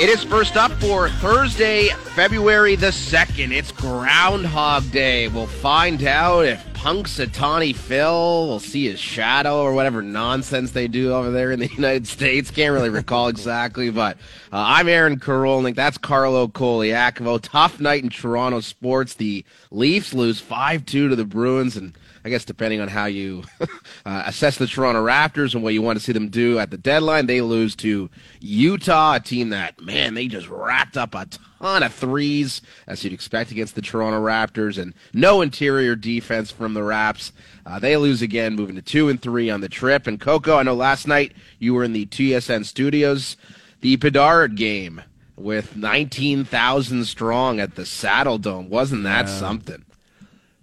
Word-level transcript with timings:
It 0.00 0.08
is 0.08 0.24
first 0.24 0.56
up 0.56 0.72
for 0.72 1.08
Thursday, 1.08 1.90
February 2.16 2.74
the 2.74 2.88
2nd. 2.88 3.52
It's 3.52 3.70
Groundhog 3.70 4.90
Day. 4.90 5.28
We'll 5.28 5.46
find 5.46 6.02
out 6.02 6.46
if 6.46 6.66
Punxsutawney 6.72 7.76
Phil 7.76 8.48
will 8.48 8.58
see 8.58 8.88
his 8.88 8.98
shadow 8.98 9.62
or 9.62 9.72
whatever 9.72 10.02
nonsense 10.02 10.72
they 10.72 10.88
do 10.88 11.14
over 11.14 11.30
there 11.30 11.52
in 11.52 11.60
the 11.60 11.68
United 11.76 12.08
States. 12.08 12.50
Can't 12.50 12.72
really 12.72 12.90
recall 12.90 13.28
exactly, 13.28 13.88
but 13.90 14.16
uh, 14.52 14.64
I'm 14.66 14.88
Aaron 14.88 15.20
Karolnik. 15.20 15.76
That's 15.76 15.96
Carlo 15.96 16.48
Colaiacovo. 16.48 17.40
Tough 17.40 17.78
night 17.78 18.02
in 18.02 18.10
Toronto 18.10 18.58
sports. 18.58 19.14
The 19.14 19.44
Leafs 19.70 20.12
lose 20.12 20.42
5-2 20.42 20.86
to 20.86 21.14
the 21.14 21.24
Bruins 21.24 21.76
and 21.76 21.96
I 22.24 22.30
guess 22.30 22.44
depending 22.44 22.80
on 22.80 22.88
how 22.88 23.04
you 23.04 23.44
uh, 24.06 24.22
assess 24.26 24.56
the 24.56 24.66
Toronto 24.66 25.04
Raptors 25.04 25.54
and 25.54 25.62
what 25.62 25.74
you 25.74 25.82
want 25.82 25.98
to 25.98 26.04
see 26.04 26.12
them 26.12 26.30
do 26.30 26.58
at 26.58 26.70
the 26.70 26.78
deadline, 26.78 27.26
they 27.26 27.42
lose 27.42 27.76
to 27.76 28.08
Utah, 28.40 29.16
a 29.16 29.20
team 29.20 29.50
that, 29.50 29.80
man, 29.80 30.14
they 30.14 30.26
just 30.26 30.48
wrapped 30.48 30.96
up 30.96 31.14
a 31.14 31.26
ton 31.60 31.82
of 31.82 31.92
threes, 31.92 32.62
as 32.86 33.04
you'd 33.04 33.12
expect 33.12 33.50
against 33.50 33.74
the 33.74 33.82
Toronto 33.82 34.20
Raptors, 34.20 34.80
and 34.80 34.94
no 35.12 35.42
interior 35.42 35.94
defense 35.94 36.50
from 36.50 36.72
the 36.72 36.82
Raps. 36.82 37.32
Uh, 37.66 37.78
they 37.78 37.96
lose 37.96 38.22
again, 38.22 38.56
moving 38.56 38.76
to 38.76 38.82
two 38.82 39.10
and 39.10 39.20
three 39.20 39.50
on 39.50 39.60
the 39.60 39.68
trip. 39.68 40.06
And 40.06 40.18
Coco, 40.18 40.56
I 40.56 40.62
know 40.62 40.74
last 40.74 41.06
night 41.06 41.32
you 41.58 41.74
were 41.74 41.84
in 41.84 41.92
the 41.92 42.06
TSN 42.06 42.64
studios, 42.64 43.36
the 43.82 43.96
Bedard 43.96 44.56
game 44.56 45.02
with 45.36 45.76
19,000 45.76 47.04
strong 47.04 47.60
at 47.60 47.74
the 47.74 47.82
Saddledome. 47.82 48.68
Wasn't 48.68 49.02
that 49.02 49.26
yeah. 49.26 49.38
something? 49.38 49.84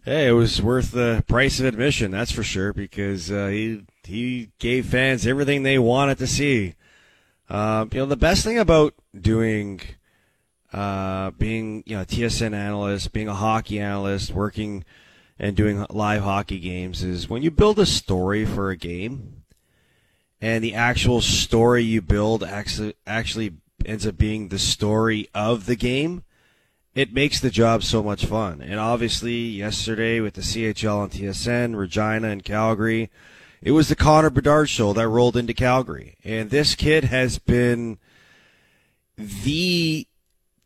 Hey, 0.04 0.30
it 0.30 0.32
was 0.32 0.60
worth 0.60 0.94
the 0.94 1.23
price 1.28 1.60
of 1.60 1.68
admission, 1.68 2.10
that's 2.10 2.32
for 2.32 2.41
sure, 2.41 2.73
because 2.73 3.32
uh, 3.32 3.50
he 3.50 3.84
he 4.04 4.50
gave 4.58 4.88
fans 4.88 5.27
everything 5.27 5.62
they 5.62 5.77
wanted 5.77 6.18
to 6.18 6.26
see. 6.26 6.74
Uh, 7.48 7.86
you 7.91 8.00
know, 8.00 8.08
the 8.08 8.18
best 8.18 8.44
thing 8.44 8.58
about 8.58 8.96
doing, 9.14 9.80
uh, 10.74 11.29
being 11.38 11.84
you 11.85 11.98
know, 11.98 12.02
a 12.02 12.05
TSN 12.07 12.55
analyst, 12.55 13.13
being 13.13 13.27
a 13.27 13.35
hockey 13.35 13.79
analyst, 13.79 14.32
working 14.32 14.85
and 15.38 15.55
doing 15.55 15.85
live 15.91 16.24
hockey 16.24 16.57
games 16.57 17.04
is 17.04 17.29
when 17.29 17.44
you 17.44 17.52
build 17.52 17.77
a 17.77 17.85
story 17.85 18.44
for 18.44 18.72
a 18.72 18.77
game, 18.77 19.44
and 20.41 20.63
the 20.63 20.74
actual 20.74 21.22
story 21.22 21.84
you 21.84 22.02
build 22.02 22.44
actually 22.44 22.96
actually 23.05 23.54
ends 23.85 24.07
up 24.07 24.18
being 24.18 24.48
the 24.48 24.57
story 24.57 25.29
of 25.35 25.68
the 25.68 25.76
game 25.76 26.24
it 26.94 27.14
makes 27.14 27.40
the 27.40 27.50
job 27.50 27.84
so 27.84 28.04
much 28.04 28.26
fun. 28.26 28.62
And 28.62 28.80
obviously, 28.80 29.36
yesterday 29.36 30.20
with 30.20 30.34
the 30.34 30.42
CHL 30.42 31.04
and 31.04 31.12
TSN, 31.12 31.78
Regina 31.78 32.28
and 32.28 32.44
Calgary, 32.44 33.10
it 33.62 33.72
was 33.72 33.88
the 33.88 33.96
Connor 33.96 34.30
Bedard 34.30 34.70
show 34.70 34.92
that 34.94 35.08
rolled 35.08 35.38
into 35.38 35.54
Calgary. 35.54 36.18
And 36.24 36.50
this 36.50 36.76
kid 36.76 37.06
has 37.06 37.40
been 37.40 37.98
the 39.18 40.08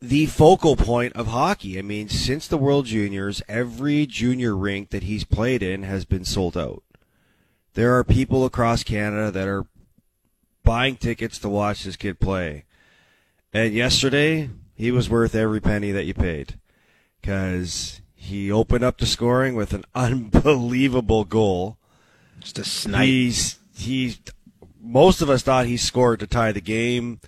the 0.00 0.26
focal 0.26 0.76
point 0.76 1.14
of 1.14 1.28
hockey. 1.28 1.78
I 1.78 1.82
mean, 1.82 2.08
since 2.08 2.46
the 2.46 2.58
World 2.58 2.86
Juniors, 2.86 3.42
every 3.48 4.06
junior 4.06 4.54
rink 4.54 4.90
that 4.90 5.04
he's 5.04 5.24
played 5.24 5.62
in 5.62 5.84
has 5.84 6.04
been 6.04 6.24
sold 6.24 6.56
out. 6.56 6.82
There 7.74 7.96
are 7.96 8.04
people 8.04 8.44
across 8.44 8.82
Canada 8.82 9.30
that 9.30 9.48
are 9.48 9.66
buying 10.64 10.96
tickets 10.96 11.38
to 11.38 11.48
watch 11.48 11.84
this 11.84 11.96
kid 11.96 12.20
play. 12.20 12.64
And 13.52 13.72
yesterday, 13.72 14.50
he 14.76 14.90
was 14.90 15.08
worth 15.08 15.34
every 15.34 15.60
penny 15.60 15.90
that 15.90 16.04
you 16.04 16.14
paid 16.14 16.60
because 17.20 18.00
he 18.14 18.52
opened 18.52 18.84
up 18.84 18.98
the 18.98 19.06
scoring 19.06 19.54
with 19.56 19.72
an 19.72 19.84
unbelievable 19.94 21.24
goal. 21.24 21.78
Just 22.40 22.58
a 22.58 22.64
snipe. 22.64 23.06
He's 23.06 23.58
he. 23.76 24.16
Most 24.80 25.20
of 25.20 25.30
us 25.30 25.42
thought 25.42 25.66
he 25.66 25.76
scored 25.76 26.20
to 26.20 26.26
tie 26.26 26.52
the 26.52 26.60
game. 26.60 27.20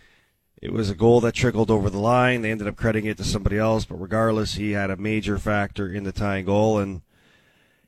It 0.60 0.72
was 0.72 0.90
a 0.90 0.94
goal 0.94 1.20
that 1.20 1.34
trickled 1.34 1.70
over 1.70 1.88
the 1.88 1.98
line. 1.98 2.42
They 2.42 2.50
ended 2.50 2.68
up 2.68 2.76
crediting 2.76 3.08
it 3.08 3.16
to 3.16 3.24
somebody 3.24 3.58
else, 3.58 3.84
but 3.84 4.00
regardless, 4.00 4.54
he 4.54 4.72
had 4.72 4.90
a 4.90 4.96
major 4.96 5.38
factor 5.38 5.88
in 5.88 6.04
the 6.04 6.12
tying 6.12 6.44
goal, 6.44 6.78
and 6.78 7.02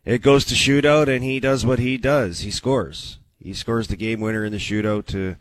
it 0.04 0.22
goes 0.22 0.44
to 0.47 0.54
shootout, 0.54 1.09
and 1.09 1.22
he 1.22 1.41
does 1.41 1.66
what 1.66 1.81
he 1.81 1.99
does. 1.99 2.41
He 2.41 2.50
scores. 2.50 3.19
He 3.38 3.53
scores 3.54 3.88
the 3.88 3.97
game 3.97 4.20
winner 4.20 4.44
in 4.44 4.53
the 4.53 4.59
shootout 4.59 5.06
to 5.06 5.37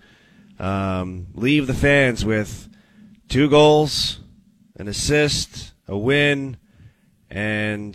um, 0.63 1.27
leave 1.33 1.67
the 1.67 1.73
fans 1.73 2.25
with 2.25 2.69
two 3.29 3.49
goals, 3.49 4.19
an 4.75 4.87
assist, 4.87 5.73
a 5.87 5.97
win, 5.97 6.57
and 7.29 7.93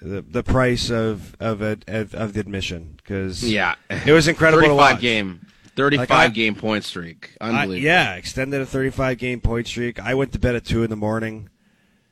the 0.00 0.22
the 0.22 0.42
price 0.42 0.90
of 0.90 1.34
of 1.40 1.62
of, 1.62 2.14
of 2.14 2.32
the 2.34 2.40
admission 2.40 2.94
because 2.96 3.42
yeah, 3.42 3.74
it 3.90 4.12
was 4.12 4.28
incredible. 4.28 4.62
Thirty 4.62 4.76
five 4.76 5.00
game, 5.00 5.46
thirty 5.74 5.96
five 5.96 6.08
like 6.10 6.34
game 6.34 6.54
point 6.54 6.84
streak, 6.84 7.36
unbelievable. 7.40 7.74
I, 7.74 7.92
yeah, 7.92 8.14
extended 8.14 8.60
a 8.60 8.66
thirty 8.66 8.90
five 8.90 9.18
game 9.18 9.40
point 9.40 9.66
streak. 9.66 9.98
I 9.98 10.14
went 10.14 10.32
to 10.32 10.38
bed 10.38 10.54
at 10.54 10.64
two 10.64 10.84
in 10.84 10.90
the 10.90 10.96
morning, 10.96 11.48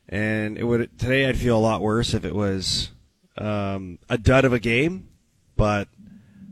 and 0.08 0.58
it 0.58 0.64
would 0.64 0.98
today 0.98 1.28
I'd 1.28 1.36
feel 1.36 1.56
a 1.56 1.60
lot 1.60 1.80
worse 1.82 2.14
if 2.14 2.24
it 2.24 2.34
was 2.34 2.90
um, 3.36 3.98
a 4.08 4.18
dud 4.18 4.44
of 4.44 4.52
a 4.52 4.58
game, 4.58 5.08
but 5.56 5.88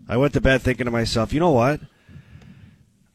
I 0.09 0.17
went 0.17 0.35
to 0.35 0.41
bed 0.41 0.63
thinking 0.63 0.85
to 0.85 0.91
myself, 0.91 1.33
you 1.33 1.41
know 1.41 1.51
what? 1.53 1.81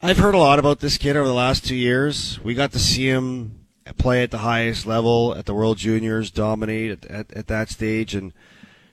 I've 0.00 0.18
heard 0.18 0.36
a 0.36 0.38
lot 0.38 0.60
about 0.60 0.78
this 0.78 0.96
kid 0.96 1.16
over 1.16 1.26
the 1.26 1.34
last 1.34 1.66
two 1.66 1.74
years. 1.74 2.38
We 2.44 2.54
got 2.54 2.70
to 2.72 2.78
see 2.78 3.08
him 3.08 3.66
play 3.96 4.22
at 4.22 4.30
the 4.30 4.38
highest 4.38 4.86
level 4.86 5.34
at 5.34 5.46
the 5.46 5.54
World 5.54 5.78
Juniors, 5.78 6.30
dominate 6.30 7.04
at, 7.04 7.10
at, 7.10 7.32
at 7.32 7.46
that 7.48 7.68
stage, 7.68 8.14
and 8.14 8.32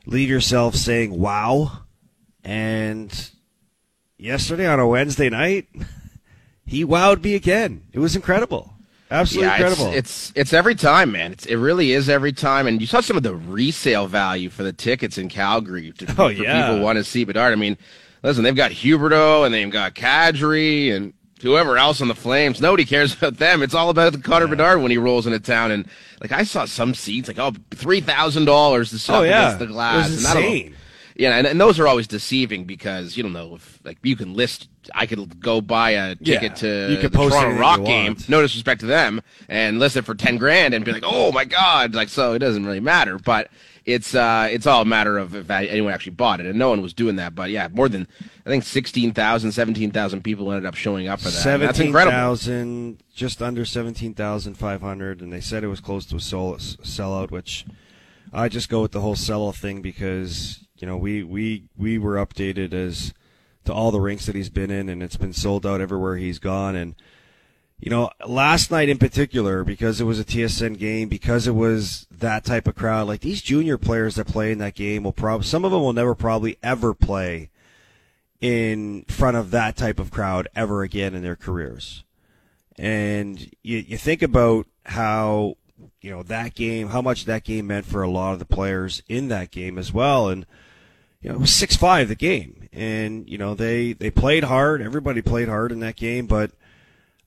leave 0.07 0.29
yourself 0.29 0.73
saying, 0.73 1.19
wow. 1.19 1.83
And 2.43 3.29
yesterday 4.17 4.66
on 4.66 4.79
a 4.79 4.88
Wednesday 4.88 5.29
night, 5.29 5.67
he 6.66 6.83
wowed 6.83 7.23
me 7.23 7.35
again. 7.35 7.83
It 7.93 7.99
was 7.99 8.16
incredible. 8.16 8.73
Absolutely 9.11 9.47
yeah, 9.47 9.55
incredible. 9.57 9.87
It's, 9.89 10.29
it's, 10.29 10.33
it's 10.35 10.53
every 10.53 10.73
time, 10.73 11.11
man. 11.11 11.31
It's 11.33 11.45
it 11.45 11.57
really 11.57 11.91
is 11.91 12.09
every 12.09 12.33
time. 12.33 12.66
And 12.66 12.81
you 12.81 12.87
saw 12.87 13.01
some 13.01 13.16
of 13.16 13.22
the 13.22 13.35
resale 13.35 14.07
value 14.07 14.49
for 14.49 14.63
the 14.63 14.73
tickets 14.73 15.19
in 15.19 15.29
Calgary. 15.29 15.91
To, 15.91 16.16
oh 16.17 16.27
yeah, 16.29 16.67
people 16.67 16.83
want 16.83 16.97
to 16.97 17.03
see 17.03 17.23
Bedard. 17.23 17.53
I 17.53 17.55
mean, 17.55 17.77
listen, 18.25 18.43
they've 18.43 18.55
got 18.55 18.71
Huberdeau 18.71 19.45
and 19.45 19.53
they've 19.53 19.69
got 19.69 19.95
Kadri 19.95 20.93
and 20.93 21.13
whoever 21.41 21.77
else 21.77 22.01
on 22.01 22.07
the 22.07 22.15
Flames. 22.15 22.59
Nobody 22.59 22.85
cares 22.85 23.13
about 23.17 23.37
them. 23.37 23.61
It's 23.61 23.73
all 23.73 23.89
about 23.89 24.13
the 24.13 24.19
Connor 24.19 24.45
yeah. 24.45 24.51
Bedard 24.51 24.81
when 24.81 24.91
he 24.91 24.97
rolls 24.97 25.25
into 25.25 25.39
town. 25.39 25.71
And 25.71 25.87
like 26.21 26.31
I 26.31 26.43
saw 26.43 26.65
some 26.65 26.93
seats 26.93 27.27
like 27.27 27.39
oh 27.39 27.53
three 27.71 28.01
thousand 28.01 28.45
dollars 28.45 28.89
to 28.91 28.99
sit 28.99 29.13
oh, 29.13 29.21
yeah. 29.21 29.47
against 29.47 29.59
the 29.59 29.67
glass. 29.67 30.09
It 30.09 30.13
insane. 30.13 30.75
Yeah, 31.17 31.37
and, 31.37 31.47
and 31.47 31.61
those 31.61 31.79
are 31.79 31.87
always 31.87 32.07
deceiving 32.07 32.65
because 32.65 33.15
you 33.15 33.23
don't 33.23 33.31
know 33.31 33.55
if 33.55 33.79
like 33.85 33.97
you 34.03 34.17
can 34.17 34.33
list. 34.33 34.67
I 34.93 35.05
could 35.05 35.39
go 35.39 35.61
buy 35.61 35.91
a 35.91 36.15
ticket 36.15 36.41
yeah, 36.43 36.49
to 36.49 36.91
you 36.91 36.97
could 36.97 37.13
the 37.13 37.17
post 37.17 37.35
Toronto 37.35 37.57
Rock 37.57 37.85
game. 37.85 38.17
No 38.27 38.41
disrespect 38.41 38.81
to 38.81 38.85
them, 38.85 39.21
and 39.47 39.79
list 39.79 39.95
it 39.95 40.01
for 40.01 40.13
ten 40.13 40.37
grand 40.37 40.73
and 40.73 40.83
be 40.83 40.91
like, 40.91 41.03
oh 41.05 41.31
my 41.31 41.45
god, 41.45 41.95
like 41.95 42.09
so 42.09 42.33
it 42.33 42.39
doesn't 42.39 42.65
really 42.65 42.81
matter. 42.81 43.17
But 43.17 43.49
it's 43.85 44.16
uh, 44.16 44.47
it's 44.51 44.66
all 44.66 44.81
a 44.81 44.85
matter 44.85 45.18
of 45.18 45.35
if 45.35 45.50
anyone 45.50 45.94
actually 45.94 46.13
bought 46.13 46.40
it, 46.40 46.47
and 46.47 46.57
no 46.57 46.69
one 46.69 46.81
was 46.81 46.94
doing 46.94 47.18
that. 47.18 47.35
But 47.35 47.51
yeah, 47.51 47.68
more 47.72 47.88
than 47.88 48.07
I 48.46 48.50
think 48.50 48.63
16,000, 48.63 49.51
17,000 49.51 50.23
people 50.23 50.51
ended 50.51 50.66
up 50.66 50.75
showing 50.75 51.07
up 51.07 51.19
for 51.19 51.25
that. 51.25 51.31
Seventeen 51.31 51.94
thousand, 51.94 53.03
just 53.13 53.41
under 53.41 53.63
seventeen 53.63 54.13
thousand 54.13 54.56
five 54.56 54.81
hundred, 54.81 55.22
and 55.22 55.31
they 55.31 55.41
said 55.41 55.63
it 55.63 55.68
was 55.68 55.81
close 55.81 56.06
to 56.07 56.16
a 56.16 56.19
sold, 56.19 56.59
sellout. 56.59 57.29
Which 57.29 57.66
I 58.34 58.50
just 58.50 58.69
go 58.69 58.81
with 58.81 58.91
the 58.91 59.01
whole 59.01 59.16
sellout 59.16 59.56
thing 59.56 59.81
because 59.81 60.66
you 60.78 60.88
know 60.88 60.97
we 60.97 61.23
we 61.23 61.66
we 61.78 61.97
were 62.00 62.16
updated 62.16 62.73
as 62.73 63.13
to 63.66 63.73
all 63.73 63.91
the 63.91 64.02
rinks 64.02 64.25
that 64.25 64.35
he's 64.35 64.50
been 64.50 64.72
in, 64.72 64.90
and 64.90 65.03
it's 65.03 65.17
been 65.17 65.34
sold 65.34 65.66
out 65.66 65.79
everywhere 65.79 66.17
he's 66.17 66.40
gone, 66.40 66.75
and 66.75 66.96
you 67.79 67.89
know, 67.89 68.09
last 68.25 68.71
night 68.71 68.89
in 68.89 68.97
particular, 68.97 69.63
because 69.63 69.99
it 69.99 70.05
was 70.05 70.19
a 70.19 70.25
TSN 70.25 70.77
game, 70.77 71.09
because 71.09 71.47
it 71.47 71.55
was 71.55 72.07
that 72.09 72.45
type 72.45 72.67
of 72.67 72.75
crowd, 72.75 73.07
like 73.07 73.21
these 73.21 73.41
junior 73.41 73.77
players 73.77 74.15
that 74.15 74.27
play 74.27 74.51
in 74.51 74.59
that 74.59 74.75
game 74.75 75.03
will 75.03 75.11
probably, 75.11 75.45
some 75.45 75.65
of 75.65 75.71
them 75.71 75.81
will 75.81 75.93
never 75.93 76.15
probably 76.15 76.57
ever 76.63 76.93
play 76.93 77.49
in 78.39 79.03
front 79.03 79.35
of 79.35 79.51
that 79.51 79.75
type 79.75 79.99
of 79.99 80.11
crowd 80.11 80.47
ever 80.55 80.83
again 80.83 81.13
in 81.13 81.21
their 81.21 81.35
careers. 81.35 82.03
And 82.77 83.39
you, 83.61 83.79
you 83.79 83.97
think 83.97 84.21
about 84.21 84.67
how, 84.85 85.57
you 86.01 86.11
know, 86.11 86.23
that 86.23 86.55
game, 86.55 86.89
how 86.89 87.01
much 87.01 87.25
that 87.25 87.43
game 87.43 87.67
meant 87.67 87.85
for 87.85 88.03
a 88.03 88.09
lot 88.09 88.33
of 88.33 88.39
the 88.39 88.45
players 88.45 89.03
in 89.09 89.28
that 89.29 89.51
game 89.51 89.78
as 89.78 89.91
well. 89.91 90.29
And, 90.29 90.45
you 91.21 91.29
know, 91.29 91.35
it 91.35 91.41
was 91.41 91.51
6-5 91.51 92.07
the 92.07 92.16
game. 92.16 92.69
And, 92.71 93.29
you 93.29 93.37
know, 93.37 93.53
they, 93.53 93.93
they 93.93 94.11
played 94.11 94.45
hard. 94.45 94.81
Everybody 94.81 95.21
played 95.21 95.49
hard 95.49 95.71
in 95.71 95.79
that 95.81 95.97
game, 95.97 96.25
but, 96.28 96.51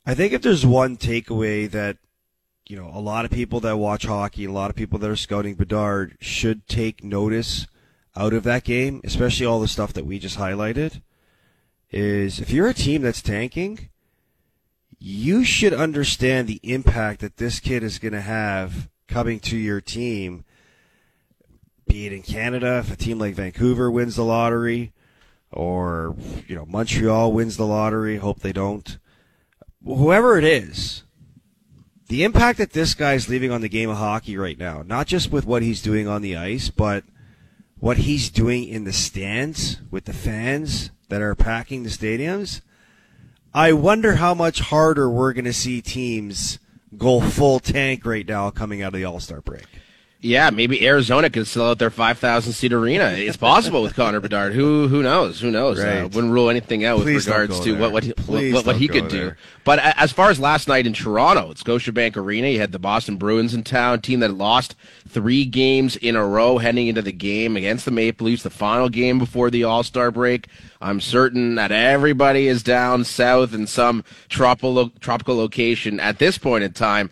I 0.08 0.14
think 0.14 0.32
if 0.32 0.40
there's 0.40 0.64
one 0.64 0.96
takeaway 0.96 1.70
that 1.70 1.98
you 2.66 2.78
know 2.78 2.90
a 2.94 2.98
lot 2.98 3.26
of 3.26 3.30
people 3.30 3.60
that 3.60 3.76
watch 3.76 4.06
hockey, 4.06 4.46
a 4.46 4.50
lot 4.50 4.70
of 4.70 4.76
people 4.76 4.98
that 4.98 5.10
are 5.10 5.16
scouting 5.16 5.54
Bedard 5.54 6.16
should 6.18 6.66
take 6.66 7.04
notice 7.04 7.66
out 8.16 8.32
of 8.32 8.42
that 8.44 8.64
game, 8.64 9.02
especially 9.04 9.44
all 9.44 9.60
the 9.60 9.68
stuff 9.68 9.92
that 9.92 10.06
we 10.06 10.18
just 10.18 10.38
highlighted, 10.38 11.02
is 11.90 12.40
if 12.40 12.50
you're 12.50 12.68
a 12.68 12.72
team 12.72 13.02
that's 13.02 13.20
tanking, 13.20 13.90
you 14.98 15.44
should 15.44 15.74
understand 15.74 16.48
the 16.48 16.60
impact 16.62 17.20
that 17.20 17.36
this 17.36 17.60
kid 17.60 17.82
is 17.82 17.98
going 17.98 18.14
to 18.14 18.22
have 18.22 18.88
coming 19.08 19.38
to 19.40 19.58
your 19.58 19.82
team. 19.82 20.46
Be 21.86 22.06
it 22.06 22.14
in 22.14 22.22
Canada, 22.22 22.78
if 22.78 22.90
a 22.90 22.96
team 22.96 23.18
like 23.18 23.34
Vancouver 23.34 23.90
wins 23.90 24.16
the 24.16 24.24
lottery, 24.24 24.94
or 25.52 26.16
you 26.46 26.54
know 26.54 26.64
Montreal 26.64 27.30
wins 27.30 27.58
the 27.58 27.66
lottery, 27.66 28.16
hope 28.16 28.40
they 28.40 28.54
don't 28.54 28.96
whoever 29.84 30.38
it 30.38 30.44
is, 30.44 31.02
the 32.08 32.24
impact 32.24 32.58
that 32.58 32.72
this 32.72 32.94
guy's 32.94 33.28
leaving 33.28 33.50
on 33.50 33.60
the 33.60 33.68
game 33.68 33.90
of 33.90 33.98
hockey 33.98 34.36
right 34.36 34.58
now, 34.58 34.82
not 34.82 35.06
just 35.06 35.30
with 35.30 35.44
what 35.44 35.62
he's 35.62 35.82
doing 35.82 36.08
on 36.08 36.22
the 36.22 36.36
ice, 36.36 36.70
but 36.70 37.04
what 37.78 37.98
he's 37.98 38.30
doing 38.30 38.64
in 38.64 38.84
the 38.84 38.92
stands 38.92 39.80
with 39.90 40.04
the 40.04 40.12
fans 40.12 40.90
that 41.08 41.22
are 41.22 41.34
packing 41.34 41.82
the 41.82 41.90
stadiums. 41.90 42.60
I 43.54 43.72
wonder 43.72 44.16
how 44.16 44.34
much 44.34 44.60
harder 44.60 45.08
we're 45.08 45.32
going 45.32 45.44
to 45.44 45.52
see 45.52 45.80
teams 45.80 46.58
go 46.96 47.20
full 47.20 47.60
tank 47.60 48.04
right 48.04 48.26
now 48.26 48.50
coming 48.50 48.82
out 48.82 48.94
of 48.94 49.00
the 49.00 49.04
All 49.04 49.20
Star 49.20 49.40
break. 49.40 49.66
Yeah, 50.20 50.50
maybe 50.50 50.84
Arizona 50.84 51.30
could 51.30 51.46
sell 51.46 51.70
out 51.70 51.78
their 51.78 51.90
5,000 51.90 52.52
seat 52.52 52.72
arena. 52.72 53.12
It's 53.16 53.36
possible 53.36 53.82
with 53.82 53.94
Connor 53.94 54.18
Bedard. 54.18 54.52
Who 54.52 54.88
who 54.88 55.00
knows? 55.00 55.40
Who 55.40 55.50
knows? 55.52 55.78
Uh, 55.78 55.84
Right. 55.84 55.98
Uh, 56.00 56.08
wouldn't 56.08 56.32
rule 56.32 56.50
anything 56.50 56.84
out 56.84 57.00
Please 57.00 57.14
with 57.14 57.26
regards 57.28 57.60
to 57.60 57.72
there. 57.72 57.80
what 57.80 57.92
what 57.92 58.02
he, 58.02 58.12
Please 58.14 58.52
what, 58.52 58.66
what 58.66 58.76
he 58.76 58.88
could 58.88 59.06
do. 59.06 59.34
But 59.62 59.78
as 59.78 60.10
far 60.10 60.30
as 60.30 60.40
last 60.40 60.66
night 60.66 60.88
in 60.88 60.92
Toronto, 60.92 61.52
at 61.52 61.58
Scotiabank 61.58 62.16
Arena, 62.16 62.48
you 62.48 62.58
had 62.58 62.72
the 62.72 62.80
Boston 62.80 63.16
Bruins 63.16 63.54
in 63.54 63.62
town, 63.62 64.00
team 64.00 64.18
that 64.20 64.34
lost 64.34 64.74
three 65.08 65.44
games 65.44 65.94
in 65.94 66.16
a 66.16 66.26
row 66.26 66.58
heading 66.58 66.88
into 66.88 67.02
the 67.02 67.12
game 67.12 67.56
against 67.56 67.84
the 67.84 67.92
Maple 67.92 68.26
Leafs, 68.26 68.42
the 68.42 68.50
final 68.50 68.88
game 68.88 69.20
before 69.20 69.50
the 69.50 69.62
All 69.62 69.84
Star 69.84 70.10
break. 70.10 70.48
I'm 70.80 71.00
certain 71.00 71.54
that 71.54 71.70
everybody 71.70 72.48
is 72.48 72.64
down 72.64 73.04
south 73.04 73.54
in 73.54 73.68
some 73.68 74.02
tropical 74.28 74.90
tropical 74.98 75.36
location 75.36 76.00
at 76.00 76.18
this 76.18 76.38
point 76.38 76.64
in 76.64 76.72
time. 76.72 77.10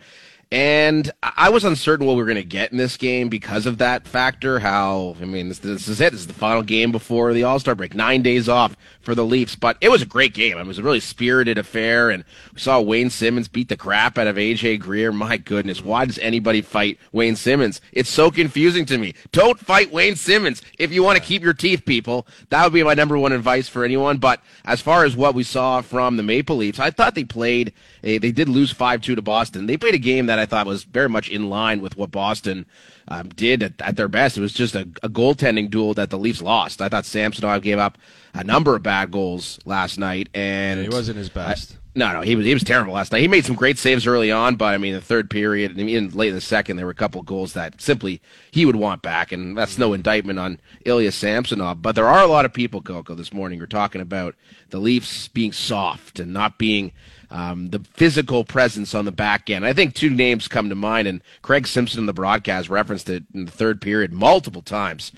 And 0.56 1.12
I 1.22 1.50
was 1.50 1.64
uncertain 1.64 2.06
what 2.06 2.16
we 2.16 2.22
were 2.22 2.28
going 2.28 2.36
to 2.36 2.42
get 2.42 2.72
in 2.72 2.78
this 2.78 2.96
game 2.96 3.28
because 3.28 3.66
of 3.66 3.76
that 3.76 4.08
factor. 4.08 4.58
How, 4.58 5.14
I 5.20 5.26
mean, 5.26 5.50
this, 5.50 5.58
this 5.58 5.86
is 5.86 6.00
it. 6.00 6.12
This 6.12 6.22
is 6.22 6.28
the 6.28 6.32
final 6.32 6.62
game 6.62 6.92
before 6.92 7.34
the 7.34 7.42
All 7.42 7.58
Star 7.58 7.74
break. 7.74 7.94
Nine 7.94 8.22
days 8.22 8.48
off 8.48 8.74
for 9.02 9.14
the 9.14 9.22
Leafs. 9.22 9.54
But 9.54 9.76
it 9.82 9.90
was 9.90 10.00
a 10.00 10.06
great 10.06 10.32
game. 10.32 10.56
It 10.56 10.66
was 10.66 10.78
a 10.78 10.82
really 10.82 11.00
spirited 11.00 11.58
affair. 11.58 12.08
And 12.08 12.24
we 12.54 12.60
saw 12.60 12.80
Wayne 12.80 13.10
Simmonds 13.10 13.48
beat 13.48 13.68
the 13.68 13.76
crap 13.76 14.16
out 14.16 14.28
of 14.28 14.36
AJ 14.36 14.80
Greer. 14.80 15.12
My 15.12 15.36
goodness. 15.36 15.84
Why 15.84 16.06
does 16.06 16.18
anybody 16.20 16.62
fight 16.62 16.98
Wayne 17.12 17.36
Simmonds? 17.36 17.82
It's 17.92 18.08
so 18.08 18.30
confusing 18.30 18.86
to 18.86 18.96
me. 18.96 19.12
Don't 19.32 19.58
fight 19.58 19.92
Wayne 19.92 20.16
Simmonds 20.16 20.62
if 20.78 20.90
you 20.90 21.02
want 21.02 21.18
to 21.18 21.22
keep 21.22 21.42
your 21.42 21.52
teeth, 21.52 21.84
people. 21.84 22.26
That 22.48 22.64
would 22.64 22.72
be 22.72 22.82
my 22.82 22.94
number 22.94 23.18
one 23.18 23.32
advice 23.32 23.68
for 23.68 23.84
anyone. 23.84 24.16
But 24.16 24.40
as 24.64 24.80
far 24.80 25.04
as 25.04 25.14
what 25.14 25.34
we 25.34 25.42
saw 25.42 25.82
from 25.82 26.16
the 26.16 26.22
Maple 26.22 26.56
Leafs, 26.56 26.80
I 26.80 26.90
thought 26.90 27.14
they 27.14 27.24
played, 27.24 27.74
eh, 28.02 28.18
they 28.18 28.32
did 28.32 28.48
lose 28.48 28.72
5 28.72 29.02
2 29.02 29.16
to 29.16 29.20
Boston. 29.20 29.66
They 29.66 29.76
played 29.76 29.94
a 29.94 29.98
game 29.98 30.24
that 30.26 30.38
I 30.38 30.45
thought 30.46 30.66
was 30.66 30.84
very 30.84 31.08
much 31.08 31.28
in 31.28 31.50
line 31.50 31.80
with 31.82 31.96
what 31.96 32.10
Boston 32.10 32.64
um, 33.08 33.28
did 33.28 33.62
at, 33.62 33.74
at 33.80 33.96
their 33.96 34.08
best. 34.08 34.38
It 34.38 34.40
was 34.40 34.52
just 34.52 34.74
a, 34.74 34.82
a 35.02 35.08
goaltending 35.08 35.70
duel 35.70 35.94
that 35.94 36.10
the 36.10 36.18
Leafs 36.18 36.42
lost. 36.42 36.80
I 36.80 36.88
thought 36.88 37.04
Samsonov 37.06 37.62
gave 37.62 37.78
up 37.78 37.98
a 38.34 38.42
number 38.44 38.74
of 38.76 38.82
bad 38.82 39.10
goals 39.10 39.58
last 39.64 39.98
night, 39.98 40.28
and 40.34 40.80
He 40.80 40.88
wasn't 40.88 41.18
his 41.18 41.28
best. 41.28 41.76
no, 41.94 42.12
no, 42.12 42.20
he 42.20 42.36
was 42.36 42.44
he 42.44 42.52
was 42.52 42.64
terrible 42.64 42.92
last 42.92 43.12
night. 43.12 43.22
He 43.22 43.28
made 43.28 43.46
some 43.46 43.56
great 43.56 43.78
saves 43.78 44.06
early 44.06 44.30
on, 44.30 44.56
but 44.56 44.74
I 44.74 44.78
mean, 44.78 44.92
the 44.92 45.00
third 45.00 45.30
period 45.30 45.70
and 45.76 45.88
even 45.88 46.10
late 46.10 46.28
in 46.28 46.34
the 46.34 46.40
second, 46.42 46.76
there 46.76 46.84
were 46.84 46.92
a 46.92 46.94
couple 46.94 47.22
goals 47.22 47.54
that 47.54 47.80
simply 47.80 48.20
he 48.50 48.66
would 48.66 48.76
want 48.76 49.00
back, 49.02 49.32
and 49.32 49.56
that's 49.56 49.78
no 49.78 49.94
indictment 49.94 50.38
on 50.38 50.60
Ilya 50.84 51.12
Samsonov. 51.12 51.80
But 51.80 51.94
there 51.94 52.08
are 52.08 52.22
a 52.22 52.26
lot 52.26 52.44
of 52.44 52.52
people, 52.52 52.82
Coco, 52.82 53.14
this 53.14 53.32
morning 53.32 53.58
who 53.58 53.64
are 53.64 53.68
talking 53.68 54.02
about 54.02 54.34
the 54.70 54.78
Leafs 54.80 55.28
being 55.28 55.52
soft 55.52 56.18
and 56.20 56.32
not 56.32 56.58
being 56.58 56.92
um, 57.30 57.70
the 57.70 57.80
physical 57.94 58.44
presence 58.44 58.94
on 58.94 59.04
the 59.04 59.12
back 59.12 59.50
end. 59.50 59.66
I 59.66 59.72
think 59.72 59.94
two 59.94 60.10
names 60.10 60.48
come 60.48 60.68
to 60.68 60.74
mind, 60.74 61.08
and 61.08 61.22
Craig 61.42 61.66
Simpson 61.66 62.00
in 62.00 62.06
the 62.06 62.12
broadcast 62.12 62.68
referenced 62.68 63.08
it 63.08 63.24
in 63.34 63.44
the 63.44 63.52
third 63.52 63.80
period 63.80 64.12
multiple 64.12 64.62
times. 64.62 65.12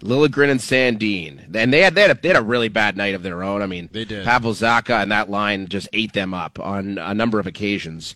Liljegren 0.00 0.50
and 0.50 0.60
Sandin, 0.60 1.54
and 1.54 1.72
they 1.72 1.80
had 1.80 1.94
they 1.94 2.02
had, 2.02 2.10
a, 2.10 2.14
they 2.20 2.28
had 2.28 2.36
a 2.36 2.42
really 2.42 2.68
bad 2.68 2.96
night 2.96 3.14
of 3.14 3.22
their 3.22 3.42
own. 3.42 3.62
I 3.62 3.66
mean, 3.66 3.88
They 3.90 4.04
did. 4.04 4.24
Pavel 4.24 4.52
Zacha 4.52 5.02
and 5.02 5.10
that 5.10 5.30
line 5.30 5.68
just 5.68 5.88
ate 5.92 6.12
them 6.12 6.34
up 6.34 6.60
on 6.60 6.98
a 6.98 7.14
number 7.14 7.38
of 7.38 7.46
occasions. 7.46 8.14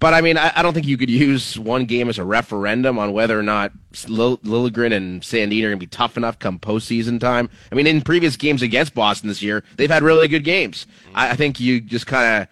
But 0.00 0.14
I 0.14 0.20
mean, 0.20 0.36
I, 0.36 0.50
I 0.56 0.62
don't 0.62 0.74
think 0.74 0.86
you 0.88 0.96
could 0.96 1.10
use 1.10 1.56
one 1.56 1.84
game 1.84 2.08
as 2.08 2.18
a 2.18 2.24
referendum 2.24 2.98
on 2.98 3.12
whether 3.12 3.38
or 3.38 3.42
not 3.44 3.70
Lil- 4.08 4.38
Liljegren 4.38 4.92
and 4.92 5.22
Sandin 5.22 5.60
are 5.60 5.68
going 5.68 5.72
to 5.74 5.76
be 5.76 5.86
tough 5.86 6.16
enough 6.16 6.40
come 6.40 6.58
postseason 6.58 7.20
time. 7.20 7.48
I 7.70 7.76
mean, 7.76 7.86
in 7.86 8.00
previous 8.02 8.36
games 8.36 8.62
against 8.62 8.94
Boston 8.94 9.28
this 9.28 9.42
year, 9.42 9.62
they've 9.76 9.88
had 9.90 10.02
really 10.02 10.26
good 10.26 10.42
games. 10.42 10.86
I, 11.14 11.30
I 11.30 11.36
think 11.36 11.60
you 11.60 11.80
just 11.80 12.08
kind 12.08 12.42
of 12.42 12.48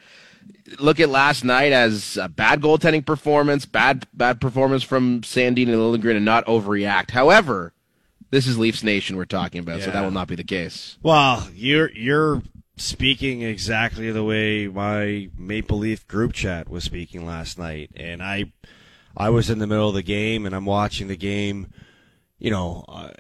look 0.79 1.01
at 1.01 1.09
last 1.09 1.45
night 1.45 1.73
as 1.73 2.17
a 2.17 2.29
bad 2.29 2.61
goaltending 2.61 3.05
performance, 3.05 3.67
bad 3.67 4.07
bad 4.13 4.41
performance 4.41 4.83
from 4.83 5.23
Sandin 5.23 5.69
and 5.69 5.77
Liljegren, 5.77 6.17
and 6.17 6.25
not 6.25 6.47
overreact. 6.47 7.11
However, 7.11 7.73
this 8.31 8.47
is 8.47 8.59
Leafs 8.59 8.83
Nation 8.83 9.17
we're 9.17 9.25
talking 9.25 9.61
about, 9.61 9.83
so 9.83 9.91
that 9.91 10.03
will 10.03 10.11
not 10.11 10.29
be 10.29 10.37
the 10.37 10.45
case. 10.45 10.99
Well, 11.03 11.49
you're 11.55 11.91
you're 11.93 12.43
speaking 12.77 13.43
exactly 13.43 14.11
the 14.11 14.25
way 14.25 14.67
my 14.69 15.29
Maple 15.37 15.79
Leaf 15.79 16.07
group 16.07 16.33
chat 16.33 16.69
was 16.69 16.85
speaking 16.85 17.27
last 17.27 17.59
night, 17.59 17.91
and 17.97 18.23
I 18.23 18.53
I 19.17 19.31
was 19.31 19.51
in 19.51 19.59
the 19.59 19.67
middle 19.67 19.89
of 19.89 19.95
the 19.95 20.03
game 20.03 20.47
and 20.47 20.55
I'm 20.55 20.65
watching 20.65 21.09
the 21.09 21.17
game, 21.17 21.73
you 22.39 22.51
know, 22.51 22.85
uh, 22.89 23.11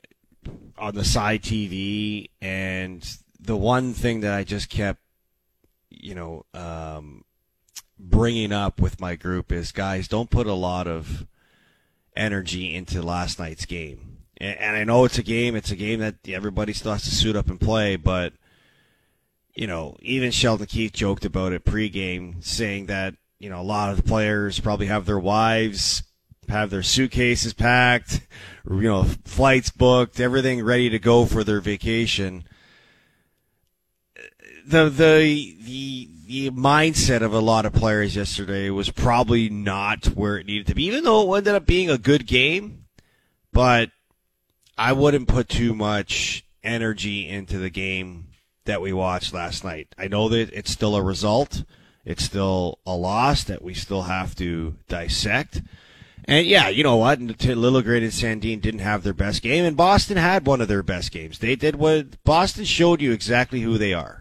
on 0.79 0.95
the 0.95 1.05
side 1.05 1.43
TV, 1.43 2.31
and 2.41 3.07
the 3.39 3.57
one 3.57 3.93
thing 3.93 4.21
that 4.21 4.35
I 4.35 4.45
just 4.45 4.71
kept, 4.71 5.01
you 5.91 6.15
know, 6.15 6.45
um, 6.55 7.25
bringing 8.03 8.53
up 8.53 8.81
with 8.81 9.01
my 9.01 9.17
group 9.17 9.53
is 9.53 9.73
guys, 9.73 10.09
don't 10.09 10.31
put 10.31 10.47
a 10.47 10.55
lot 10.55 10.87
of 10.87 11.27
energy 12.17 12.75
into 12.75 13.03
last 13.03 13.39
night's 13.39 13.67
game. 13.67 14.19
And, 14.39 14.77
I 14.77 14.85
know 14.85 15.05
it's 15.05 15.19
a 15.19 15.23
game, 15.23 15.55
it's 15.55 15.71
a 15.71 15.77
game 15.77 16.01
that 16.01 16.17
everybody 16.27 16.73
still 16.73 16.93
has 16.93 17.05
to 17.05 17.15
suit 17.15 17.37
up 17.37 17.51
and 17.51 17.61
play, 17.61 17.97
but 17.97 18.33
you 19.55 19.67
know, 19.67 19.97
even 20.01 20.31
Sheldon 20.31 20.67
Keefe 20.67 20.93
joked 20.93 21.25
about 21.25 21.53
it 21.53 21.65
pregame, 21.65 22.43
saying 22.43 22.87
that, 22.87 23.15
you 23.39 23.51
know, 23.51 23.61
a 23.61 23.63
lot 23.63 23.91
of 23.91 23.97
the 23.97 24.03
players 24.03 24.61
probably 24.61 24.87
have 24.87 25.07
their 25.07 25.19
wives 25.19 26.03
have 26.51 26.71
their 26.71 26.83
suitcases 26.83 27.55
packed, 27.55 28.27
you 28.69 28.83
know, 28.83 29.05
flights 29.25 29.71
booked, 29.71 30.21
everything 30.21 30.63
ready 30.63 30.91
to 30.91 30.99
go 30.99 31.25
for 31.25 31.43
their 31.43 31.61
vacation. 31.61 32.45
The 34.67 34.89
the 34.89 35.57
the 35.63 36.09
the 36.31 36.49
mindset 36.53 37.23
of 37.23 37.33
a 37.33 37.41
lot 37.41 37.67
of 37.67 37.73
players 37.73 38.15
yesterday 38.15 38.71
was 38.71 38.89
probably 38.89 39.49
not 39.49 40.07
where 40.07 40.39
it 40.39 40.47
needed 40.47 40.69
to 40.69 40.77
be, 40.77 40.85
even 40.85 41.03
though 41.03 41.35
it 41.35 41.39
ended 41.39 41.57
up 41.57 41.67
being 41.67 41.91
a 41.91 41.99
good 41.99 42.25
game. 42.25 42.85
But 43.53 43.91
I 44.79 44.93
wouldn't 44.93 45.27
put 45.27 45.49
too 45.49 45.75
much 45.75 46.45
energy 46.63 47.29
into 47.29 47.59
the 47.59 47.69
game 47.69 48.29
that 48.65 48.81
we 48.81 48.93
watched 48.93 49.35
last 49.35 49.65
night. 49.65 49.89
I 49.99 50.07
know 50.07 50.29
that 50.29 50.53
it's 50.53 50.71
still 50.71 50.95
a 50.95 51.03
result. 51.03 51.65
It's 52.05 52.23
still 52.23 52.79
a 52.87 52.95
loss 52.95 53.43
that 53.45 53.63
we 53.63 53.75
still 53.75 54.03
have 54.03 54.37
to 54.37 54.77
dissect. 54.87 55.63
And 56.27 56.47
yeah, 56.47 56.69
you 56.69 56.85
know 56.85 56.97
what? 56.97 57.19
Liljegren 57.19 58.05
and 58.05 58.13
Sandin 58.13 58.61
didn't 58.61 58.81
have 58.81 59.03
their 59.03 59.13
best 59.13 59.43
game, 59.43 59.65
and 59.65 59.77
Boston 59.77 60.17
had 60.17 60.47
one 60.47 60.61
of 60.61 60.69
their 60.69 60.85
best 60.85 61.11
games. 61.11 61.41
They 61.41 61.57
did 61.57 61.75
what 61.75 62.23
Boston 62.23 62.67
showed 62.67 63.01
you 63.01 63.11
exactly 63.11 63.63
who 63.63 63.79
they 63.79 63.93
are. 63.93 64.20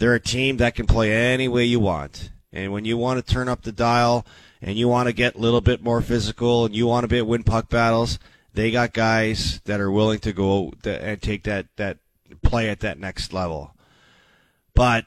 They're 0.00 0.14
a 0.14 0.20
team 0.20 0.56
that 0.56 0.74
can 0.74 0.86
play 0.86 1.12
any 1.12 1.46
way 1.46 1.66
you 1.66 1.78
want. 1.78 2.30
And 2.54 2.72
when 2.72 2.86
you 2.86 2.96
want 2.96 3.24
to 3.24 3.34
turn 3.34 3.50
up 3.50 3.62
the 3.62 3.70
dial 3.70 4.24
and 4.62 4.78
you 4.78 4.88
want 4.88 5.08
to 5.08 5.12
get 5.12 5.34
a 5.34 5.38
little 5.38 5.60
bit 5.60 5.82
more 5.82 6.00
physical 6.00 6.64
and 6.64 6.74
you 6.74 6.86
want 6.86 7.04
to 7.04 7.08
bit 7.08 7.26
win 7.26 7.42
puck 7.42 7.68
battles, 7.68 8.18
they 8.54 8.70
got 8.70 8.94
guys 8.94 9.60
that 9.66 9.78
are 9.78 9.90
willing 9.90 10.18
to 10.20 10.32
go 10.32 10.72
and 10.84 11.20
take 11.20 11.42
that, 11.44 11.66
that 11.76 11.98
play 12.42 12.70
at 12.70 12.80
that 12.80 12.98
next 12.98 13.34
level. 13.34 13.74
But 14.74 15.04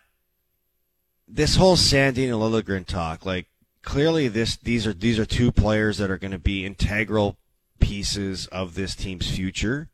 this 1.28 1.56
whole 1.56 1.76
Sandin 1.76 2.32
and 2.32 2.36
Liljegren 2.36 2.86
talk, 2.86 3.26
like 3.26 3.48
clearly 3.82 4.28
this 4.28 4.58
these 4.58 4.86
are 4.86 4.94
these 4.94 5.18
are 5.18 5.26
two 5.26 5.52
players 5.52 5.98
that 5.98 6.12
are 6.12 6.20
going 6.20 6.32
to 6.32 6.38
be 6.38 6.68
integral 6.68 7.38
pieces 7.80 8.46
of 8.48 8.76
this 8.76 8.96
team's 8.96 9.30
future. 9.30 9.90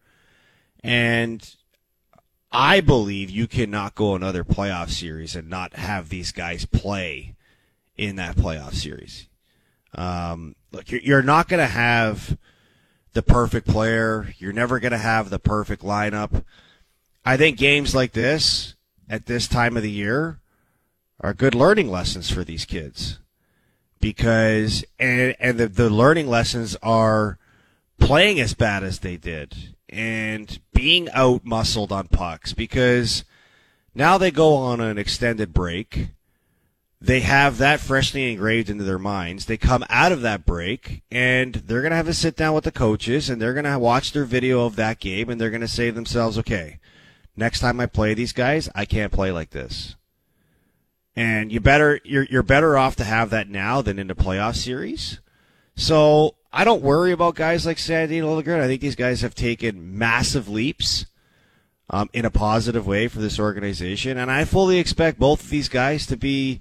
And 0.83 1.55
I 2.51 2.81
believe 2.81 3.29
you 3.29 3.47
cannot 3.47 3.95
go 3.95 4.15
another 4.15 4.43
playoff 4.43 4.89
series 4.89 5.35
and 5.35 5.49
not 5.49 5.75
have 5.75 6.09
these 6.09 6.31
guys 6.31 6.65
play 6.65 7.35
in 7.95 8.15
that 8.15 8.35
playoff 8.35 8.73
series. 8.73 9.27
Um, 9.93 10.55
look, 10.71 10.91
you're, 10.91 11.21
not 11.21 11.47
going 11.47 11.59
to 11.59 11.67
have 11.67 12.37
the 13.13 13.21
perfect 13.21 13.67
player. 13.67 14.33
You're 14.37 14.53
never 14.53 14.79
going 14.79 14.91
to 14.91 14.97
have 14.97 15.29
the 15.29 15.39
perfect 15.39 15.83
lineup. 15.83 16.43
I 17.25 17.37
think 17.37 17.57
games 17.57 17.93
like 17.93 18.13
this 18.13 18.75
at 19.09 19.25
this 19.25 19.47
time 19.47 19.77
of 19.77 19.83
the 19.83 19.91
year 19.91 20.39
are 21.19 21.33
good 21.33 21.55
learning 21.55 21.91
lessons 21.91 22.29
for 22.31 22.43
these 22.43 22.65
kids 22.65 23.19
because 23.99 24.85
and 24.97 25.35
and 25.39 25.57
the, 25.57 25.67
the 25.67 25.89
learning 25.89 26.27
lessons 26.27 26.77
are 26.81 27.37
playing 27.99 28.39
as 28.39 28.53
bad 28.53 28.83
as 28.83 28.99
they 28.99 29.17
did 29.17 29.75
and 29.89 30.59
being 30.73 31.09
out 31.11 31.45
muscled 31.45 31.91
on 31.91 32.07
pucks 32.07 32.53
because 32.53 33.23
now 33.93 34.17
they 34.17 34.31
go 34.31 34.53
on 34.55 34.79
an 34.79 34.97
extended 34.97 35.53
break. 35.53 36.09
They 37.01 37.21
have 37.21 37.57
that 37.59 37.79
freshly 37.79 38.31
engraved 38.31 38.69
into 38.69 38.83
their 38.83 38.99
minds. 38.99 39.45
They 39.45 39.57
come 39.57 39.85
out 39.89 40.11
of 40.11 40.21
that 40.21 40.45
break 40.45 41.01
and 41.09 41.55
they're 41.55 41.81
going 41.81 41.91
to 41.91 41.97
have 41.97 42.05
to 42.07 42.13
sit 42.13 42.35
down 42.35 42.53
with 42.53 42.65
the 42.65 42.71
coaches 42.71 43.29
and 43.29 43.41
they're 43.41 43.53
going 43.53 43.65
to 43.65 43.79
watch 43.79 44.11
their 44.11 44.25
video 44.25 44.65
of 44.65 44.75
that 44.75 44.99
game 44.99 45.29
and 45.29 45.39
they're 45.39 45.49
going 45.49 45.61
to 45.61 45.67
say 45.67 45.87
to 45.87 45.91
themselves, 45.93 46.37
okay, 46.37 46.79
next 47.37 47.61
time 47.61 47.79
I 47.79 47.85
play 47.85 48.13
these 48.13 48.33
guys, 48.33 48.69
I 48.75 48.85
can't 48.85 49.13
play 49.13 49.31
like 49.31 49.51
this. 49.51 49.95
and 51.15 51.51
you 51.51 51.59
better 51.59 51.99
you're 52.03 52.23
you're 52.25 52.43
better 52.43 52.77
off 52.77 52.95
to 52.97 53.03
have 53.03 53.29
that 53.31 53.49
now 53.49 53.81
than 53.81 53.99
in 53.99 54.07
the 54.07 54.15
playoff 54.15 54.55
series. 54.55 55.19
So 55.75 56.35
I 56.51 56.63
don't 56.63 56.81
worry 56.81 57.11
about 57.11 57.35
guys 57.35 57.65
like 57.65 57.77
Sandin 57.77 58.23
Liljegren. 58.23 58.61
I 58.61 58.67
think 58.67 58.81
these 58.81 58.95
guys 58.95 59.21
have 59.21 59.35
taken 59.35 59.97
massive 59.97 60.49
leaps 60.49 61.05
um, 61.89 62.09
in 62.11 62.25
a 62.25 62.31
positive 62.31 62.87
way 62.87 63.07
for 63.07 63.19
this 63.19 63.39
organization, 63.39 64.17
and 64.17 64.31
I 64.31 64.45
fully 64.45 64.79
expect 64.79 65.19
both 65.19 65.43
of 65.43 65.49
these 65.49 65.69
guys 65.69 66.05
to 66.07 66.17
be 66.17 66.59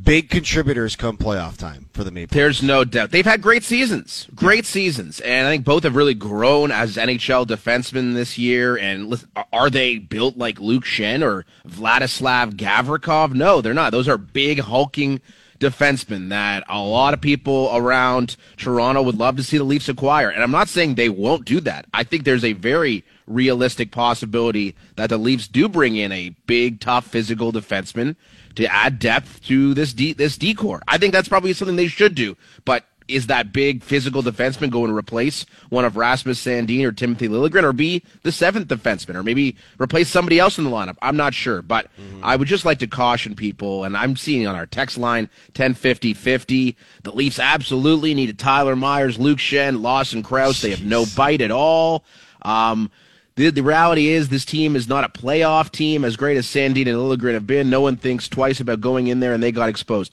big 0.00 0.30
contributors 0.30 0.96
come 0.96 1.16
playoff 1.16 1.56
time 1.56 1.88
for 1.92 2.04
the 2.04 2.10
Maple. 2.10 2.34
There's 2.34 2.62
no 2.62 2.84
doubt. 2.84 3.10
They've 3.10 3.24
had 3.24 3.42
great 3.42 3.64
seasons, 3.64 4.28
great 4.34 4.64
seasons, 4.64 5.20
and 5.20 5.46
I 5.46 5.50
think 5.50 5.64
both 5.64 5.82
have 5.82 5.96
really 5.96 6.14
grown 6.14 6.70
as 6.70 6.96
NHL 6.96 7.46
defensemen 7.46 8.14
this 8.14 8.38
year. 8.38 8.76
And 8.76 9.22
are 9.52 9.70
they 9.70 9.98
built 9.98 10.36
like 10.36 10.60
Luke 10.60 10.84
Schenn 10.84 11.22
or 11.22 11.44
Vladislav 11.68 12.52
Gavrikov? 12.52 13.34
No, 13.34 13.60
they're 13.60 13.74
not. 13.74 13.90
Those 13.92 14.08
are 14.08 14.18
big 14.18 14.60
hulking 14.60 15.20
defenseman 15.60 16.30
that 16.30 16.64
a 16.68 16.80
lot 16.80 17.14
of 17.14 17.20
people 17.20 17.70
around 17.72 18.36
Toronto 18.56 19.02
would 19.02 19.18
love 19.18 19.36
to 19.36 19.42
see 19.42 19.58
the 19.58 19.64
Leafs 19.64 19.88
acquire. 19.88 20.30
And 20.30 20.42
I'm 20.42 20.50
not 20.50 20.68
saying 20.68 20.94
they 20.94 21.08
won't 21.08 21.44
do 21.44 21.60
that. 21.60 21.86
I 21.94 22.02
think 22.02 22.24
there's 22.24 22.44
a 22.44 22.54
very 22.54 23.04
realistic 23.26 23.92
possibility 23.92 24.74
that 24.96 25.10
the 25.10 25.18
Leafs 25.18 25.46
do 25.46 25.68
bring 25.68 25.96
in 25.96 26.10
a 26.10 26.30
big, 26.46 26.80
tough, 26.80 27.06
physical 27.06 27.52
defenseman 27.52 28.16
to 28.56 28.66
add 28.66 28.98
depth 28.98 29.44
to 29.44 29.74
this 29.74 29.92
this 29.92 30.36
D 30.36 30.54
corps. 30.54 30.82
I 30.88 30.98
think 30.98 31.12
that's 31.12 31.28
probably 31.28 31.52
something 31.52 31.76
they 31.76 31.86
should 31.86 32.14
do. 32.14 32.36
But 32.64 32.84
is 33.10 33.26
that 33.26 33.52
big 33.52 33.82
physical 33.82 34.22
defenseman 34.22 34.70
going 34.70 34.90
to 34.90 34.96
replace 34.96 35.44
one 35.68 35.84
of 35.84 35.96
Rasmus 35.96 36.44
Sandin 36.44 36.84
or 36.84 36.92
Timothy 36.92 37.28
Liljegren 37.28 37.64
or 37.64 37.72
be 37.72 38.02
the 38.22 38.32
seventh 38.32 38.68
defenseman 38.68 39.14
or 39.14 39.22
maybe 39.22 39.56
replace 39.78 40.08
somebody 40.08 40.38
else 40.38 40.58
in 40.58 40.64
the 40.64 40.70
lineup? 40.70 40.96
I'm 41.02 41.16
not 41.16 41.34
sure, 41.34 41.62
but 41.62 41.90
mm-hmm. 42.00 42.24
I 42.24 42.36
would 42.36 42.48
just 42.48 42.64
like 42.64 42.78
to 42.80 42.86
caution 42.86 43.34
people, 43.34 43.84
and 43.84 43.96
I'm 43.96 44.16
seeing 44.16 44.46
on 44.46 44.54
our 44.54 44.66
text 44.66 44.98
line 44.98 45.28
105050, 45.54 46.76
the 47.02 47.12
Leafs 47.12 47.38
absolutely 47.38 48.14
needed 48.14 48.38
Tyler 48.38 48.76
Myers, 48.76 49.18
Luke 49.18 49.38
Schenn, 49.38 49.82
Lawson 49.82 50.22
Crouse. 50.22 50.62
They 50.62 50.70
have 50.70 50.84
no 50.84 51.04
bite 51.16 51.40
at 51.40 51.50
all. 51.50 52.04
Um, 52.42 52.90
the, 53.36 53.50
the 53.50 53.62
reality 53.62 54.08
is 54.08 54.28
this 54.28 54.44
team 54.44 54.76
is 54.76 54.88
not 54.88 55.04
a 55.04 55.08
playoff 55.08 55.70
team 55.70 56.04
as 56.04 56.16
great 56.16 56.36
as 56.36 56.46
Sandin 56.46 56.86
and 56.86 56.96
Liljegren 56.96 57.34
have 57.34 57.46
been. 57.46 57.70
No 57.70 57.80
one 57.80 57.96
thinks 57.96 58.28
twice 58.28 58.60
about 58.60 58.80
going 58.80 59.06
in 59.06 59.20
there, 59.20 59.32
and 59.32 59.42
they 59.42 59.52
got 59.52 59.68
exposed. 59.68 60.12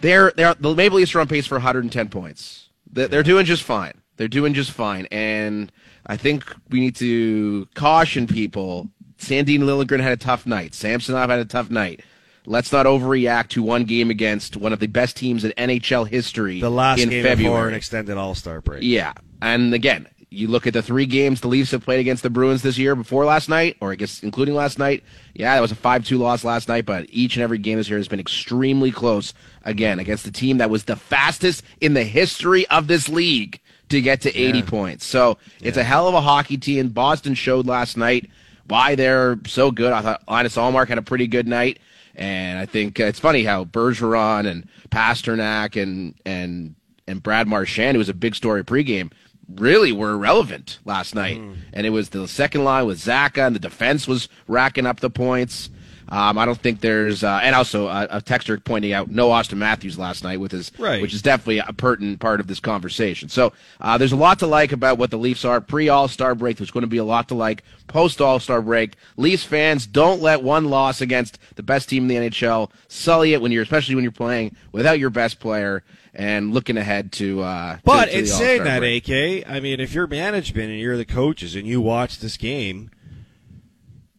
They're 0.00 0.32
they're 0.36 0.54
the 0.54 0.74
Maple 0.74 0.98
Leafs 0.98 1.14
are 1.14 1.20
on 1.20 1.28
pace 1.28 1.46
for 1.46 1.56
110 1.56 2.08
points. 2.08 2.68
They're, 2.90 3.08
they're 3.08 3.22
doing 3.22 3.44
just 3.44 3.62
fine. 3.62 4.00
They're 4.16 4.28
doing 4.28 4.54
just 4.54 4.72
fine, 4.72 5.06
and 5.10 5.70
I 6.06 6.16
think 6.16 6.44
we 6.70 6.80
need 6.80 6.96
to 6.96 7.68
caution 7.74 8.26
people. 8.26 8.88
Sandin 9.18 9.60
Liljegren 9.60 10.00
had 10.00 10.12
a 10.12 10.16
tough 10.16 10.46
night. 10.46 10.74
Samsonov 10.74 11.30
had 11.30 11.40
a 11.40 11.44
tough 11.44 11.70
night. 11.70 12.02
Let's 12.46 12.72
not 12.72 12.86
overreact 12.86 13.48
to 13.48 13.62
one 13.62 13.84
game 13.84 14.10
against 14.10 14.56
one 14.56 14.72
of 14.72 14.80
the 14.80 14.86
best 14.86 15.16
teams 15.16 15.44
in 15.44 15.52
NHL 15.52 16.08
history. 16.08 16.60
The 16.60 16.70
last 16.70 17.00
in 17.00 17.10
game 17.10 17.22
February. 17.24 17.54
before 17.54 17.68
an 17.68 17.74
extended 17.74 18.16
All 18.16 18.34
Star 18.34 18.60
break. 18.60 18.82
Yeah, 18.82 19.12
and 19.42 19.74
again, 19.74 20.08
you 20.30 20.48
look 20.48 20.66
at 20.66 20.74
the 20.74 20.82
three 20.82 21.06
games 21.06 21.40
the 21.40 21.48
Leafs 21.48 21.70
have 21.70 21.84
played 21.84 22.00
against 22.00 22.22
the 22.22 22.30
Bruins 22.30 22.62
this 22.62 22.76
year 22.76 22.94
before 22.94 23.24
last 23.24 23.48
night, 23.48 23.76
or 23.80 23.92
I 23.92 23.94
guess 23.94 24.22
including 24.22 24.54
last 24.54 24.78
night. 24.78 25.02
Yeah, 25.34 25.54
that 25.54 25.60
was 25.60 25.72
a 25.72 25.76
5 25.76 26.04
2 26.04 26.18
loss 26.18 26.44
last 26.44 26.68
night, 26.68 26.84
but 26.84 27.06
each 27.08 27.36
and 27.36 27.42
every 27.42 27.58
game 27.58 27.78
this 27.78 27.88
year 27.88 27.98
has 27.98 28.08
been 28.08 28.20
extremely 28.20 28.90
close, 28.90 29.32
again, 29.64 29.98
against 29.98 30.24
the 30.24 30.30
team 30.30 30.58
that 30.58 30.70
was 30.70 30.84
the 30.84 30.96
fastest 30.96 31.62
in 31.80 31.94
the 31.94 32.04
history 32.04 32.66
of 32.68 32.88
this 32.88 33.08
league 33.08 33.60
to 33.88 34.00
get 34.02 34.20
to 34.22 34.36
80 34.36 34.58
yeah. 34.58 34.64
points. 34.64 35.06
So 35.06 35.38
it's 35.60 35.78
a 35.78 35.84
hell 35.84 36.08
of 36.08 36.14
a 36.14 36.20
hockey 36.20 36.58
team. 36.58 36.88
Boston 36.90 37.34
showed 37.34 37.66
last 37.66 37.96
night 37.96 38.30
why 38.66 38.94
they're 38.94 39.38
so 39.46 39.70
good. 39.70 39.92
I 39.92 40.02
thought 40.02 40.22
Linus 40.28 40.56
Ullmark 40.56 40.88
had 40.88 40.98
a 40.98 41.02
pretty 41.02 41.26
good 41.26 41.48
night. 41.48 41.78
And 42.14 42.58
I 42.58 42.66
think 42.66 42.98
uh, 43.00 43.04
it's 43.04 43.20
funny 43.20 43.44
how 43.44 43.64
Bergeron 43.64 44.46
and 44.46 44.68
Pastrnak 44.90 45.80
and, 45.80 46.14
and, 46.26 46.74
and 47.06 47.22
Brad 47.22 47.46
Marchand, 47.46 47.94
who 47.94 47.98
was 47.98 48.08
a 48.08 48.14
big 48.14 48.34
story 48.34 48.64
pregame, 48.64 49.12
really 49.48 49.92
were 49.92 50.12
irrelevant 50.12 50.78
last 50.84 51.14
night. 51.14 51.38
Mm. 51.38 51.56
And 51.72 51.86
it 51.86 51.90
was 51.90 52.10
the 52.10 52.28
second 52.28 52.64
line 52.64 52.86
with 52.86 52.98
Zacha, 52.98 53.46
and 53.46 53.54
the 53.54 53.60
defense 53.60 54.06
was 54.06 54.28
racking 54.46 54.86
up 54.86 55.00
the 55.00 55.10
points. 55.10 55.70
Um, 56.10 56.38
I 56.38 56.46
don't 56.46 56.58
think 56.58 56.80
there's, 56.80 57.22
uh, 57.22 57.40
and 57.42 57.54
also 57.54 57.86
uh, 57.86 58.06
a 58.08 58.20
texter 58.22 58.62
pointing 58.62 58.94
out 58.94 59.10
no 59.10 59.28
Auston 59.28 59.58
Matthews 59.58 59.98
last 59.98 60.24
night 60.24 60.40
with 60.40 60.52
his, 60.52 60.72
right. 60.78 61.02
which 61.02 61.12
is 61.12 61.20
definitely 61.20 61.58
a 61.58 61.72
pertinent 61.74 62.18
part 62.18 62.40
of 62.40 62.46
this 62.46 62.60
conversation. 62.60 63.28
So 63.28 63.52
uh, 63.80 63.98
there's 63.98 64.12
a 64.12 64.16
lot 64.16 64.38
to 64.38 64.46
like 64.46 64.72
about 64.72 64.96
what 64.96 65.10
the 65.10 65.18
Leafs 65.18 65.44
are 65.44 65.60
pre 65.60 65.90
All 65.90 66.08
Star 66.08 66.34
break. 66.34 66.56
There's 66.56 66.70
going 66.70 66.82
to 66.82 66.86
be 66.86 66.96
a 66.96 67.04
lot 67.04 67.28
to 67.28 67.34
like 67.34 67.62
post 67.88 68.22
All 68.22 68.40
Star 68.40 68.62
break. 68.62 68.96
Leafs 69.18 69.44
fans, 69.44 69.86
don't 69.86 70.22
let 70.22 70.42
one 70.42 70.66
loss 70.66 71.02
against 71.02 71.38
the 71.56 71.62
best 71.62 71.90
team 71.90 72.04
in 72.04 72.08
the 72.08 72.30
NHL 72.30 72.70
sully 72.88 73.34
it 73.34 73.42
when 73.42 73.52
you're, 73.52 73.62
especially 73.62 73.94
when 73.94 74.04
you're 74.04 74.10
playing 74.10 74.56
without 74.72 74.98
your 74.98 75.10
best 75.10 75.40
player 75.40 75.84
and 76.18 76.52
looking 76.52 76.76
ahead 76.76 77.12
to. 77.12 77.42
Uh, 77.42 77.78
but 77.84 78.06
to, 78.06 78.10
to 78.10 78.18
in 78.18 78.26
saying 78.26 78.64
that, 78.64 78.80
break. 78.80 79.08
AK, 79.08 79.48
I 79.48 79.60
mean, 79.60 79.80
if 79.80 79.94
you're 79.94 80.06
management 80.06 80.68
and 80.70 80.78
you're 80.78 80.98
the 80.98 81.06
coaches 81.06 81.54
and 81.54 81.66
you 81.66 81.80
watch 81.80 82.18
this 82.18 82.36
game, 82.36 82.90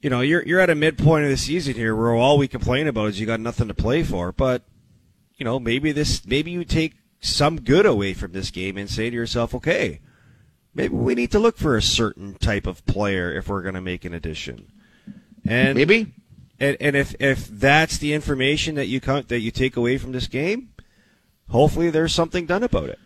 you 0.02 0.10
know 0.10 0.22
you're 0.22 0.44
you're 0.48 0.62
at 0.62 0.70
a 0.70 0.76
midpoint 0.76 1.26
of 1.26 1.30
the 1.30 1.38
season 1.38 1.76
here 1.76 1.96
where 1.96 2.14
all 2.14 2.38
we 2.38 2.48
complain 2.48 2.88
about 2.88 3.10
is 3.10 3.20
you 3.20 3.28
got 3.28 3.42
nothing 3.42 3.68
to 3.68 3.74
play 3.74 4.02
for. 4.02 4.32
But 4.32 4.64
you 5.36 5.44
know, 5.44 5.60
maybe 5.60 5.92
this, 5.92 6.26
maybe 6.26 6.52
you 6.52 6.64
take 6.64 6.96
some 7.20 7.62
good 7.62 7.86
away 7.86 8.14
from 8.14 8.32
this 8.32 8.50
game 8.50 8.78
and 8.78 8.90
say 8.90 9.10
to 9.10 9.16
yourself, 9.16 9.54
okay, 9.54 10.00
maybe 10.74 10.96
we 10.96 11.16
need 11.16 11.32
to 11.32 11.40
look 11.40 11.58
for 11.58 11.76
a 11.76 11.82
certain 11.82 12.36
type 12.36 12.66
of 12.66 12.86
player 12.86 13.34
if 13.34 13.50
we're 13.50 13.62
going 13.62 13.76
to 13.76 13.82
make 13.82 14.06
an 14.06 14.14
addition. 14.14 14.72
And 15.46 15.78
maybe 15.78 16.14
and, 16.60 16.78
and 16.80 16.96
if 16.96 17.16
if 17.20 17.48
that's 17.48 17.98
the 17.98 18.14
information 18.14 18.76
that 18.76 18.88
you 18.88 19.02
come, 19.02 19.24
that 19.28 19.40
you 19.40 19.52
take 19.52 19.76
away 19.76 19.98
from 19.98 20.14
this 20.14 20.28
game, 20.28 20.70
hopefully 21.50 21.90
there's 21.90 22.14
something 22.14 22.46
done 22.46 22.64
about 22.64 22.90
it. 22.90 23.00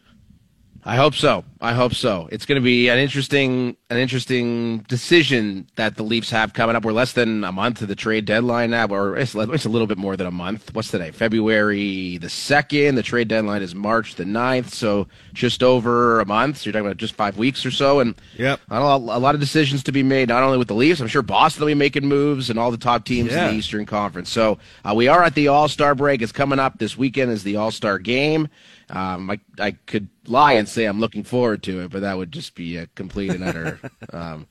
I 0.86 0.98
hope 0.98 1.16
so. 1.16 1.46
I 1.62 1.74
hope 1.74 1.94
so. 1.94 2.28
It's 2.30 2.46
going 2.46 2.58
to 2.58 2.64
be 2.64 2.90
an 2.90 2.98
interesting, 2.98 3.78
an 3.90 3.98
interesting 3.98 4.80
decision 4.90 5.70
that 5.76 5.96
the 5.96 6.04
Leafs 6.04 6.30
have 6.32 6.54
coming 6.54 6.76
up. 6.76 6.84
We're 6.84 6.92
less 6.92 7.14
than 7.14 7.46
a 7.46 7.54
month 7.54 7.80
to 7.80 7.86
the 7.86 7.96
trade 7.96 8.26
deadline 8.26 8.72
now, 8.72 8.88
or 8.88 9.16
it's, 9.16 9.34
it's 9.34 9.64
a 9.64 9.70
little 9.70 9.88
bit 9.88 9.98
more 9.98 10.18
than 10.18 10.28
a 10.28 10.32
month. 10.32 10.76
What's 10.76 10.92
today? 10.92 11.12
February 11.12 12.18
the 12.18 12.30
second. 12.30 12.96
The 12.96 13.04
trade 13.04 13.30
deadline 13.30 13.62
is 13.62 13.74
March 13.74 14.16
the 14.16 14.26
9th, 14.26 14.72
so 14.72 15.08
just 15.32 15.64
over 15.64 16.20
a 16.20 16.26
month. 16.26 16.58
So 16.58 16.66
you're 16.66 16.74
talking 16.74 16.88
about 16.88 16.98
just 16.98 17.16
five 17.16 17.38
weeks 17.38 17.66
or 17.66 17.72
so, 17.72 18.02
and 18.02 18.16
yep, 18.36 18.60
a 18.70 18.98
lot 18.98 19.36
of 19.36 19.40
decisions 19.40 19.84
to 19.84 19.94
be 19.94 20.04
made. 20.04 20.28
Not 20.28 20.44
only 20.44 20.58
with 20.58 20.68
the 20.68 20.76
Leafs, 20.76 21.00
I'm 21.00 21.08
sure 21.08 21.22
Boston 21.22 21.62
will 21.62 21.68
be 21.68 21.76
making 21.76 22.06
moves, 22.06 22.50
and 22.50 22.60
all 22.60 22.72
the 22.72 22.78
top 22.78 23.06
teams 23.06 23.32
yeah. 23.32 23.46
in 23.46 23.54
the 23.54 23.58
Eastern 23.58 23.86
Conference. 23.86 24.30
So 24.30 24.58
uh, 24.84 24.94
we 24.94 25.08
are 25.08 25.24
at 25.24 25.34
the 25.36 25.48
All 25.48 25.70
Star 25.70 25.96
break. 25.96 26.22
It's 26.22 26.34
coming 26.34 26.60
up 26.60 26.80
this 26.80 26.98
weekend. 26.98 27.32
Is 27.32 27.44
the 27.44 27.56
All 27.56 27.72
Star 27.72 28.00
game. 28.00 28.50
Um, 28.94 29.32
I 29.32 29.40
I 29.60 29.72
could 29.72 30.08
lie 30.28 30.54
and 30.54 30.70
say 30.70 30.86
I'm 30.86 31.00
looking 31.00 31.24
forward 31.24 31.64
to 31.64 31.82
it, 31.82 31.92
but 31.92 32.02
that 32.02 32.16
would 32.16 32.32
just 32.32 32.54
be 32.54 32.78
a 32.78 32.86
complete 32.88 33.32
and 33.32 33.44
utter, 33.44 33.80
um, 34.14 34.46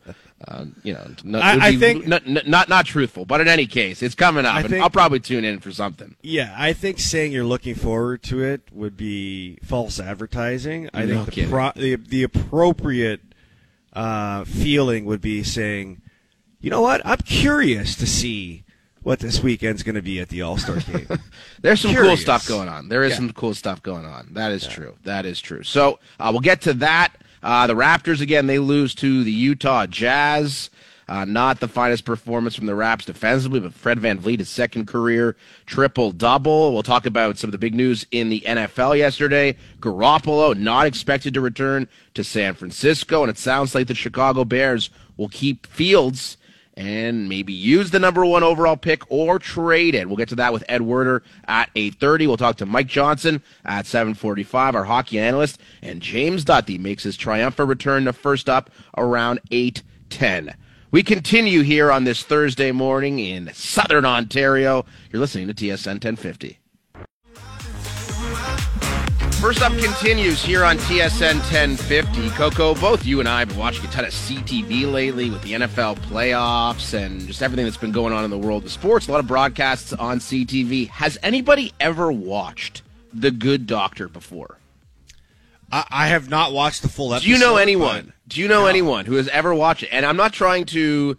uh, 0.48 0.64
you 0.82 0.94
know, 0.94 1.14
not, 1.22 1.42
I, 1.42 1.68
I 1.68 1.76
think 1.76 2.08
not, 2.08 2.26
not, 2.26 2.68
not 2.68 2.84
truthful. 2.84 3.24
But 3.24 3.40
in 3.40 3.46
any 3.46 3.68
case, 3.68 4.02
it's 4.02 4.16
coming 4.16 4.44
up, 4.44 4.54
I 4.56 4.60
and 4.60 4.68
think, 4.68 4.82
I'll 4.82 4.90
probably 4.90 5.20
tune 5.20 5.44
in 5.44 5.60
for 5.60 5.70
something. 5.70 6.16
Yeah, 6.22 6.52
I 6.58 6.72
think 6.72 6.98
saying 6.98 7.30
you're 7.30 7.44
looking 7.44 7.76
forward 7.76 8.24
to 8.24 8.42
it 8.42 8.62
would 8.72 8.96
be 8.96 9.58
false 9.62 10.00
advertising. 10.00 10.90
I 10.92 11.04
no 11.04 11.24
think 11.24 11.34
the, 11.36 11.46
pro, 11.46 11.70
the, 11.76 11.94
the 11.94 12.24
appropriate 12.24 13.20
uh, 13.92 14.42
feeling 14.42 15.04
would 15.04 15.20
be 15.20 15.44
saying, 15.44 16.02
you 16.60 16.70
know 16.70 16.80
what, 16.80 17.00
I'm 17.04 17.18
curious 17.18 17.94
to 17.94 18.08
see 18.08 18.61
what 19.02 19.18
this 19.18 19.42
weekend's 19.42 19.82
going 19.82 19.94
to 19.94 20.02
be 20.02 20.20
at 20.20 20.28
the 20.28 20.42
All 20.42 20.56
Star 20.56 20.76
game. 20.80 21.08
There's 21.60 21.80
some 21.80 21.90
Curious. 21.90 22.10
cool 22.10 22.16
stuff 22.16 22.46
going 22.46 22.68
on. 22.68 22.88
There 22.88 23.02
is 23.02 23.10
yeah. 23.10 23.16
some 23.16 23.32
cool 23.32 23.54
stuff 23.54 23.82
going 23.82 24.04
on. 24.04 24.28
That 24.32 24.52
is 24.52 24.64
yeah. 24.64 24.70
true. 24.70 24.94
That 25.04 25.26
is 25.26 25.40
true. 25.40 25.62
So 25.62 25.98
uh, 26.20 26.28
we'll 26.32 26.40
get 26.40 26.60
to 26.62 26.74
that. 26.74 27.14
Uh, 27.42 27.66
the 27.66 27.74
Raptors 27.74 28.20
again. 28.20 28.46
They 28.46 28.58
lose 28.58 28.94
to 28.96 29.24
the 29.24 29.32
Utah 29.32 29.86
Jazz. 29.86 30.70
Uh, 31.08 31.24
not 31.24 31.60
the 31.60 31.68
finest 31.68 32.04
performance 32.04 32.54
from 32.54 32.66
the 32.66 32.74
Raps 32.74 33.04
defensively, 33.04 33.58
but 33.58 33.74
Fred 33.74 33.98
VanVleet, 33.98 34.38
his 34.38 34.48
second 34.48 34.86
career 34.86 35.36
triple 35.66 36.12
double. 36.12 36.72
We'll 36.72 36.84
talk 36.84 37.06
about 37.06 37.38
some 37.38 37.48
of 37.48 37.52
the 37.52 37.58
big 37.58 37.74
news 37.74 38.06
in 38.12 38.30
the 38.30 38.40
NFL 38.46 38.96
yesterday. 38.96 39.56
Garoppolo 39.80 40.56
not 40.56 40.86
expected 40.86 41.34
to 41.34 41.40
return 41.40 41.88
to 42.14 42.22
San 42.22 42.54
Francisco, 42.54 43.22
and 43.22 43.30
it 43.30 43.36
sounds 43.36 43.74
like 43.74 43.88
the 43.88 43.94
Chicago 43.94 44.44
Bears 44.44 44.90
will 45.16 45.28
keep 45.28 45.66
Fields 45.66 46.36
and 46.74 47.28
maybe 47.28 47.52
use 47.52 47.90
the 47.90 47.98
number 47.98 48.24
one 48.24 48.42
overall 48.42 48.76
pick 48.76 49.02
or 49.10 49.38
trade 49.38 49.94
it. 49.94 50.06
We'll 50.06 50.16
get 50.16 50.28
to 50.30 50.36
that 50.36 50.52
with 50.52 50.64
Ed 50.68 50.82
Werder 50.82 51.22
at 51.46 51.72
8.30. 51.74 52.26
We'll 52.26 52.36
talk 52.36 52.56
to 52.56 52.66
Mike 52.66 52.86
Johnson 52.86 53.42
at 53.64 53.84
7.45, 53.84 54.74
our 54.74 54.84
hockey 54.84 55.18
analyst. 55.18 55.60
And 55.82 56.00
James 56.00 56.44
Duthie 56.44 56.78
makes 56.78 57.02
his 57.02 57.16
triumphant 57.16 57.68
return 57.68 58.04
to 58.06 58.12
first 58.12 58.48
up 58.48 58.70
around 58.96 59.40
8.10. 59.50 60.54
We 60.90 61.02
continue 61.02 61.62
here 61.62 61.90
on 61.90 62.04
this 62.04 62.22
Thursday 62.22 62.70
morning 62.70 63.18
in 63.18 63.50
Southern 63.54 64.04
Ontario. 64.04 64.84
You're 65.10 65.20
listening 65.20 65.48
to 65.48 65.54
TSN 65.54 65.86
1050. 65.86 66.58
First 69.42 69.60
up 69.60 69.76
continues 69.78 70.40
here 70.40 70.62
on 70.62 70.78
TSN 70.78 71.38
1050. 71.50 72.30
Coco, 72.30 72.76
both 72.76 73.04
you 73.04 73.18
and 73.18 73.28
I 73.28 73.40
have 73.40 73.48
been 73.48 73.58
watching 73.58 73.84
a 73.84 73.88
ton 73.88 74.04
of 74.04 74.12
CTV 74.12 74.90
lately 74.90 75.30
with 75.30 75.42
the 75.42 75.54
NFL 75.54 75.98
playoffs 75.98 76.94
and 76.94 77.20
just 77.26 77.42
everything 77.42 77.64
that's 77.64 77.76
been 77.76 77.90
going 77.90 78.12
on 78.12 78.22
in 78.22 78.30
the 78.30 78.38
world 78.38 78.64
of 78.64 78.70
sports. 78.70 79.08
A 79.08 79.10
lot 79.10 79.18
of 79.18 79.26
broadcasts 79.26 79.92
on 79.92 80.20
CTV. 80.20 80.86
Has 80.90 81.18
anybody 81.24 81.72
ever 81.80 82.12
watched 82.12 82.82
The 83.12 83.32
Good 83.32 83.66
Doctor 83.66 84.06
before? 84.06 84.58
I, 85.72 85.86
I 85.90 86.06
have 86.06 86.30
not 86.30 86.52
watched 86.52 86.82
the 86.82 86.88
full 86.88 87.12
episode. 87.12 87.24
Do 87.26 87.30
you 87.32 87.38
know 87.40 87.56
anyone? 87.56 88.12
Do 88.28 88.40
you 88.40 88.46
know 88.46 88.62
No. 88.62 88.66
anyone 88.68 89.06
who 89.06 89.16
has 89.16 89.26
ever 89.26 89.52
watched 89.52 89.82
it? 89.82 89.88
And 89.90 90.06
I'm 90.06 90.16
not 90.16 90.32
trying 90.32 90.66
to, 90.66 91.18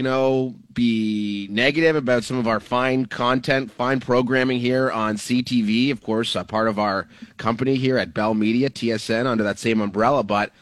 you 0.00 0.04
know, 0.04 0.54
be 0.72 1.46
negative 1.50 1.94
about 1.94 2.24
some 2.24 2.38
of 2.38 2.48
our 2.48 2.58
fine 2.58 3.04
content, 3.04 3.70
fine 3.70 4.00
programming 4.00 4.58
here 4.58 4.90
on 4.90 5.16
CTV. 5.16 5.92
Of 5.92 6.02
course, 6.02 6.34
a 6.34 6.42
part 6.42 6.68
of 6.68 6.78
our 6.78 7.06
company 7.36 7.74
here 7.74 7.98
at 7.98 8.14
Bell 8.14 8.32
Media, 8.32 8.70
TSN, 8.70 9.26
under 9.26 9.44
that 9.44 9.58
same 9.58 9.82
umbrella. 9.82 10.22
But 10.22 10.52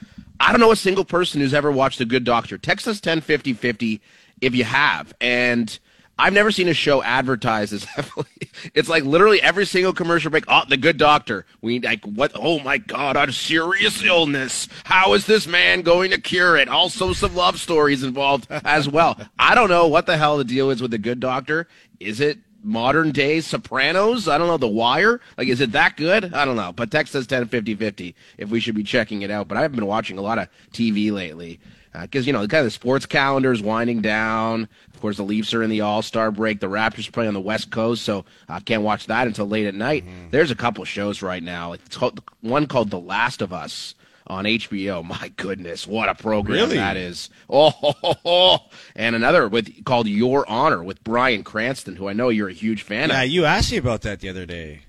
I 0.40 0.50
don't 0.50 0.61
know 0.61 0.73
a 0.73 0.76
single 0.76 1.04
person 1.04 1.40
who's 1.40 1.54
ever 1.54 1.71
watched 1.71 1.99
The 1.99 2.04
Good 2.04 2.25
Doctor. 2.25 2.59
Text 2.59 2.88
us 2.88 2.97
105050 2.97 4.00
if 4.40 4.57
you 4.57 4.64
have. 4.64 5.14
And 5.21 5.78
I've 6.19 6.33
never 6.33 6.51
seen 6.51 6.69
a 6.69 6.75
show 6.75 7.03
advertised 7.03 7.73
as 7.73 7.85
heavily. 7.97 8.27
It's 8.75 8.89
like 8.89 9.05
literally 9.05 9.41
every 9.41 9.65
single 9.65 9.93
commercial 9.93 10.31
break. 10.31 10.45
Oh, 10.49 10.65
the 10.69 10.77
good 10.77 10.97
doctor. 10.99 11.47
We 11.63 11.79
like 11.79 12.05
what? 12.05 12.33
Oh 12.35 12.59
my 12.59 12.79
God, 12.79 13.17
a 13.17 13.33
serious 13.33 14.03
illness. 14.03 14.69
How 14.85 15.15
is 15.15 15.27
this 15.27 15.47
man 15.47 15.83
going 15.83 16.11
to 16.11 16.21
cure 16.21 16.57
it? 16.57 16.69
Also, 16.69 17.13
some 17.13 17.35
love 17.37 17.61
stories 17.61 18.03
involved 18.03 18.49
as 18.51 18.89
well. 18.89 19.19
I 19.39 19.55
don't 19.55 19.69
know 19.69 19.87
what 19.87 20.07
the 20.07 20.17
hell 20.17 20.39
the 20.39 20.45
deal 20.45 20.71
is 20.71 20.83
with 20.83 20.91
the 20.91 20.99
good 20.99 21.21
doctor. 21.21 21.69
Is 22.01 22.21
it 22.21 22.39
modern 22.65 23.13
day 23.13 23.41
Sopranos? 23.41 24.27
I 24.27 24.39
don't 24.39 24.49
know. 24.49 24.57
The 24.57 24.67
Wire. 24.67 25.21
Like, 25.37 25.49
is 25.49 25.61
it 25.61 25.73
that 25.73 25.97
good? 25.97 26.35
I 26.35 26.45
don't 26.45 26.57
know. 26.57 26.73
But 26.73 26.91
text 26.91 27.15
us 27.15 27.29
ten 27.29 27.47
fifty 27.47 27.77
fifty 27.77 28.17
if 28.37 28.49
we 28.49 28.59
should 28.59 28.75
be 28.75 28.83
checking 28.83 29.23
it 29.23 29.31
out. 29.31 29.47
But 29.47 29.59
I've 29.59 29.73
been 29.73 29.87
watching 29.87 30.19
a 30.19 30.23
lot 30.23 30.39
of 30.39 30.49
TV 30.73 31.13
lately 31.13 31.61
Uh, 31.95 32.02
because 32.02 32.26
you 32.26 32.33
know 32.33 32.40
kind 32.40 32.54
of 32.61 32.64
the 32.64 32.71
sports 32.71 33.07
calendar 33.07 33.52
is 33.52 33.62
winding 33.62 34.00
down. 34.00 34.68
Of 34.95 35.00
course, 35.00 35.16
the 35.16 35.23
Leafs 35.23 35.54
are 35.54 35.62
in 35.62 35.71
the 35.71 35.80
All 35.83 36.02
Star 36.02 36.30
break. 36.30 36.61
The 36.61 36.68
Raptors 36.68 37.11
play 37.12 37.26
on 37.28 37.35
the 37.35 37.40
West 37.40 37.71
Coast, 37.71 38.02
so 38.04 38.25
I 38.49 38.61
can't 38.61 38.83
watch 38.83 39.07
that 39.07 39.26
until 39.26 39.47
late 39.47 39.66
at 39.66 39.75
night. 39.75 40.04
Mm-hmm. 40.04 40.30
There's 40.30 40.50
a 40.50 40.57
couple 40.57 40.85
shows 40.85 41.23
right 41.23 41.42
now. 41.42 41.73
It's 41.73 41.97
called, 41.97 42.21
one 42.40 42.66
called 42.66 42.90
The 42.90 42.99
Last 42.99 43.40
of 43.40 43.52
Us 43.52 43.95
on 44.26 44.45
HBO. 44.45 45.04
My 45.09 45.33
goodness, 45.37 45.87
what 45.87 46.09
a 46.09 46.14
program 46.14 46.59
Really? 46.59 46.76
that 46.76 46.97
is! 46.97 47.30
Oh, 47.50 47.71
ho, 47.71 47.95
ho, 48.02 48.14
ho. 48.25 48.59
and 48.95 49.16
another 49.16 49.49
with 49.49 49.85
called 49.85 50.07
Your 50.07 50.47
Honor 50.50 50.83
with 50.83 51.02
Bryan 51.02 51.42
Cranston, 51.45 51.97
who 51.97 52.09
I 52.09 52.12
know 52.12 52.28
you're 52.28 52.49
a 52.50 52.52
huge 52.52 52.83
fan 52.83 53.09
Yeah, 53.09 53.23
of. 53.23 53.28
you 53.30 53.45
asked 53.47 53.73
me 53.73 53.78
about 53.78 54.02
that 54.02 54.21
the 54.21 54.28
other 54.28 54.45
day. 54.45 54.80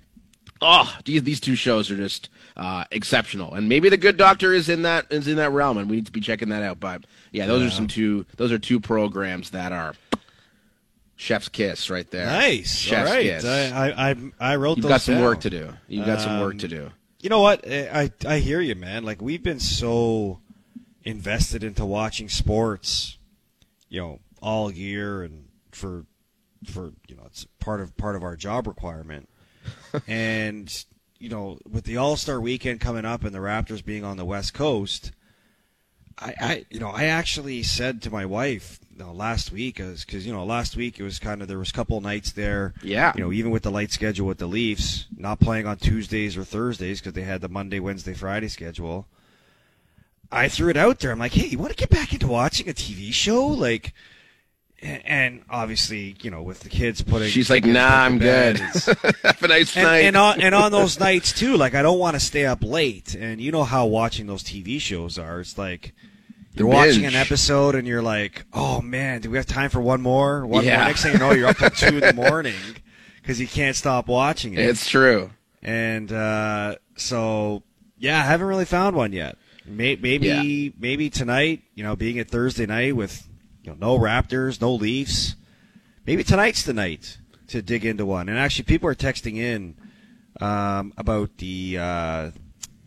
Oh, 0.61 0.93
these 1.05 1.23
these 1.23 1.39
two 1.39 1.55
shows 1.55 1.89
are 1.89 1.95
just 1.95 2.29
uh, 2.57 2.83
exceptional, 2.91 3.53
and 3.53 3.69
maybe 3.69 3.87
the 3.89 3.97
Good 3.97 4.17
Doctor 4.17 4.53
is 4.53 4.67
in 4.67 4.81
that 4.81 5.05
is 5.09 5.27
in 5.27 5.37
that 5.37 5.51
realm, 5.51 5.77
and 5.77 5.89
we 5.89 5.97
need 5.97 6.05
to 6.07 6.11
be 6.11 6.19
checking 6.19 6.49
that 6.49 6.63
out. 6.63 6.79
But 6.79 7.05
yeah, 7.31 7.45
those 7.45 7.63
are 7.63 7.69
some 7.69 7.87
two 7.87 8.25
those 8.35 8.51
are 8.51 8.59
two 8.59 8.79
programs 8.81 9.51
that 9.51 9.71
are 9.71 9.93
chef's 11.15 11.47
kiss 11.49 11.89
right 11.89 12.09
there. 12.11 12.25
Nice. 12.25 12.75
chef's 12.77 13.09
All 13.09 13.15
right. 13.15 13.23
kiss. 13.23 13.45
I, 13.45 14.11
I, 14.11 14.15
I, 14.39 14.55
wrote 14.57 14.77
You've 14.77 14.83
those 14.83 14.89
got 14.89 15.01
some 15.01 15.15
down. 15.15 15.23
work 15.23 15.39
to 15.41 15.49
do. 15.49 15.73
You've 15.87 16.05
got 16.05 16.21
some 16.21 16.39
work 16.41 16.53
Um, 16.53 16.59
to 16.59 16.67
do. 16.67 16.91
You 17.21 17.29
know 17.29 17.39
what? 17.41 17.65
I, 17.65 18.03
I 18.03 18.11
I 18.35 18.39
hear 18.39 18.59
you, 18.59 18.75
man. 18.75 19.03
Like 19.05 19.21
we've 19.21 19.43
been 19.43 19.59
so 19.59 20.39
invested 21.03 21.63
into 21.63 21.85
watching 21.85 22.27
sports, 22.27 23.17
you 23.87 24.01
know, 24.01 24.19
all 24.41 24.71
year 24.71 25.23
and 25.23 25.45
for 25.71 26.05
for 26.65 26.91
you 27.07 27.15
know 27.15 27.23
it's 27.27 27.45
part 27.59 27.79
of 27.79 27.95
part 27.95 28.17
of 28.17 28.23
our 28.23 28.35
job 28.35 28.67
requirement. 28.67 29.28
and 30.07 30.85
you 31.19 31.29
know, 31.29 31.59
with 31.69 31.83
the 31.83 31.97
All 31.97 32.15
Star 32.15 32.39
Weekend 32.39 32.79
coming 32.79 33.05
up 33.05 33.23
and 33.23 33.35
the 33.35 33.39
Raptors 33.39 33.83
being 33.83 34.03
on 34.03 34.17
the 34.17 34.25
West 34.25 34.53
Coast, 34.53 35.11
I, 36.17 36.33
I 36.39 36.65
you 36.69 36.79
know 36.79 36.89
I 36.89 37.05
actually 37.05 37.63
said 37.63 38.01
to 38.03 38.11
my 38.11 38.25
wife 38.25 38.79
you 38.93 39.05
know, 39.05 39.13
last 39.13 39.51
week 39.51 39.77
because 39.77 40.25
you 40.25 40.33
know 40.33 40.43
last 40.43 40.75
week 40.75 40.99
it 40.99 41.03
was 41.03 41.19
kind 41.19 41.41
of 41.41 41.47
there 41.47 41.59
was 41.59 41.69
a 41.69 41.73
couple 41.73 41.99
nights 42.01 42.31
there. 42.31 42.73
Yeah. 42.81 43.13
you 43.15 43.23
know 43.23 43.31
even 43.31 43.51
with 43.51 43.63
the 43.63 43.71
light 43.71 43.91
schedule 43.91 44.27
with 44.27 44.37
the 44.37 44.47
Leafs 44.47 45.05
not 45.15 45.39
playing 45.39 45.67
on 45.67 45.77
Tuesdays 45.77 46.37
or 46.37 46.43
Thursdays 46.43 46.99
because 46.99 47.13
they 47.13 47.21
had 47.21 47.41
the 47.41 47.49
Monday 47.49 47.79
Wednesday 47.79 48.13
Friday 48.13 48.47
schedule. 48.47 49.07
I 50.31 50.47
threw 50.47 50.69
it 50.69 50.77
out 50.77 50.99
there. 50.99 51.12
I'm 51.12 51.19
like 51.19 51.34
hey 51.34 51.47
you 51.47 51.57
want 51.57 51.71
to 51.71 51.77
get 51.77 51.89
back 51.89 52.13
into 52.13 52.27
watching 52.27 52.69
a 52.69 52.73
TV 52.73 53.13
show? 53.13 53.45
Like 53.45 53.93
and, 54.81 55.01
and 55.05 55.41
obviously 55.49 56.15
you 56.21 56.31
know 56.31 56.41
with 56.43 56.61
the 56.61 56.69
kids 56.69 57.01
putting 57.01 57.29
She's 57.29 57.49
like, 57.49 57.65
nah, 57.65 58.03
I'm 58.05 58.17
bed, 58.19 58.57
good. 58.57 58.97
Have 59.23 59.43
a 59.43 59.47
nice 59.47 59.75
and, 59.75 59.83
night. 59.85 59.99
and 59.99 60.15
on 60.17 60.41
and 60.41 60.55
on 60.55 60.71
those 60.71 60.99
nights 60.99 61.33
too, 61.33 61.57
like 61.57 61.75
I 61.75 61.81
don't 61.81 61.99
want 61.99 62.15
to 62.15 62.19
stay 62.19 62.45
up 62.45 62.63
late. 62.63 63.15
And 63.15 63.39
you 63.41 63.51
know 63.51 63.63
how 63.63 63.85
watching 63.85 64.27
those 64.27 64.43
TV 64.43 64.79
shows 64.79 65.17
are. 65.17 65.39
It's 65.41 65.57
like 65.57 65.93
you're 66.55 66.67
watching 66.67 67.05
an 67.05 67.15
episode 67.15 67.75
and 67.75 67.87
you're 67.87 68.01
like, 68.01 68.43
oh 68.53 68.81
man, 68.81 69.21
do 69.21 69.29
we 69.29 69.37
have 69.37 69.45
time 69.45 69.69
for 69.69 69.79
one 69.81 70.01
more? 70.01 70.45
One 70.45 70.65
Yeah. 70.65 70.77
more. 70.77 70.87
Next 70.87 71.03
thing 71.03 71.13
you 71.13 71.19
know, 71.19 71.31
you're 71.31 71.47
up 71.47 71.57
till 71.57 71.69
two 71.69 71.97
in 71.97 71.99
the 71.99 72.13
morning 72.29 72.55
because 73.21 73.39
you 73.39 73.47
can't 73.47 73.75
stop 73.75 74.07
watching 74.07 74.53
it. 74.55 74.59
it's 74.59 74.89
true. 74.89 75.29
and 75.61 76.11
uh, 76.11 76.75
so 76.97 77.63
yeah, 77.97 78.17
I 78.19 78.23
haven't 78.23 78.47
really 78.47 78.65
found 78.65 78.95
one 78.95 79.11
yet. 79.13 79.37
May- 79.65 79.97
Maybe 79.97 80.27
Yeah. 80.27 80.71
maybe 80.79 81.09
tonight, 81.09 81.61
you 81.75 81.83
know, 81.83 81.95
being 81.95 82.19
a 82.19 82.23
Thursday 82.23 82.65
night 82.65 82.95
with 82.95 83.27
you 83.69 83.75
know 83.75 83.93
no 83.97 83.99
Raptors, 84.01 84.62
no 84.62 84.73
Leafs. 84.73 85.36
Maybe 86.05 86.23
tonight's 86.23 86.63
the 86.63 86.73
night 86.73 87.17
to 87.47 87.62
dig 87.62 87.86
into 87.86 88.05
one. 88.05 88.29
And 88.29 88.38
actually, 88.38 88.65
people 88.65 88.89
are 88.89 88.95
texting 88.95 89.38
in 89.38 89.75
um, 90.41 90.93
about 90.97 91.38
the 91.38 91.77
uh, 91.79 92.32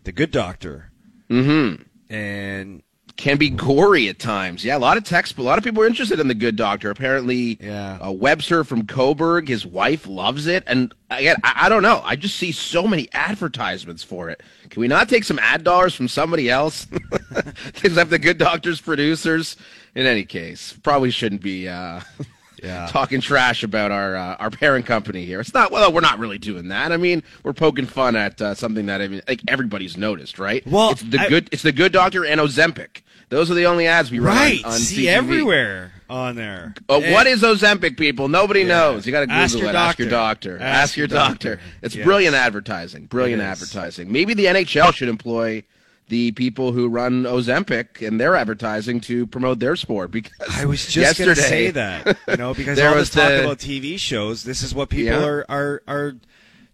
the 0.03 0.11
Good 0.11 0.31
Doctor, 0.31 0.91
Mm-hmm. 1.29 1.83
and 2.13 2.83
Can 3.15 3.37
be 3.37 3.49
gory 3.49 4.09
at 4.09 4.19
times. 4.19 4.65
Yeah, 4.65 4.77
a 4.77 4.79
lot 4.79 4.97
of 4.97 5.03
text. 5.03 5.37
A 5.37 5.41
lot 5.41 5.57
of 5.57 5.63
people 5.63 5.81
are 5.83 5.87
interested 5.87 6.19
in 6.19 6.27
the 6.27 6.33
Good 6.35 6.55
Doctor. 6.57 6.89
Apparently, 6.89 7.57
Yeah. 7.61 7.97
uh, 8.01 8.11
Webster 8.11 8.63
from 8.63 8.83
Cobourg, 8.83 9.47
his 9.47 9.65
wife 9.65 10.05
loves 10.07 10.47
it, 10.47 10.63
and 10.67 10.93
again, 11.09 11.37
I, 11.43 11.63
I 11.65 11.69
don't 11.69 11.83
know. 11.83 12.01
I 12.03 12.15
just 12.17 12.35
see 12.37 12.51
so 12.51 12.87
many 12.87 13.07
advertisements 13.13 14.03
for 14.03 14.29
it. 14.29 14.41
Can 14.69 14.81
we 14.81 14.87
not 14.87 15.07
take 15.09 15.23
some 15.23 15.39
ad 15.39 15.63
dollars 15.63 15.95
from 15.95 16.07
somebody 16.07 16.49
else? 16.49 16.87
Like 17.83 18.09
the 18.09 18.19
Good 18.19 18.37
Doctor's 18.37 18.79
producers. 18.81 19.57
In 19.95 20.05
any 20.05 20.23
case, 20.25 20.73
probably 20.83 21.11
shouldn't 21.11 21.41
be. 21.41 21.67
Uh, 21.67 22.01
Yeah. 22.61 22.87
talking 22.87 23.19
trash 23.19 23.61
about 23.63 23.91
our 23.91 24.15
uh, 24.15 24.35
our 24.39 24.49
parent 24.49 24.85
company 24.85 25.25
here. 25.25 25.41
It's 25.41 25.53
not 25.53 25.69
well, 25.69 25.91
we're 25.91 25.99
not 25.99 26.17
really 26.17 26.37
doing 26.37 26.69
that. 26.69 26.93
I 26.93 26.97
mean, 26.97 27.21
we're 27.43 27.51
poking 27.51 27.85
fun 27.85 28.15
at 28.15 28.41
uh, 28.41 28.53
something 28.55 28.85
that 28.85 29.01
I 29.01 29.09
mean, 29.09 29.21
like 29.27 29.41
everybody's 29.49 29.97
noticed, 29.97 30.39
right? 30.39 30.65
Well, 30.65 30.91
it's 30.91 31.01
the 31.01 31.19
I- 31.19 31.27
good 31.27 31.49
it's 31.51 31.63
the 31.63 31.73
good 31.73 31.91
doctor 31.91 32.23
and 32.23 32.39
Ozempic. 32.39 33.01
Those 33.27 33.51
are 33.51 33.53
the 33.53 33.65
only 33.65 33.85
ads 33.85 34.11
we 34.11 34.19
run 34.19 34.37
right, 34.37 34.63
on, 34.63 34.71
on 34.71 34.79
see 34.79 35.07
CTV. 35.07 35.09
everywhere 35.09 35.91
on 36.09 36.37
there. 36.37 36.73
Uh, 36.87 36.99
And- 37.01 37.11
what 37.11 37.27
is 37.27 37.41
Ozempic, 37.41 37.97
people? 37.97 38.29
Nobody 38.29 38.63
knows. 38.63 39.05
You 39.05 39.11
got 39.11 39.21
to 39.21 39.25
Google 39.25 39.41
Ask 39.41 39.57
your 39.59 39.67
it. 39.69 39.75
Ask 39.75 39.99
your 39.99 40.07
doctor. 40.07 40.51
doctor. 40.59 40.63
Ask 40.65 40.81
Ask, 40.91 40.97
your 40.97 41.07
doctor. 41.07 41.55
doctor. 41.55 41.63
It's 41.81 41.95
Yes. 41.95 42.05
brilliant 42.05 42.35
advertising. 42.37 43.07
Brilliant 43.07 43.41
It 43.41 43.45
advertising. 43.45 44.09
Maybe 44.09 44.33
the 44.35 44.45
NHL 44.45 44.93
should 44.93 45.09
employ 45.09 45.63
the 46.13 46.31
people 46.33 46.71
who 46.73 46.87
run 46.87 47.23
Ozempic 47.23 48.05
and 48.07 48.19
their 48.19 48.35
advertising 48.35 49.01
to 49.01 49.25
promote 49.25 49.57
their 49.59 49.75
sport 49.75 50.11
because 50.11 50.31
I 50.47 50.65
was 50.65 50.85
just 50.85 51.17
going 51.17 51.33
to 51.33 51.41
say 51.41 51.71
that, 51.71 52.17
you 52.27 52.37
know, 52.41 52.53
because 52.53 52.77
There 52.77 52.89
all 52.89 52.95
was 52.95 53.09
this 53.09 53.15
talk 53.23 53.29
the- 53.29 53.41
about 53.45 53.57
TV 53.57 53.97
shows, 53.97 54.43
this 54.43 54.61
is 54.61 54.75
what 54.75 54.89
people 54.89 55.19
Yeah. 55.19 55.25
are, 55.25 55.45
are 55.49 55.81
are 55.87 56.15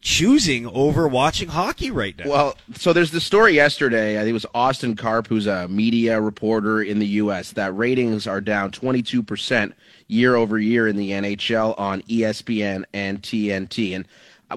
choosing 0.01 0.65
over 0.67 1.07
watching 1.07 1.47
hockey 1.49 1.91
right 1.91 2.17
now. 2.17 2.29
Well, 2.29 2.57
so 2.75 2.91
there's 2.93 3.11
the 3.11 3.19
story 3.21 3.53
yesterday. 3.53 4.15
I 4.17 4.19
think 4.21 4.29
it 4.29 4.33
was 4.33 4.45
Austin 4.53 4.95
Karp, 4.95 5.27
who's 5.27 5.47
a 5.47 5.67
media 5.67 6.19
reporter 6.21 6.81
in 6.81 6.99
the 6.99 7.07
U.S., 7.23 7.51
that 7.53 7.75
ratings 7.75 8.25
are 8.27 8.39
down 8.41 8.71
22% 8.71 9.73
year 10.07 10.35
over 10.35 10.57
year 10.57 10.87
in 10.87 10.95
the 10.97 11.11
NHL 11.11 11.77
on 11.79 12.01
ESPN 12.03 12.83
and 12.93 13.21
TNT. 13.21 13.93
And 13.95 14.05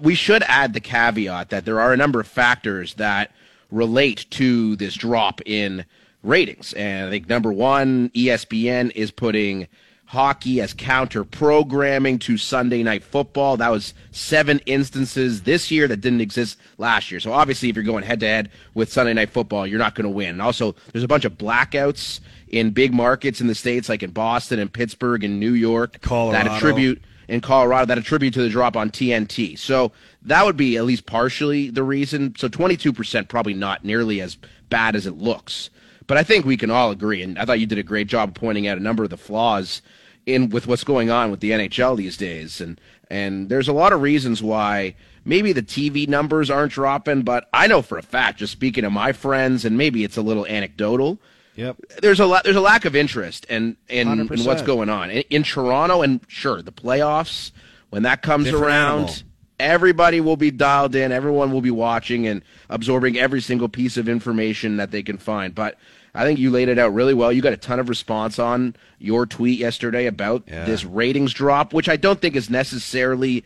we 0.05 0.15
should 0.15 0.43
add 0.45 0.75
the 0.75 0.81
caveat 0.81 1.51
that 1.51 1.65
there 1.65 1.81
are 1.81 1.93
a 1.93 1.97
number 1.97 2.21
of 2.21 2.27
factors 2.29 2.95
that 2.95 3.31
relate 3.73 4.27
to 4.31 4.77
this 4.77 4.95
drop 4.95 5.41
in 5.47 5.85
ratings. 6.23 6.73
And 6.75 7.09
I 7.09 7.11
think 7.11 7.29
number 7.29 7.53
one, 7.53 8.11
ESPN 8.11 8.93
is 8.95 9.11
putting 9.11 9.67
hockey 10.13 10.61
as 10.61 10.75
counter 10.75 11.25
programming 11.25 12.19
to 12.19 12.37
Sunday 12.37 12.83
night 12.83 13.03
football. 13.03 13.57
That 13.57 13.71
was 13.71 13.95
seven 14.11 14.61
instances 14.67 15.43
this 15.43 15.71
year 15.71 15.89
that 15.89 16.03
didn't 16.03 16.21
exist 16.21 16.59
last 16.77 17.11
year. 17.11 17.19
So 17.19 17.33
obviously, 17.33 17.71
if 17.71 17.77
you're 17.77 17.85
going 17.85 18.05
head 18.05 18.21
to 18.21 18.27
head 18.27 18.51
with 18.75 18.93
Sunday 18.93 19.15
night 19.15 19.31
football, 19.31 19.67
you're 19.67 19.79
not 19.79 19.95
going 19.95 20.05
to 20.05 20.11
win. 20.11 20.29
And 20.29 20.43
also, 20.43 20.77
there's 20.93 21.03
a 21.03 21.09
bunch 21.09 21.25
of 21.25 21.39
blackouts 21.39 22.21
in 22.49 22.73
big 22.73 22.93
markets 22.93 23.41
in 23.41 23.47
the 23.47 23.55
states, 23.55 23.89
like 23.89 24.03
in 24.03 24.11
Boston 24.11 24.59
and 24.59 24.71
Pittsburgh 24.71 25.25
and 25.25 25.41
New 25.41 25.55
York, 25.55 26.03
Colorado. 26.03 26.45
that 26.45 26.57
attribute 26.57 27.03
in 27.29 27.41
Colorado 27.41 27.87
that 27.87 27.99
attribute 27.99 28.35
to 28.35 28.43
the 28.43 28.49
drop 28.49 28.77
on 28.77 28.91
TNT. 28.91 29.59
So 29.59 29.93
that 30.23 30.45
would 30.45 30.57
be 30.57 30.77
at 30.77 30.85
least 30.85 31.07
partially 31.07 31.71
the 31.71 31.83
reason. 31.83 32.35
So 32.37 32.49
22% 32.49 33.29
probably 33.29 33.55
not 33.55 33.85
nearly 33.85 34.21
as 34.21 34.37
bad 34.69 34.97
as 34.97 35.07
it 35.07 35.17
looks. 35.19 35.71
But 36.07 36.19
I 36.19 36.25
think 36.25 36.45
we 36.45 36.57
can 36.57 36.71
all 36.71 36.91
agree, 36.91 37.23
and 37.23 37.39
I 37.39 37.45
thought 37.45 37.61
you 37.61 37.67
did 37.67 37.79
a 37.79 37.85
great 37.85 38.09
job 38.09 38.35
pointing 38.35 38.67
out 38.67 38.77
a 38.77 38.83
number 38.83 39.05
of 39.05 39.11
the 39.11 39.17
flaws 39.17 39.83
in 40.27 40.51
with 40.51 40.67
what's 40.67 40.85
going 40.85 41.11
on 41.11 41.31
with 41.31 41.41
the 41.41 41.53
NHL 41.53 41.97
these 41.97 42.17
days. 42.17 42.61
And 42.61 42.81
And 43.09 43.49
there's 43.49 43.69
a 43.69 43.73
lot 43.73 43.93
of 43.93 44.03
reasons 44.03 44.43
why 44.43 44.95
maybe 45.25 45.53
the 45.53 45.63
TV 45.63 46.09
numbers 46.09 46.51
aren't 46.51 46.73
dropping, 46.73 47.23
but 47.23 47.49
I 47.53 47.67
know 47.67 47.83
for 47.83 47.99
a 47.99 48.03
fact, 48.03 48.39
just 48.39 48.53
speaking 48.53 48.85
to 48.85 48.91
my 48.91 49.13
friends, 49.13 49.65
and 49.65 49.77
maybe 49.77 50.03
it's 50.03 50.17
a 50.17 50.23
little 50.23 50.47
anecdotal. 50.47 51.19
Yep. 51.55 51.77
There's 52.01 52.21
a 52.21 52.27
lot. 52.27 52.45
There's 52.45 52.57
a 52.57 52.61
lack 52.61 52.85
of 52.85 52.97
interest 52.97 53.45
in 53.47 53.77
in, 53.89 54.09
in 54.31 54.45
what's 54.45 54.63
going 54.63 54.89
on 54.89 55.11
in, 55.11 55.23
in 55.31 55.43
Toronto, 55.43 56.03
and 56.03 56.21
sure, 56.29 56.63
the 56.63 56.73
playoffs 56.73 57.51
when 57.91 58.03
that 58.05 58.23
comes 58.23 58.45
Different 58.47 58.65
around, 58.67 58.99
animal. 59.01 59.15
everybody 59.61 60.21
will 60.23 60.39
be 60.39 60.51
dialed 60.51 60.95
in. 60.95 61.13
Everyone 61.13 61.53
will 61.53 61.61
be 61.61 61.71
watching 61.71 62.27
and 62.27 62.43
absorbing 62.71 63.19
every 63.19 63.43
single 63.43 63.69
piece 63.69 63.97
of 63.99 64.09
information 64.09 64.79
that 64.79 64.91
they 64.93 65.03
can 65.03 65.19
find. 65.19 65.55
But 65.55 65.77
I 66.15 66.25
think 66.25 66.39
you 66.39 66.51
laid 66.51 66.69
it 66.69 66.79
out 66.79 66.95
really 66.95 67.13
well. 67.15 67.31
You 67.33 67.43
got 67.43 67.53
a 67.53 67.59
ton 67.59 67.79
of 67.81 67.89
response 67.91 68.39
on 68.39 68.75
your 68.99 69.27
tweet 69.27 69.59
yesterday 69.59 70.07
about 70.07 70.45
Yeah. 70.47 70.65
this 70.65 70.85
ratings 70.87 71.35
drop, 71.35 71.75
which 71.75 71.89
I 71.89 71.97
don't 71.97 72.19
think 72.21 72.35
is 72.35 72.49
necessarily 72.49 73.45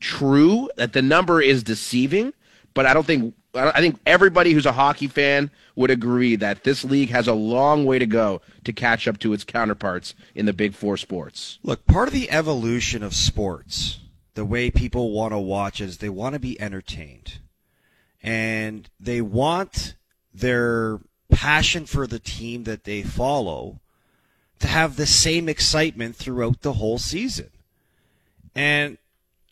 true 0.00 0.68
that 0.76 0.92
the 0.92 1.02
number 1.02 1.40
is 1.40 1.62
deceiving, 1.62 2.32
but 2.74 2.86
I 2.86 2.94
don't 2.94 3.06
think 3.06 3.34
I 3.54 3.80
think 3.80 3.98
everybody 4.06 4.52
who's 4.52 4.66
a 4.66 4.72
hockey 4.72 5.08
fan 5.08 5.50
would 5.76 5.90
agree 5.90 6.36
that 6.36 6.64
this 6.64 6.84
league 6.84 7.10
has 7.10 7.28
a 7.28 7.34
long 7.34 7.84
way 7.84 7.98
to 7.98 8.06
go 8.06 8.40
to 8.64 8.72
catch 8.72 9.06
up 9.06 9.18
to 9.18 9.32
its 9.34 9.44
counterparts 9.44 10.14
in 10.34 10.46
the 10.46 10.54
big 10.54 10.74
four 10.74 10.96
sports. 10.96 11.58
Look, 11.62 11.86
part 11.86 12.08
of 12.08 12.14
the 12.14 12.30
evolution 12.30 13.02
of 13.02 13.14
sports, 13.14 14.00
the 14.34 14.46
way 14.46 14.70
people 14.70 15.12
want 15.12 15.32
to 15.32 15.38
watch 15.38 15.80
is 15.80 15.98
they 15.98 16.08
want 16.08 16.32
to 16.32 16.38
be 16.38 16.58
entertained. 16.60 17.40
And 18.22 18.88
they 18.98 19.20
want 19.20 19.96
their 20.32 21.00
passion 21.30 21.84
for 21.84 22.06
the 22.06 22.18
team 22.18 22.64
that 22.64 22.84
they 22.84 23.02
follow 23.02 23.80
to 24.60 24.66
have 24.66 24.96
the 24.96 25.06
same 25.06 25.48
excitement 25.48 26.16
throughout 26.16 26.62
the 26.62 26.74
whole 26.74 26.98
season. 26.98 27.50
And 28.54 28.96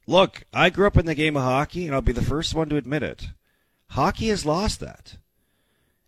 look, 0.06 0.44
I 0.54 0.70
grew 0.70 0.86
up 0.86 0.96
in 0.96 1.06
the 1.06 1.14
game 1.14 1.36
of 1.36 1.42
hockey, 1.42 1.86
and 1.86 1.94
I'll 1.94 2.00
be 2.00 2.12
the 2.12 2.22
first 2.22 2.54
one 2.54 2.68
to 2.70 2.76
admit 2.76 3.02
it. 3.02 3.26
Hockey 3.90 4.28
has 4.28 4.46
lost 4.46 4.80
that. 4.80 5.16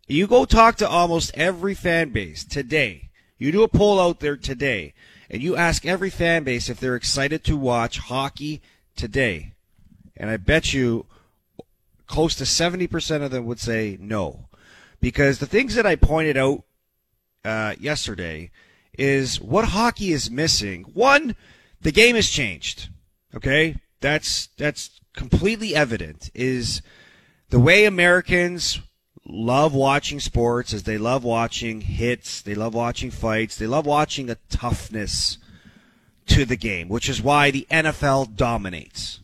You 0.06 0.26
go 0.26 0.44
talk 0.44 0.76
to 0.76 0.88
almost 0.88 1.32
every 1.34 1.74
fan 1.74 2.10
base 2.10 2.44
today. 2.44 3.10
You 3.38 3.50
do 3.50 3.62
a 3.62 3.68
poll 3.68 4.00
out 4.00 4.20
there 4.20 4.36
today, 4.36 4.94
and 5.28 5.42
you 5.42 5.56
ask 5.56 5.84
every 5.84 6.10
fan 6.10 6.44
base 6.44 6.68
if 6.68 6.78
they're 6.78 6.94
excited 6.94 7.42
to 7.44 7.56
watch 7.56 7.98
hockey 7.98 8.62
today. 8.94 9.54
And 10.16 10.30
I 10.30 10.36
bet 10.36 10.72
you 10.72 11.06
close 12.06 12.34
to 12.36 12.44
70% 12.44 13.22
of 13.22 13.30
them 13.30 13.46
would 13.46 13.58
say 13.58 13.96
no. 14.00 14.48
Because 15.00 15.38
the 15.38 15.46
things 15.46 15.74
that 15.74 15.86
I 15.86 15.96
pointed 15.96 16.36
out 16.36 16.62
uh, 17.44 17.74
yesterday 17.80 18.50
is 18.96 19.40
what 19.40 19.66
hockey 19.66 20.12
is 20.12 20.30
missing. 20.30 20.84
One, 20.94 21.34
the 21.80 21.90
game 21.90 22.14
has 22.14 22.28
changed. 22.28 22.90
Okay? 23.34 23.76
That's 24.00 24.48
that's 24.56 25.00
completely 25.14 25.74
evident. 25.74 26.30
Is 26.34 26.82
the 27.52 27.60
way 27.60 27.84
Americans 27.84 28.80
love 29.26 29.74
watching 29.74 30.18
sports 30.18 30.72
is 30.72 30.84
they 30.84 30.96
love 30.96 31.22
watching 31.22 31.82
hits, 31.82 32.40
they 32.40 32.54
love 32.54 32.72
watching 32.72 33.10
fights, 33.10 33.56
they 33.56 33.66
love 33.66 33.84
watching 33.84 34.30
a 34.30 34.38
toughness 34.48 35.36
to 36.24 36.46
the 36.46 36.56
game, 36.56 36.88
which 36.88 37.10
is 37.10 37.20
why 37.20 37.50
the 37.50 37.66
NFL 37.70 38.36
dominates 38.36 39.20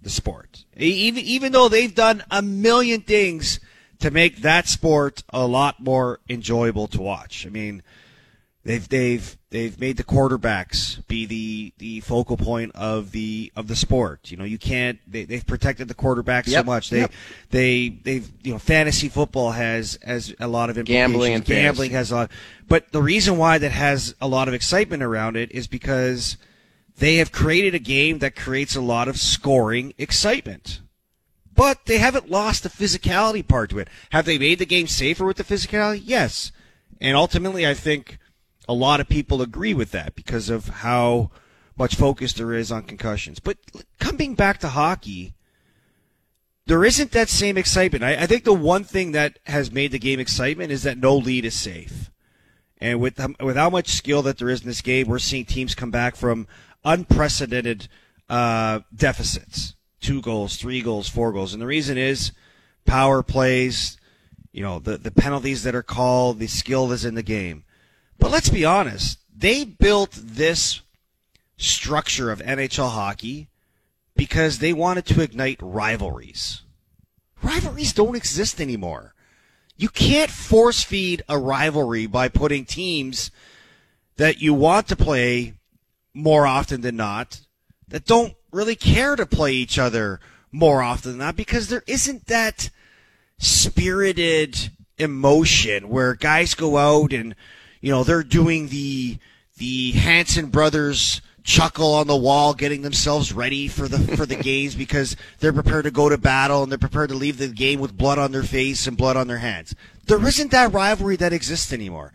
the 0.00 0.08
sport. 0.08 0.64
Even 0.78 1.22
even 1.22 1.52
though 1.52 1.68
they've 1.68 1.94
done 1.94 2.24
a 2.30 2.40
million 2.40 3.02
things 3.02 3.60
to 3.98 4.10
make 4.10 4.38
that 4.38 4.66
sport 4.66 5.22
a 5.28 5.46
lot 5.46 5.78
more 5.78 6.20
enjoyable 6.26 6.86
to 6.88 7.02
watch. 7.02 7.46
I 7.46 7.50
mean, 7.50 7.82
they've 8.68 8.88
they've 8.88 9.38
they've 9.48 9.80
made 9.80 9.96
the 9.96 10.04
quarterbacks 10.04 11.06
be 11.08 11.24
the 11.24 11.72
the 11.78 12.00
focal 12.00 12.36
point 12.36 12.70
of 12.74 13.12
the 13.12 13.50
of 13.56 13.66
the 13.66 13.74
sport. 13.74 14.30
You 14.30 14.36
know, 14.36 14.44
you 14.44 14.58
can't 14.58 14.98
they, 15.10 15.24
they've 15.24 15.46
protected 15.46 15.88
the 15.88 15.94
quarterbacks 15.94 16.50
so 16.50 16.62
much. 16.62 16.90
They 16.90 17.00
yep. 17.00 17.12
they 17.50 17.88
they've 17.88 18.30
you 18.42 18.52
know 18.52 18.58
fantasy 18.58 19.08
football 19.08 19.52
has 19.52 19.98
has 20.04 20.34
a 20.38 20.46
lot 20.46 20.70
of. 20.70 20.84
Gambling 20.84 21.34
and 21.34 21.44
gambling 21.44 21.90
fantasy. 21.90 21.94
has 21.94 22.12
a 22.12 22.14
lot. 22.14 22.30
But 22.68 22.92
the 22.92 23.02
reason 23.02 23.38
why 23.38 23.58
that 23.58 23.72
has 23.72 24.14
a 24.20 24.28
lot 24.28 24.48
of 24.48 24.54
excitement 24.54 25.02
around 25.02 25.36
it 25.36 25.50
is 25.50 25.66
because 25.66 26.36
they 26.98 27.16
have 27.16 27.32
created 27.32 27.74
a 27.74 27.78
game 27.78 28.18
that 28.18 28.36
creates 28.36 28.76
a 28.76 28.80
lot 28.82 29.08
of 29.08 29.16
scoring 29.16 29.94
excitement. 29.96 30.80
But 31.54 31.86
they 31.86 31.98
haven't 31.98 32.30
lost 32.30 32.62
the 32.62 32.68
physicality 32.68 33.46
part 33.46 33.70
to 33.70 33.78
it. 33.78 33.88
Have 34.10 34.26
they 34.26 34.38
made 34.38 34.60
the 34.60 34.66
game 34.66 34.86
safer 34.86 35.24
with 35.24 35.38
the 35.38 35.44
physicality? 35.44 36.02
Yes. 36.04 36.52
And 37.00 37.16
ultimately, 37.16 37.66
I 37.66 37.74
think 37.74 38.18
a 38.68 38.74
lot 38.74 39.00
of 39.00 39.08
people 39.08 39.40
agree 39.40 39.74
with 39.74 39.90
that 39.92 40.14
because 40.14 40.50
of 40.50 40.68
how 40.68 41.30
much 41.76 41.96
focus 41.96 42.34
there 42.34 42.52
is 42.52 42.70
on 42.70 42.82
concussions. 42.82 43.40
But 43.40 43.56
coming 43.98 44.34
back 44.34 44.58
to 44.58 44.68
hockey, 44.68 45.34
there 46.66 46.84
isn't 46.84 47.12
that 47.12 47.30
same 47.30 47.56
excitement. 47.56 48.04
I, 48.04 48.22
I 48.22 48.26
think 48.26 48.44
the 48.44 48.52
one 48.52 48.84
thing 48.84 49.12
that 49.12 49.38
has 49.46 49.72
made 49.72 49.90
the 49.92 49.98
game 49.98 50.20
excitement 50.20 50.70
is 50.70 50.82
that 50.82 50.98
no 50.98 51.16
lead 51.16 51.46
is 51.46 51.54
safe. 51.54 52.10
And 52.80 53.00
with 53.00 53.18
with 53.40 53.56
how 53.56 53.70
much 53.70 53.88
skill 53.88 54.22
that 54.22 54.38
there 54.38 54.50
is 54.50 54.60
in 54.60 54.68
this 54.68 54.82
game, 54.82 55.08
we're 55.08 55.18
seeing 55.18 55.44
teams 55.44 55.74
come 55.74 55.90
back 55.90 56.14
from 56.14 56.46
unprecedented 56.84 57.88
uh, 58.28 58.80
deficits, 58.94 59.74
two 60.00 60.20
goals, 60.20 60.56
three 60.56 60.80
goals, 60.82 61.08
four 61.08 61.32
goals, 61.32 61.52
and 61.52 61.60
the 61.60 61.66
reason 61.66 61.98
is 61.98 62.30
power 62.84 63.22
plays, 63.22 63.96
you 64.52 64.62
know, 64.62 64.78
the 64.78 64.96
the 64.96 65.10
penalties 65.10 65.64
that 65.64 65.74
are 65.74 65.82
called, 65.82 66.38
the 66.38 66.46
skill 66.46 66.86
that's 66.86 67.04
in 67.04 67.16
the 67.16 67.22
game. 67.22 67.64
But 68.18 68.30
let's 68.30 68.48
be 68.48 68.64
honest, 68.64 69.18
they 69.34 69.64
built 69.64 70.10
this 70.12 70.80
structure 71.56 72.30
of 72.30 72.40
NHL 72.40 72.90
hockey 72.90 73.48
because 74.16 74.58
they 74.58 74.72
wanted 74.72 75.06
to 75.06 75.22
ignite 75.22 75.58
rivalries. 75.60 76.62
Rivalries 77.42 77.92
don't 77.92 78.16
exist 78.16 78.60
anymore. 78.60 79.14
You 79.76 79.88
can't 79.88 80.30
force 80.30 80.82
feed 80.82 81.22
a 81.28 81.38
rivalry 81.38 82.06
by 82.06 82.28
putting 82.28 82.64
teams 82.64 83.30
that 84.16 84.42
you 84.42 84.52
want 84.52 84.88
to 84.88 84.96
play 84.96 85.54
more 86.12 86.46
often 86.46 86.80
than 86.80 86.96
not 86.96 87.40
that 87.86 88.04
don't 88.04 88.34
really 88.50 88.74
care 88.74 89.14
to 89.14 89.24
play 89.24 89.52
each 89.52 89.78
other 89.78 90.18
more 90.50 90.82
often 90.82 91.12
than 91.12 91.20
not 91.20 91.36
because 91.36 91.68
there 91.68 91.84
isn't 91.86 92.26
that 92.26 92.70
spirited 93.38 94.70
emotion 94.98 95.88
where 95.88 96.14
guys 96.14 96.54
go 96.54 96.76
out 96.76 97.12
and 97.12 97.36
you 97.80 97.90
know 97.90 98.04
they're 98.04 98.22
doing 98.22 98.68
the 98.68 99.18
the 99.58 99.92
Hanson 99.92 100.46
brothers 100.46 101.20
chuckle 101.48 101.94
on 101.94 102.06
the 102.06 102.16
wall 102.16 102.52
getting 102.52 102.82
themselves 102.82 103.32
ready 103.32 103.68
for 103.68 103.88
the 103.88 104.16
for 104.16 104.26
the 104.26 104.36
games 104.42 104.74
because 104.74 105.16
they're 105.40 105.52
prepared 105.52 105.84
to 105.84 105.90
go 105.90 106.08
to 106.08 106.18
battle 106.18 106.62
and 106.62 106.70
they're 106.70 106.78
prepared 106.78 107.08
to 107.08 107.14
leave 107.14 107.38
the 107.38 107.48
game 107.48 107.80
with 107.80 107.96
blood 107.96 108.18
on 108.18 108.32
their 108.32 108.42
face 108.42 108.86
and 108.86 108.96
blood 108.96 109.16
on 109.16 109.28
their 109.28 109.38
hands. 109.38 109.74
There 110.06 110.24
isn't 110.26 110.50
that 110.50 110.72
rivalry 110.72 111.16
that 111.16 111.32
exists 111.32 111.72
anymore. 111.72 112.12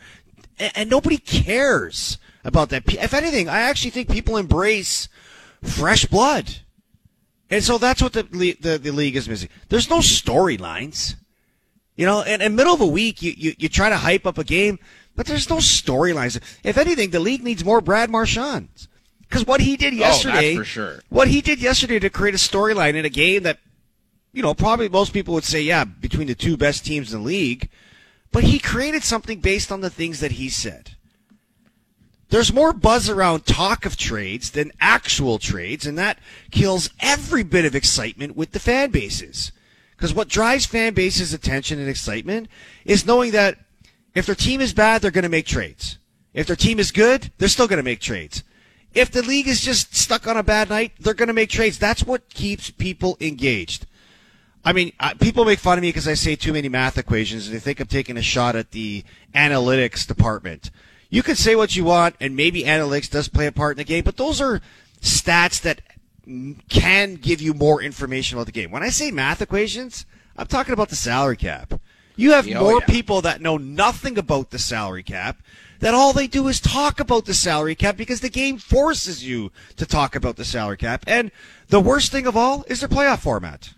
And, 0.60 0.72
and 0.76 0.90
nobody 0.90 1.18
cares 1.18 2.20
about 2.44 2.70
that. 2.70 2.84
If 2.88 3.14
anything, 3.14 3.50
I 3.50 3.62
actually 3.62 3.92
think 3.92 4.10
people 4.10 4.38
embrace 4.38 5.10
fresh 5.64 6.06
blood. 6.06 6.58
And 7.50 7.64
so 7.64 7.78
that's 7.78 8.02
what 8.02 8.14
the 8.14 8.24
the, 8.24 8.78
the 8.78 8.92
league 8.92 9.16
is 9.16 9.28
missing. 9.28 9.50
There's 9.70 9.90
no 9.90 10.00
storylines. 10.00 11.16
You 11.96 12.08
know, 12.08 12.22
in, 12.22 12.42
in 12.42 12.56
middle 12.56 12.74
of 12.74 12.82
a 12.82 12.88
week, 12.88 13.22
you, 13.22 13.34
you, 13.38 13.54
you 13.58 13.70
try 13.70 13.90
to 13.90 13.98
hype 13.98 14.26
up 14.26 14.40
a 14.40 14.44
game, 14.44 14.80
but 15.16 15.26
there's 15.26 15.50
no 15.50 15.58
storylines. 15.58 16.40
If 16.64 16.78
anything, 16.78 17.12
the 17.12 17.20
league 17.20 17.44
needs 17.44 17.64
more 17.64 17.82
Brad 17.82 18.10
Marchand. 18.10 18.70
Because 19.22 19.46
what 19.48 19.62
he 19.62 19.76
did 19.78 19.94
Oh, 19.96 19.98
that's 19.98 20.24
yesterday, 20.26 20.56
for 20.56 20.64
sure. 20.64 21.00
what 21.10 21.28
he 21.28 21.42
did 21.42 21.60
yesterday 21.60 22.00
to 22.00 22.10
create 22.10 22.36
a 22.36 22.38
storyline 22.38 22.94
in 22.96 23.06
a 23.06 23.10
game 23.10 23.44
that, 23.44 23.60
you 24.32 24.42
know, 24.44 24.54
probably 24.54 24.90
most 24.90 25.12
people 25.14 25.34
would 25.34 25.44
say, 25.44 25.62
yeah, 25.62 25.86
between 25.86 26.28
the 26.28 26.36
two 26.36 26.56
best 26.58 26.86
teams 26.86 27.14
in 27.14 27.20
the 27.22 27.26
league, 27.26 27.70
but 28.32 28.44
he 28.44 28.60
created 28.60 29.04
something 29.04 29.40
based 29.40 29.72
on 29.72 29.82
the 29.82 29.90
things 29.90 30.20
that 30.20 30.34
he 30.34 30.50
said. 30.50 30.92
There's 32.30 32.52
more 32.54 32.74
buzz 32.74 33.10
around 33.10 33.46
talk 33.46 33.86
of 33.86 33.96
trades 33.96 34.52
than 34.52 34.72
actual 34.82 35.38
trades, 35.38 35.86
and 35.86 35.98
that 36.00 36.18
kills 36.50 36.90
every 37.00 37.44
bit 37.44 37.66
of 37.66 37.76
excitement 37.76 38.36
with 38.36 38.52
the 38.52 38.60
fan 38.60 38.90
bases. 38.90 39.52
Because 39.96 40.16
what 40.16 40.30
drives 40.30 40.66
fan 40.66 40.94
bases' 40.96 41.32
attention 41.34 41.80
and 41.80 41.88
excitement 41.88 42.48
is 42.86 43.06
knowing 43.06 43.32
that 43.32 43.60
if 44.16 44.26
their 44.26 44.36
team 44.36 44.62
is 44.62 44.74
bad, 44.74 45.02
they're 45.02 45.12
going 45.12 45.24
to 45.24 45.30
make 45.30 45.46
trades. 45.46 45.98
If 46.34 46.48
their 46.48 46.56
team 46.56 46.80
is 46.80 46.92
good, 46.92 47.32
they're 47.38 47.48
still 47.48 47.68
going 47.68 47.78
to 47.78 47.84
make 47.84 48.00
trades. 48.00 48.44
If 48.94 49.12
the 49.12 49.24
league 49.24 49.48
is 49.48 49.62
just 49.62 49.96
stuck 49.96 50.28
on 50.28 50.38
a 50.38 50.44
bad 50.44 50.70
night, 50.70 50.94
they're 51.00 51.14
going 51.14 51.28
to 51.28 51.34
make 51.34 51.50
trades. 51.50 51.80
That's 51.80 52.04
what 52.04 52.30
keeps 52.30 52.70
people 52.70 53.18
engaged. 53.20 53.88
I 54.66 54.72
mean, 54.72 54.94
people 55.20 55.46
make 55.46 55.60
fun 55.60 55.78
of 55.78 55.82
me 55.82 55.90
because 55.90 56.08
I 56.08 56.14
say 56.14 56.36
too 56.36 56.54
many 56.54 56.70
math 56.70 56.98
equations, 56.98 57.48
and 57.48 57.56
they 57.56 57.60
think 57.60 57.80
I'm 57.80 57.88
taking 57.88 58.18
a 58.18 58.22
shot 58.22 58.56
at 58.56 58.72
the 58.72 59.04
analytics 59.34 60.08
department. 60.08 60.72
You 61.10 61.22
can 61.22 61.36
say 61.36 61.56
what 61.56 61.76
you 61.76 61.84
want, 61.84 62.16
and 62.20 62.36
maybe 62.36 62.64
analytics 62.64 63.10
does 63.10 63.28
play 63.28 63.48
a 63.48 63.52
part 63.52 63.74
in 63.74 63.78
the 63.78 63.84
game, 63.84 64.04
but 64.04 64.18
those 64.18 64.40
are 64.40 64.62
stats 65.02 65.62
that 65.62 65.82
can 66.70 67.16
give 67.16 67.42
you 67.42 67.54
more 67.54 67.82
information 67.82 68.38
about 68.38 68.46
the 68.46 68.54
game. 68.54 68.72
When 68.72 68.84
I 68.84 68.90
say 68.90 69.12
math 69.12 69.42
equations, 69.42 70.06
I'm 70.38 70.48
talking 70.48 70.74
about 70.74 70.90
the 70.90 70.96
salary 70.96 71.38
cap. 71.38 71.80
You 72.16 72.32
have 72.34 72.48
Oh, 72.48 72.60
more 72.60 72.80
yeah. 72.80 72.86
people 72.86 73.22
that 73.22 73.42
know 73.42 73.58
nothing 73.58 74.18
about 74.18 74.52
the 74.52 74.60
salary 74.60 75.04
cap 75.04 75.42
that 75.80 75.94
all 75.94 76.14
they 76.14 76.28
do 76.28 76.48
is 76.48 76.60
talk 76.62 77.00
about 77.00 77.26
the 77.26 77.34
salary 77.34 77.76
cap 77.76 77.98
because 77.98 78.22
the 78.22 78.30
game 78.30 78.58
forces 78.58 79.26
you 79.26 79.52
to 79.76 79.86
talk 79.86 80.16
about 80.16 80.38
the 80.38 80.46
salary 80.46 80.78
cap. 80.78 81.04
And 81.08 81.32
the 81.68 81.80
worst 81.82 82.12
thing 82.12 82.26
of 82.26 82.38
all 82.38 82.64
is 82.68 82.80
their 82.80 82.90
playoff 82.90 83.20
format. 83.20 83.74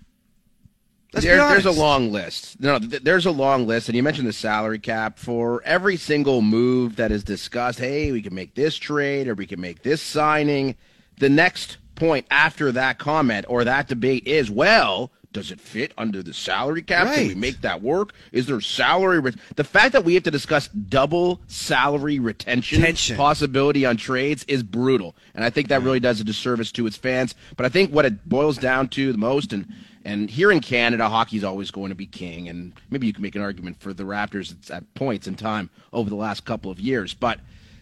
There, 1.13 1.37
there's 1.37 1.65
a 1.65 1.71
long 1.71 2.11
list. 2.11 2.59
No, 2.59 2.77
th- 2.77 3.01
there's 3.03 3.25
a 3.25 3.31
long 3.31 3.65
list, 3.67 3.87
and 3.87 3.95
you 3.95 4.03
mentioned 4.03 4.27
the 4.27 4.33
salary 4.33 4.79
cap 4.79 5.17
for 5.17 5.63
every 5.63 5.95
single 5.95 6.41
move 6.41 6.97
that 6.97 7.09
is 7.09 7.23
discussed. 7.23 7.79
Hey, 7.79 8.11
we 8.11 8.21
can 8.21 8.35
make 8.35 8.53
this 8.53 8.75
trade, 8.75 9.29
or 9.29 9.33
we 9.33 9.47
can 9.47 9.61
make 9.61 9.81
this 9.81 10.01
signing. 10.01 10.75
The 11.17 11.29
next 11.29 11.77
point 11.95 12.25
after 12.29 12.69
that 12.73 12.99
comment 12.99 13.45
or 13.47 13.63
that 13.63 13.87
debate 13.87 14.27
is, 14.27 14.51
well, 14.51 15.09
does 15.35 15.51
it 15.51 15.59
fit 15.59 15.91
under 15.97 16.23
the 16.23 16.33
salary 16.33 16.81
cap? 16.81 17.07
Right. 17.07 17.15
Can 17.17 17.27
we 17.27 17.35
make 17.35 17.61
that 17.61 17.81
work? 17.81 18.13
Is 18.31 18.45
there 18.45 18.61
salary? 18.61 19.19
Re- 19.19 19.33
the 19.55 19.65
fact 19.65 19.91
that 19.91 20.05
we 20.05 20.13
have 20.13 20.23
to 20.23 20.31
discuss 20.31 20.69
double 20.69 21.41
salary 21.47 22.19
retention 22.19 22.81
Tension. 22.81 23.17
possibility 23.17 23.85
on 23.85 23.97
trades 23.97 24.45
is 24.47 24.63
brutal, 24.63 25.13
and 25.33 25.43
I 25.43 25.49
think 25.49 25.67
that 25.67 25.83
really 25.83 25.99
does 25.99 26.21
a 26.21 26.23
disservice 26.23 26.71
to 26.73 26.87
its 26.87 26.95
fans. 26.95 27.35
But 27.57 27.65
I 27.65 27.69
think 27.69 27.91
what 27.91 28.05
it 28.05 28.27
boils 28.27 28.57
down 28.57 28.87
to 28.89 29.11
the 29.11 29.17
most, 29.17 29.51
and 29.51 29.67
and 30.05 30.29
here 30.29 30.51
in 30.51 30.61
Canada, 30.61 31.09
hockey's 31.09 31.43
always 31.43 31.69
going 31.69 31.89
to 31.89 31.95
be 31.95 32.05
king, 32.05 32.47
and 32.47 32.71
maybe 32.89 33.05
you 33.05 33.13
can 33.13 33.21
make 33.21 33.35
an 33.35 33.41
argument 33.41 33.81
for 33.81 33.93
the 33.93 34.03
Raptors 34.03 34.71
at 34.71 34.93
points 34.93 35.27
in 35.27 35.35
time 35.35 35.69
over 35.91 36.09
the 36.09 36.15
last 36.15 36.45
couple 36.45 36.71
of 36.71 36.79
years, 36.79 37.13
but 37.13 37.39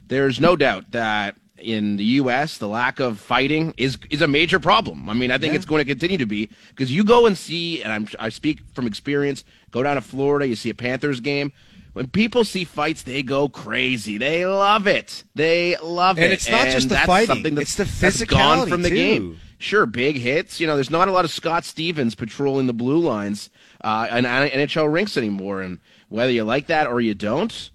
there's 0.07 0.39
no 0.39 0.55
doubt 0.55 0.91
that 0.91 1.35
in 1.57 1.97
the 1.97 2.03
U.S., 2.03 2.57
the 2.57 2.67
lack 2.67 2.99
of 2.99 3.19
fighting 3.19 3.73
is 3.77 3.97
is 4.09 4.21
a 4.21 4.27
major 4.27 4.59
problem. 4.59 5.09
I 5.09 5.13
mean, 5.13 5.31
I 5.31 5.37
think 5.37 5.53
yeah. 5.53 5.57
it's 5.57 5.65
going 5.65 5.79
to 5.79 5.85
continue 5.85 6.17
to 6.17 6.25
be 6.25 6.49
because 6.69 6.91
you 6.91 7.03
go 7.03 7.25
and 7.25 7.37
see, 7.37 7.83
and 7.83 7.93
I'm, 7.93 8.07
I 8.19 8.29
speak 8.29 8.61
from 8.73 8.87
experience. 8.87 9.43
Go 9.71 9.83
down 9.83 9.95
to 9.95 10.01
Florida, 10.01 10.47
you 10.47 10.55
see 10.55 10.69
a 10.69 10.75
Panthers 10.75 11.19
game. 11.19 11.51
When 11.93 12.07
people 12.07 12.43
see 12.43 12.63
fights, 12.63 13.03
they 13.03 13.21
go 13.21 13.47
crazy. 13.47 14.17
They 14.17 14.47
love 14.47 14.87
it. 14.87 15.23
They 15.35 15.77
love 15.77 16.17
and 16.17 16.23
it. 16.23 16.25
And 16.25 16.33
it's 16.33 16.49
not 16.49 16.61
and 16.61 16.71
just 16.71 16.89
the 16.89 16.97
fighting; 16.97 17.57
it's 17.57 17.75
the 17.75 17.83
physicality 17.83 18.29
gone 18.29 18.67
from 18.67 18.81
the 18.81 18.89
too. 18.89 18.95
game. 18.95 19.39
Sure, 19.59 19.85
big 19.85 20.17
hits. 20.17 20.59
You 20.59 20.67
know, 20.67 20.75
there's 20.75 20.89
not 20.89 21.07
a 21.07 21.11
lot 21.11 21.23
of 21.23 21.31
Scott 21.31 21.63
Stevens 21.63 22.15
patrolling 22.15 22.67
the 22.67 22.73
blue 22.73 22.97
lines 22.97 23.49
uh, 23.81 24.07
in 24.11 24.25
NHL 24.25 24.91
rinks 24.91 25.15
anymore. 25.15 25.61
And 25.61 25.79
whether 26.09 26.31
you 26.31 26.43
like 26.43 26.67
that 26.67 26.87
or 26.87 26.99
you 26.99 27.13
don't, 27.13 27.69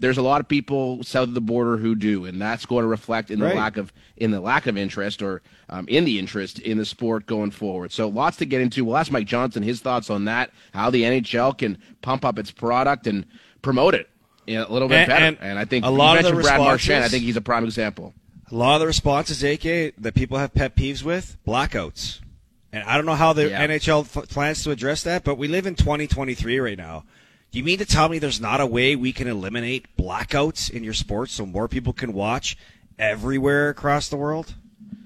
there's 0.00 0.18
a 0.18 0.22
lot 0.22 0.40
of 0.40 0.48
people 0.48 1.02
south 1.04 1.28
of 1.28 1.34
the 1.34 1.40
border 1.40 1.76
who 1.76 1.94
do, 1.94 2.24
and 2.24 2.40
that's 2.40 2.66
going 2.66 2.82
to 2.82 2.88
reflect 2.88 3.30
in 3.30 3.38
the 3.38 3.46
right. 3.46 3.56
lack 3.56 3.76
of 3.76 3.92
in 4.16 4.30
the 4.30 4.40
lack 4.40 4.66
of 4.66 4.76
interest 4.76 5.22
or 5.22 5.42
um, 5.68 5.86
in 5.88 6.04
the 6.04 6.18
interest 6.18 6.58
in 6.58 6.78
the 6.78 6.84
sport 6.84 7.26
going 7.26 7.50
forward. 7.50 7.92
So 7.92 8.08
lots 8.08 8.38
to 8.38 8.46
get 8.46 8.60
into. 8.60 8.84
We'll 8.84 8.96
ask 8.96 9.12
Mike 9.12 9.26
Johnson 9.26 9.62
his 9.62 9.80
thoughts 9.80 10.10
on 10.10 10.24
that, 10.24 10.50
how 10.72 10.90
the 10.90 11.02
NHL 11.02 11.56
can 11.56 11.78
pump 12.02 12.24
up 12.24 12.38
its 12.38 12.50
product 12.50 13.06
and 13.06 13.26
promote 13.62 13.94
it 13.94 14.08
a 14.48 14.64
little 14.72 14.88
bit 14.88 15.00
and, 15.00 15.08
better. 15.08 15.24
And, 15.26 15.38
and 15.40 15.58
I 15.58 15.66
think 15.66 15.84
a 15.84 15.90
lot 15.90 16.18
of 16.18 16.24
the 16.24 16.42
Brad 16.42 16.58
Marchand. 16.58 17.04
I 17.04 17.08
think 17.08 17.24
he's 17.24 17.36
a 17.36 17.42
prime 17.42 17.64
example. 17.64 18.14
A 18.50 18.54
lot 18.54 18.74
of 18.74 18.80
the 18.80 18.86
responses, 18.86 19.44
AK, 19.44 19.94
that 19.98 20.14
people 20.14 20.38
have 20.38 20.52
pet 20.52 20.74
peeves 20.74 21.04
with 21.04 21.36
blackouts. 21.46 22.20
And 22.72 22.82
I 22.84 22.96
don't 22.96 23.06
know 23.06 23.14
how 23.14 23.32
the 23.32 23.50
yeah. 23.50 23.66
NHL 23.66 24.16
f- 24.16 24.28
plans 24.28 24.64
to 24.64 24.70
address 24.70 25.02
that, 25.04 25.24
but 25.24 25.36
we 25.36 25.46
live 25.48 25.66
in 25.66 25.74
2023 25.74 26.58
right 26.58 26.78
now. 26.78 27.04
You 27.52 27.64
mean 27.64 27.78
to 27.78 27.84
tell 27.84 28.08
me 28.08 28.18
there's 28.18 28.40
not 28.40 28.60
a 28.60 28.66
way 28.66 28.94
we 28.94 29.12
can 29.12 29.26
eliminate 29.26 29.96
blackouts 29.96 30.70
in 30.70 30.84
your 30.84 30.92
sports 30.94 31.32
so 31.32 31.44
more 31.44 31.66
people 31.66 31.92
can 31.92 32.12
watch 32.12 32.56
everywhere 32.98 33.70
across 33.70 34.08
the 34.08 34.16
world? 34.16 34.54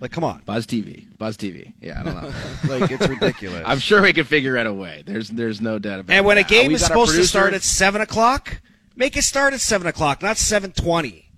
Like, 0.01 0.13
come 0.13 0.25
on, 0.25 0.43
Buzz 0.45 0.67
TV, 0.67 1.07
Buzz 1.17 1.39
TV. 1.39 1.73
Yeah, 1.81 2.01
I 2.01 2.03
don't 2.03 2.23
know. 2.23 2.33
like, 2.79 2.91
it's 2.91 3.09
ridiculous. 3.09 3.63
I'm 3.65 3.79
sure 3.79 4.03
we 4.03 4.13
can 4.13 4.25
figure 4.25 4.59
out 4.59 4.67
a 4.67 4.73
way. 4.73 5.03
There's, 5.07 5.31
there's 5.31 5.63
no 5.63 5.79
doubt 5.79 6.01
about 6.01 6.13
it. 6.13 6.17
And 6.17 6.27
when 6.27 6.37
that. 6.37 6.45
a 6.45 6.49
game 6.49 6.73
is 6.73 6.85
supposed 6.85 7.15
to 7.15 7.25
start 7.25 7.55
at 7.55 7.63
seven 7.63 8.03
o'clock, 8.03 8.61
make 8.97 9.17
it 9.17 9.23
start 9.23 9.55
at 9.55 9.61
seven 9.61 9.87
o'clock, 9.87 10.21
not 10.21 10.37
seven 10.37 10.73
twenty. 10.73 11.31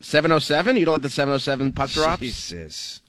Seven 0.00 0.32
oh 0.32 0.38
seven. 0.40 0.76
You 0.76 0.84
don't 0.84 0.94
let 0.94 1.02
the 1.02 1.10
seven 1.10 1.34
oh 1.34 1.38
seven 1.38 1.72
puck 1.72 1.90
drops. 1.90 2.20
Jesus. 2.20 3.02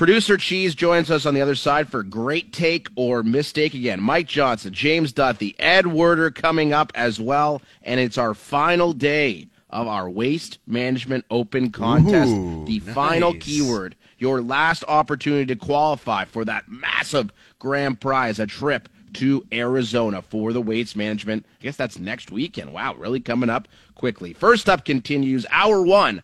Producer 0.00 0.38
Cheese 0.38 0.74
joins 0.74 1.10
us 1.10 1.26
on 1.26 1.34
the 1.34 1.42
other 1.42 1.54
side 1.54 1.90
for 1.90 2.02
great 2.02 2.54
take 2.54 2.88
or 2.96 3.22
mistake 3.22 3.74
again. 3.74 4.00
Mike 4.00 4.26
Johnson, 4.26 4.72
James 4.72 5.12
Duthie, 5.12 5.54
Ed 5.58 5.88
Werder 5.88 6.30
coming 6.30 6.72
up 6.72 6.90
as 6.94 7.20
well, 7.20 7.60
and 7.82 8.00
it's 8.00 8.16
our 8.16 8.32
final 8.32 8.94
day 8.94 9.48
of 9.68 9.86
our 9.86 10.08
Waste 10.08 10.58
Management 10.66 11.26
Open 11.30 11.70
contest. 11.70 12.30
Ooh, 12.30 12.64
the 12.64 12.80
nice. 12.80 12.94
final 12.94 13.34
keyword, 13.34 13.94
your 14.16 14.40
last 14.40 14.84
opportunity 14.88 15.44
to 15.44 15.54
qualify 15.54 16.24
for 16.24 16.46
that 16.46 16.66
massive 16.66 17.30
grand 17.58 18.00
prize, 18.00 18.38
a 18.38 18.46
trip 18.46 18.88
to 19.12 19.46
Arizona 19.52 20.22
for 20.22 20.54
the 20.54 20.62
Waste 20.62 20.96
Management. 20.96 21.44
I 21.60 21.62
guess 21.62 21.76
that's 21.76 21.98
next 21.98 22.30
weekend. 22.30 22.72
Wow, 22.72 22.94
really 22.94 23.20
coming 23.20 23.50
up 23.50 23.68
quickly. 23.96 24.32
First 24.32 24.70
up 24.70 24.86
continues 24.86 25.44
hour 25.50 25.82
one. 25.82 26.22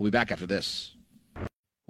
We'll 0.00 0.10
be 0.10 0.18
back 0.18 0.32
after 0.32 0.46
this. 0.46 0.96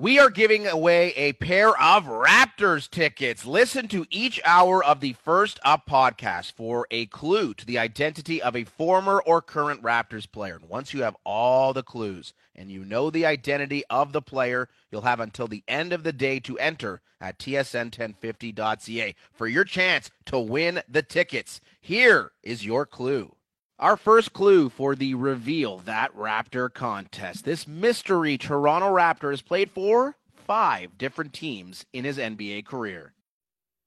We 0.01 0.21
are 0.21 0.31
giving 0.31 0.65
away 0.65 1.13
a 1.17 1.33
pair 1.33 1.71
of 1.71 2.05
Raptors 2.05 2.89
tickets. 2.89 3.45
Listen 3.45 3.89
to 3.89 4.07
each 4.11 4.41
hour 4.45 4.83
of 4.85 5.01
the 5.01 5.15
First 5.15 5.59
Up 5.65 5.89
podcast 5.89 6.53
for 6.53 6.87
a 6.93 7.07
clue 7.07 7.53
to 7.55 7.67
the 7.67 7.79
identity 7.79 8.41
of 8.41 8.55
a 8.55 8.63
former 8.63 9.21
or 9.21 9.43
current 9.43 9.83
Raptors 9.83 10.31
player. 10.31 10.55
And 10.55 10.69
once 10.69 10.95
you 10.95 11.03
have 11.03 11.17
all 11.25 11.73
the 11.73 11.83
clues 11.83 12.33
and 12.55 12.71
you 12.71 12.85
know 12.85 13.11
the 13.11 13.27
identity 13.27 13.83
of 13.91 14.13
the 14.13 14.23
player, 14.23 14.69
you'll 14.93 15.01
have 15.01 15.19
until 15.19 15.49
the 15.49 15.65
end 15.67 15.93
of 15.93 16.05
the 16.05 16.13
day 16.13 16.39
to 16.39 16.57
enter 16.61 17.01
at 17.21 17.41
tsn1050.ca 17.41 19.17
for 19.33 19.49
your 19.49 19.65
chance 19.65 20.13
to 20.27 20.39
win 20.39 20.81
the 20.89 21.03
tickets. 21.03 21.61
Here 21.81 22.31
is 22.45 22.65
your 22.65 22.87
clue. 22.87 23.35
Our 23.81 23.97
first 23.97 24.33
clue 24.33 24.71
for 24.71 24.97
the 24.97 25.15
Reveal 25.15 25.79
That 25.79 26.13
Raptor 26.13 26.73
contest. 26.73 27.45
This 27.45 27.69
mystery 27.69 28.37
Toronto 28.37 28.93
Raptor 28.93 29.31
has 29.31 29.41
played 29.41 29.71
for 29.71 30.17
five 30.35 30.99
different 30.99 31.33
teams 31.33 31.87
in 31.93 32.05
his 32.05 32.19
NBA 32.19 32.65
career. 32.67 33.13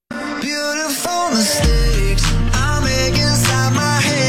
Beautiful 0.10 1.32
mistakes 1.32 2.24
I 2.54 2.80
make 2.86 3.20
inside 3.20 3.74
my 3.76 4.00
head. 4.00 4.21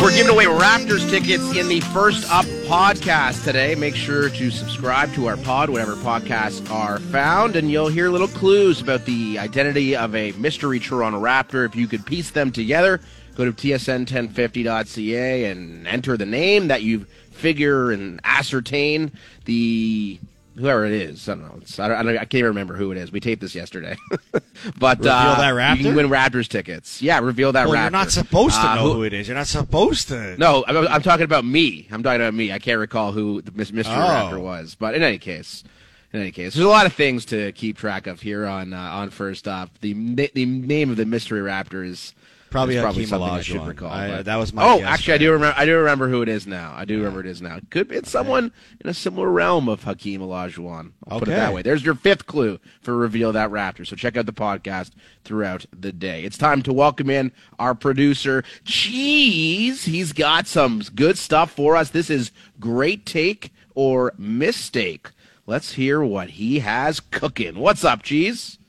We're 0.00 0.14
giving 0.14 0.32
away 0.32 0.46
Raptors 0.46 1.08
tickets 1.10 1.54
in 1.56 1.68
the 1.68 1.80
First 1.80 2.30
Up 2.32 2.46
podcast 2.66 3.44
today. 3.44 3.74
Make 3.74 3.94
sure 3.94 4.30
to 4.30 4.50
subscribe 4.50 5.12
to 5.14 5.26
our 5.26 5.36
pod, 5.36 5.68
whatever 5.68 5.94
podcasts 5.96 6.70
are 6.70 6.98
found, 6.98 7.54
and 7.54 7.70
you'll 7.70 7.88
hear 7.88 8.08
little 8.08 8.28
clues 8.28 8.80
about 8.80 9.04
the 9.04 9.38
identity 9.38 9.94
of 9.94 10.14
a 10.14 10.32
mystery 10.32 10.80
Toronto 10.80 11.20
Raptor. 11.20 11.66
If 11.66 11.76
you 11.76 11.86
could 11.86 12.06
piece 12.06 12.30
them 12.30 12.50
together, 12.50 13.00
go 13.34 13.44
to 13.44 13.52
tsn1050.ca 13.52 15.44
and 15.44 15.86
enter 15.86 16.16
the 16.16 16.26
name 16.26 16.68
that 16.68 16.82
you 16.82 17.04
figure 17.30 17.90
and 17.90 18.20
ascertain 18.24 19.12
the 19.44 20.18
whoever 20.60 20.84
it 20.84 20.92
is. 20.92 21.28
I 21.28 21.34
don't 21.34 21.42
know. 21.42 21.84
I, 21.84 21.88
don't, 21.88 21.96
I, 21.96 22.02
don't, 22.02 22.16
I, 22.16 22.18
can't 22.18 22.34
even 22.34 22.46
remember 22.46 22.76
who 22.76 22.92
it 22.92 22.98
is. 22.98 23.10
We 23.10 23.20
taped 23.20 23.40
this 23.40 23.54
yesterday, 23.54 23.96
but 24.78 24.98
reveal 24.98 25.12
uh, 25.12 25.36
that 25.38 25.54
Raptor. 25.54 25.78
You 25.78 25.84
can 25.84 25.94
win 25.96 26.08
Raptors 26.08 26.48
tickets. 26.48 27.00
Yeah, 27.02 27.18
reveal 27.20 27.52
that 27.52 27.66
well, 27.66 27.76
Raptor. 27.76 27.82
You're 27.82 27.90
not 27.90 28.10
supposed 28.10 28.54
to 28.56 28.68
uh, 28.68 28.74
know 28.76 28.82
who, 28.82 28.92
who, 28.94 29.02
it 29.04 29.12
is. 29.12 29.28
You're 29.28 29.36
not 29.36 29.46
supposed 29.46 30.08
to. 30.08 30.36
No, 30.36 30.64
I'm, 30.66 30.76
I'm, 30.88 31.02
talking 31.02 31.24
about 31.24 31.44
me. 31.44 31.88
I'm 31.90 32.02
talking 32.02 32.20
about 32.20 32.34
me. 32.34 32.52
I 32.52 32.58
can't 32.58 32.78
recall 32.78 33.12
who 33.12 33.42
the 33.42 33.52
mystery 33.52 33.94
oh. 33.94 33.98
Raptor 33.98 34.40
was, 34.40 34.74
but 34.74 34.94
in 34.94 35.02
any 35.02 35.18
case. 35.18 35.64
In 36.12 36.20
any 36.20 36.32
case, 36.32 36.54
there's 36.54 36.66
a 36.66 36.68
lot 36.68 36.86
of 36.86 36.92
things 36.92 37.24
to 37.26 37.52
keep 37.52 37.78
track 37.78 38.08
of 38.08 38.20
here 38.20 38.44
on 38.44 38.72
uh, 38.72 38.76
on 38.76 39.10
First 39.10 39.46
Up. 39.46 39.70
The 39.80 39.92
the 40.34 40.44
name 40.44 40.90
of 40.90 40.96
the 40.96 41.06
mystery 41.06 41.40
raptor 41.40 41.86
is 41.86 42.14
Probably, 42.50 42.80
probably 42.80 43.06
something 43.06 43.30
I 43.30 43.42
should 43.42 43.64
recall. 43.64 43.90
I, 43.90 44.22
that 44.22 44.36
was 44.36 44.52
my. 44.52 44.64
Oh, 44.64 44.78
guess, 44.78 44.88
actually, 44.88 45.12
right? 45.12 45.20
I 45.20 45.24
do 45.24 45.32
remember. 45.32 45.54
I 45.58 45.64
do 45.66 45.78
remember 45.78 46.08
who 46.08 46.22
it 46.22 46.28
is 46.28 46.48
now. 46.48 46.72
I 46.74 46.84
do 46.84 46.94
yeah. 46.94 46.98
remember 47.00 47.20
it 47.20 47.26
is 47.26 47.40
now. 47.40 47.60
Could 47.70 47.88
be 47.88 47.96
it's 47.96 48.10
someone 48.10 48.52
in 48.80 48.90
a 48.90 48.94
similar 48.94 49.30
realm 49.30 49.68
of 49.68 49.84
Hakeem 49.84 50.20
Olajuwon. 50.20 50.92
I'll 51.06 51.18
okay. 51.18 51.26
put 51.26 51.28
it 51.28 51.36
that 51.36 51.54
way. 51.54 51.62
There's 51.62 51.84
your 51.84 51.94
fifth 51.94 52.26
clue 52.26 52.58
for 52.82 52.96
reveal 52.96 53.32
that 53.32 53.50
Raptor. 53.50 53.86
So 53.86 53.94
check 53.94 54.16
out 54.16 54.26
the 54.26 54.32
podcast 54.32 54.90
throughout 55.24 55.64
the 55.72 55.92
day. 55.92 56.24
It's 56.24 56.36
time 56.36 56.62
to 56.62 56.72
welcome 56.72 57.08
in 57.08 57.30
our 57.58 57.74
producer 57.74 58.42
Cheese. 58.64 59.84
He's 59.84 60.12
got 60.12 60.48
some 60.48 60.82
good 60.94 61.18
stuff 61.18 61.52
for 61.52 61.76
us. 61.76 61.90
This 61.90 62.10
is 62.10 62.32
great 62.58 63.06
take 63.06 63.52
or 63.76 64.12
mistake. 64.18 65.10
Let's 65.46 65.72
hear 65.74 66.02
what 66.02 66.30
he 66.30 66.60
has 66.60 67.00
cooking. 67.00 67.58
What's 67.58 67.84
up, 67.84 68.02
Cheese? 68.02 68.59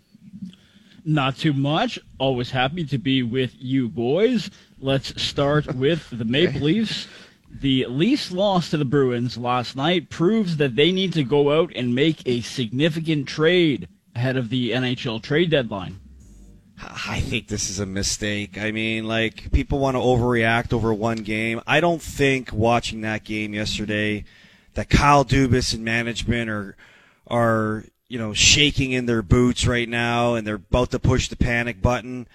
Not 1.03 1.37
too 1.37 1.53
much. 1.53 1.99
Always 2.19 2.51
happy 2.51 2.83
to 2.85 2.97
be 2.97 3.23
with 3.23 3.53
you 3.57 3.89
boys. 3.89 4.49
Let's 4.79 5.21
start 5.21 5.75
with 5.75 6.07
the 6.11 6.25
Maple 6.25 6.61
Leafs. 6.61 7.07
The 7.49 7.85
Leafs 7.87 8.31
loss 8.31 8.69
to 8.69 8.77
the 8.77 8.85
Bruins 8.85 9.37
last 9.37 9.75
night 9.75 10.09
proves 10.09 10.57
that 10.57 10.75
they 10.75 10.91
need 10.91 11.13
to 11.13 11.23
go 11.23 11.59
out 11.59 11.71
and 11.75 11.93
make 11.93 12.21
a 12.25 12.41
significant 12.41 13.27
trade 13.27 13.89
ahead 14.15 14.37
of 14.37 14.49
the 14.49 14.71
NHL 14.71 15.21
trade 15.21 15.51
deadline. 15.51 15.99
I 16.83 17.19
think 17.19 17.47
this 17.47 17.69
is 17.69 17.79
a 17.79 17.85
mistake. 17.85 18.57
I 18.57 18.71
mean, 18.71 19.07
like, 19.07 19.51
people 19.51 19.79
want 19.79 19.95
to 19.95 20.01
overreact 20.01 20.73
over 20.73 20.93
one 20.93 21.17
game. 21.17 21.61
I 21.67 21.79
don't 21.79 22.01
think 22.01 22.51
watching 22.51 23.01
that 23.01 23.23
game 23.23 23.53
yesterday 23.53 24.23
that 24.73 24.89
Kyle 24.89 25.25
Dubas 25.25 25.73
and 25.73 25.83
management 25.83 26.49
are 26.49 26.75
are 27.27 27.85
you 28.11 28.17
know, 28.17 28.33
shaking 28.33 28.91
in 28.91 29.05
their 29.05 29.21
boots 29.21 29.65
right 29.65 29.87
now 29.87 30.33
and 30.33 30.45
they're 30.45 30.55
about 30.55 30.91
to 30.91 30.99
push 30.99 31.29
the 31.29 31.37
panic 31.37 31.81
button. 31.81 32.27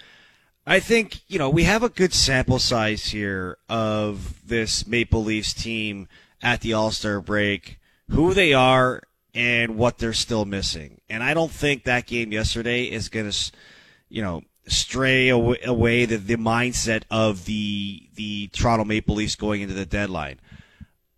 I 0.65 0.79
think, 0.79 1.19
you 1.27 1.37
know, 1.37 1.51
we 1.51 1.65
have 1.65 1.83
a 1.83 1.89
good 1.89 2.15
sample 2.15 2.57
size 2.57 3.05
here 3.05 3.59
of 3.69 4.41
this 4.43 4.87
Maple 4.87 5.23
Leafs 5.23 5.53
team 5.53 6.07
at 6.41 6.61
the 6.61 6.73
All 6.73 6.89
Star 6.89 7.21
break, 7.21 7.79
who 8.09 8.33
they 8.33 8.55
are, 8.55 9.03
and 9.35 9.77
what 9.77 9.99
they're 9.99 10.13
still 10.13 10.45
missing. 10.45 10.99
And 11.09 11.21
I 11.21 11.35
don't 11.35 11.51
think 11.51 11.83
that 11.83 12.07
game 12.07 12.31
yesterday 12.31 12.85
is 12.85 13.07
going 13.07 13.29
to, 13.29 13.51
you 14.09 14.23
know, 14.23 14.41
stray 14.65 15.29
away, 15.29 15.59
away 15.63 16.05
the, 16.05 16.17
the 16.17 16.37
mindset 16.37 17.03
of 17.11 17.45
the 17.45 18.09
the 18.15 18.47
Toronto 18.47 18.83
Maple 18.83 19.13
Leafs 19.13 19.35
going 19.35 19.61
into 19.61 19.75
the 19.75 19.85
deadline. 19.85 20.39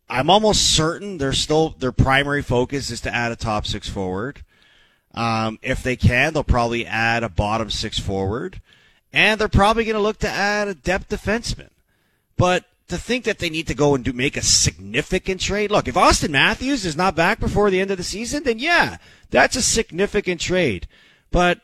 I'm 0.10 0.30
almost 0.30 0.76
certain 0.76 1.18
they're 1.18 1.32
still 1.32 1.70
their 1.70 1.94
primary 1.94 2.42
focus 2.42 2.92
is 2.92 3.00
to 3.02 3.16
add 3.16 3.32
a 3.32 3.38
top 3.38 3.66
six 3.66 3.88
forward. 3.88 4.44
Um, 5.14 5.60
if 5.62 5.82
they 5.82 5.96
can, 5.96 6.34
they'll 6.34 6.44
probably 6.44 6.86
add 6.86 7.24
a 7.24 7.30
bottom 7.30 7.70
six 7.70 8.00
forward 8.00 8.62
and 9.12 9.40
they're 9.40 9.48
probably 9.48 9.86
going 9.86 9.96
to 9.96 10.02
look 10.02 10.20
to 10.20 10.30
add 10.30 10.68
a 10.68 10.76
depth 10.76 11.10
defenseman. 11.10 11.70
But 12.38 12.66
to 12.88 12.98
think 12.98 13.24
that 13.26 13.40
they 13.40 13.50
need 13.50 13.68
to 13.68 13.76
go 13.76 13.96
and 13.96 14.04
do 14.04 14.14
make 14.14 14.36
a 14.36 14.42
significant 14.42 15.42
trade. 15.42 15.72
Look, 15.72 15.88
if 15.88 15.96
Auston 15.96 16.32
Matthews 16.32 16.86
is 16.86 16.96
not 16.96 17.16
back 17.16 17.40
before 17.40 17.70
the 17.70 17.80
end 17.80 17.92
of 17.92 17.98
the 17.98 18.04
season, 18.04 18.44
then 18.44 18.60
yeah, 18.60 18.98
that's 19.30 19.56
a 19.56 19.62
significant 19.62 20.42
trade. 20.42 20.88
But 21.32 21.60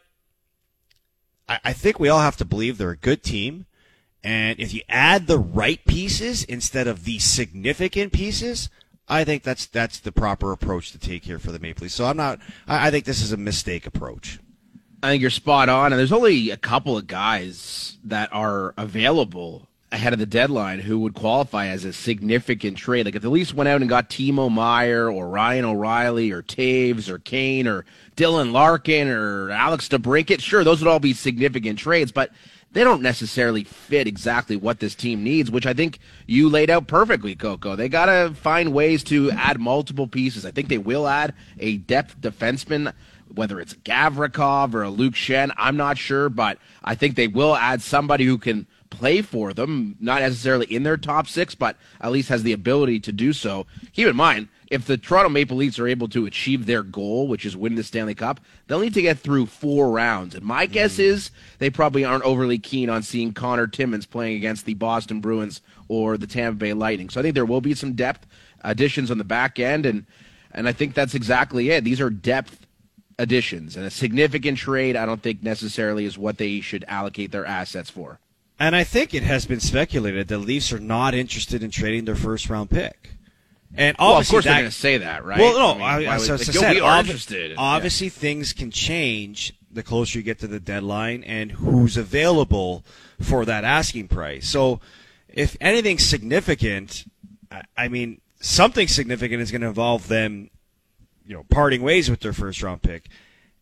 I, 1.50 1.60
I 1.66 1.74
think 1.74 2.00
we 2.00 2.10
all 2.10 2.20
have 2.20 2.38
to 2.38 2.46
believe 2.46 2.78
they're 2.78 2.92
a 2.92 2.98
good 2.98 3.24
team. 3.24 3.66
And 4.24 4.60
if 4.60 4.74
you 4.74 4.82
add 4.90 5.28
the 5.28 5.40
right 5.40 5.84
pieces 5.86 6.44
instead 6.44 6.88
of 6.88 7.06
the 7.06 7.20
significant 7.20 8.12
pieces, 8.12 8.70
I 9.08 9.24
think 9.24 9.44
that's 9.44 9.68
that's 9.68 10.00
the 10.00 10.12
proper 10.12 10.52
approach 10.52 10.92
to 10.92 10.98
take 10.98 11.26
here 11.26 11.40
for 11.40 11.52
the 11.52 11.60
Maple 11.60 11.84
Leafs. 11.84 11.96
So 11.96 12.06
I'm 12.06 12.18
not. 12.18 12.40
I, 12.68 12.88
I 12.88 12.92
think 12.92 13.06
this 13.06 13.22
is 13.22 13.32
a 13.32 13.38
mistake 13.38 13.86
approach. 13.86 14.40
I 15.04 15.10
think 15.10 15.22
you're 15.22 15.30
spot 15.30 15.70
on, 15.70 15.94
and 15.94 16.00
there's 16.00 16.12
only 16.12 16.50
a 16.50 16.58
couple 16.58 16.98
of 16.98 17.06
guys 17.06 17.98
that 18.04 18.30
are 18.34 18.74
available 18.78 19.68
ahead 19.92 20.14
of 20.14 20.20
the 20.20 20.26
deadline 20.26 20.80
who 20.80 21.00
would 21.00 21.14
qualify 21.14 21.68
as 21.68 21.86
a 21.86 21.94
significant 21.94 22.78
trade. 22.78 23.06
Like 23.06 23.16
if 23.16 23.22
the 23.22 23.30
Leafs 23.30 23.54
went 23.54 23.70
out 23.70 23.82
and 23.82 23.90
got 23.90 24.10
Timo 24.10 24.52
Meier 24.52 25.10
or 25.10 25.30
Ryan 25.30 25.66
O'Reilly 25.66 26.32
or 26.32 26.42
Toews 26.42 27.08
or 27.08 27.20
Kane 27.20 27.68
or 27.68 27.86
Dylan 28.16 28.52
Larkin 28.52 29.08
or 29.08 29.52
Alex 29.52 29.88
DeBrincat, 29.88 30.42
sure, 30.42 30.64
those 30.64 30.82
would 30.82 30.90
all 30.90 31.00
be 31.00 31.14
significant 31.14 31.78
trades, 31.80 32.12
but 32.12 32.32
they 32.76 32.84
don't 32.84 33.02
necessarily 33.02 33.64
fit 33.64 34.06
exactly 34.06 34.58
what 34.58 34.82
this 34.82 34.96
team 34.96 35.24
needs, 35.24 35.50
which 35.50 35.66
I 35.66 35.74
think 35.74 35.98
you 36.28 36.50
laid 36.50 36.70
out 36.70 36.88
perfectly, 36.88 37.34
Coco. 37.34 37.78
They 37.78 37.88
got 37.88 38.08
to 38.08 38.36
find 38.36 38.74
ways 38.74 39.02
to 39.06 39.32
add 39.32 39.62
multiple 39.62 40.08
pieces. 40.08 40.46
I 40.46 40.52
think 40.52 40.68
they 40.68 40.78
will 40.78 41.08
add 41.08 41.34
a 41.58 41.78
depth 41.78 42.20
defenseman 42.20 42.94
whether 43.34 43.60
it's 43.60 43.74
Gavrikov 43.74 44.74
or 44.74 44.84
a 44.84 44.90
Luke 44.90 45.16
Schenn. 45.16 45.52
I'm 45.58 45.76
not 45.76 45.98
sure, 45.98 46.30
but 46.30 46.58
I 46.84 46.96
think 46.96 47.16
they 47.16 47.28
will 47.28 47.56
add 47.56 47.82
somebody 47.82 48.26
who 48.26 48.38
can 48.38 48.68
play 48.90 49.22
for 49.22 49.52
them, 49.52 49.96
not 50.00 50.22
necessarily 50.22 50.68
in 50.68 50.84
their 50.84 50.98
top 50.98 51.28
six, 51.28 51.56
but 51.56 51.76
at 52.00 52.12
least 52.12 52.30
has 52.30 52.44
the 52.44 52.54
ability 52.54 53.00
to 53.02 53.12
do 53.12 53.34
so. 53.34 53.66
Keep 53.94 54.08
in 54.08 54.16
mind, 54.16 54.48
if 54.72 54.86
the 54.86 54.98
Toronto 54.98 55.30
Maple 55.30 55.58
Leafs 55.58 55.80
are 55.80 55.88
able 55.88 56.08
to 56.10 56.26
achieve 56.26 56.66
their 56.66 56.84
goal, 56.84 57.28
which 57.28 57.46
is 57.46 57.56
win 57.56 57.76
the 57.76 57.84
Stanley 57.84 58.16
Cup, 58.16 58.40
they'll 58.68 58.80
need 58.80 58.94
to 58.96 59.02
get 59.02 59.20
through 59.20 59.46
four 59.46 59.92
rounds. 59.92 60.36
And 60.36 60.44
my 60.44 60.66
guess 60.66 60.98
mm. 60.98 61.06
is 61.06 61.32
they 61.60 61.70
probably 61.70 62.04
aren't 62.04 62.24
overly 62.24 62.58
keen 62.58 62.90
on 62.90 63.04
seeing 63.04 63.34
Connor 63.34 63.68
Timmins 63.68 64.06
playing 64.06 64.38
against 64.38 64.66
the 64.66 64.74
Boston 64.74 65.22
Bruins 65.22 65.62
or 65.88 66.18
the 66.18 66.28
Tampa 66.28 66.58
Bay 66.58 66.74
Lightning. 66.74 67.10
So 67.10 67.20
I 67.20 67.24
think 67.24 67.36
there 67.36 67.46
will 67.46 67.62
be 67.62 67.76
some 67.76 67.94
depth 67.94 68.26
additions 68.62 69.12
on 69.12 69.18
the 69.18 69.24
back 69.24 69.60
end, 69.60 69.86
and 69.86 70.06
and 70.52 70.68
I 70.68 70.72
think 70.72 70.94
that's 70.94 71.14
exactly 71.14 71.70
it. 71.70 71.84
These 71.84 72.02
are 72.02 72.10
depth 72.10 72.66
additions, 73.20 73.76
and 73.76 73.86
a 73.86 73.92
significant 73.92 74.58
trade, 74.58 74.96
I 74.96 75.06
don't 75.06 75.22
think 75.22 75.44
necessarily 75.44 76.06
is 76.06 76.18
what 76.18 76.38
they 76.38 76.62
should 76.62 76.86
allocate 76.88 77.32
their 77.32 77.46
assets 77.46 77.90
for. 77.90 78.20
And 78.58 78.76
I 78.76 78.86
think 78.86 79.14
it 79.14 79.24
has 79.24 79.46
been 79.46 79.60
speculated 79.60 80.30
the 80.30 80.38
Leafs 80.38 80.72
are 80.72 80.80
not 80.80 81.14
interested 81.14 81.62
in 81.62 81.72
trading 81.72 82.06
their 82.06 82.16
first 82.16 82.50
round 82.50 82.70
pick. 82.70 83.15
And 83.78 83.96
well, 84.00 84.18
of 84.18 84.28
course 84.28 84.46
that, 84.46 84.52
they're 84.52 84.62
going 84.62 84.72
to 84.72 84.78
say 84.78 84.98
that, 85.00 85.26
right? 85.26 85.40
Well, 85.40 85.78
no, 85.78 85.84
I 85.84 86.00
mean, 86.00 86.08
I, 86.08 86.18
so, 86.18 86.36
like, 86.36 86.44
said, 86.44 86.74
we 86.74 86.80
are 86.80 87.00
interested. 87.00 87.56
Obviously, 87.58 88.08
yeah. 88.08 88.12
things 88.12 88.54
can 88.54 88.72
change 88.72 89.54
the 89.72 89.84
closer 89.84 90.20
you 90.20 90.24
get 90.24 90.40
to 90.40 90.48
the 90.48 90.60
deadline 90.60 91.24
and 91.24 91.52
who's 91.52 91.98
available 91.98 92.86
for 93.20 93.46
that 93.46 93.64
asking 93.64 94.08
price. 94.08 94.48
So, 94.48 94.80
if 95.28 95.58
anything 95.60 96.00
significant, 96.00 97.06
I 97.78 97.90
mean, 97.90 98.22
something 98.40 98.88
significant 98.88 99.42
is 99.42 99.52
going 99.52 99.62
to 99.62 99.68
involve 99.68 100.08
them 100.08 100.50
you 101.26 101.36
know 101.36 101.44
parting 101.50 101.82
ways 101.82 102.10
with 102.10 102.20
their 102.22 102.34
first 102.34 102.62
round 102.62 102.82
pick. 102.82 103.10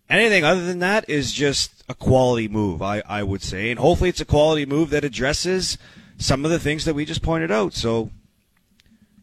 Anything 0.10 0.44
other 0.44 0.66
than 0.66 0.80
that 0.80 1.10
is 1.10 1.32
just 1.32 1.84
a 1.88 1.96
quality 1.96 2.48
move, 2.48 2.82
I, 2.82 3.02
I 3.08 3.24
would 3.24 3.42
say, 3.42 3.72
and 3.72 3.80
hopefully 3.80 4.10
it's 4.10 4.22
a 4.22 4.26
quality 4.26 4.66
move 4.66 4.90
that 4.90 5.06
addresses 5.06 5.78
some 6.18 6.46
of 6.46 6.52
the 6.52 6.60
things 6.60 6.86
that 6.86 6.94
we 6.94 7.06
just 7.06 7.24
pointed 7.24 7.52
out. 7.52 7.74
So 7.74 8.12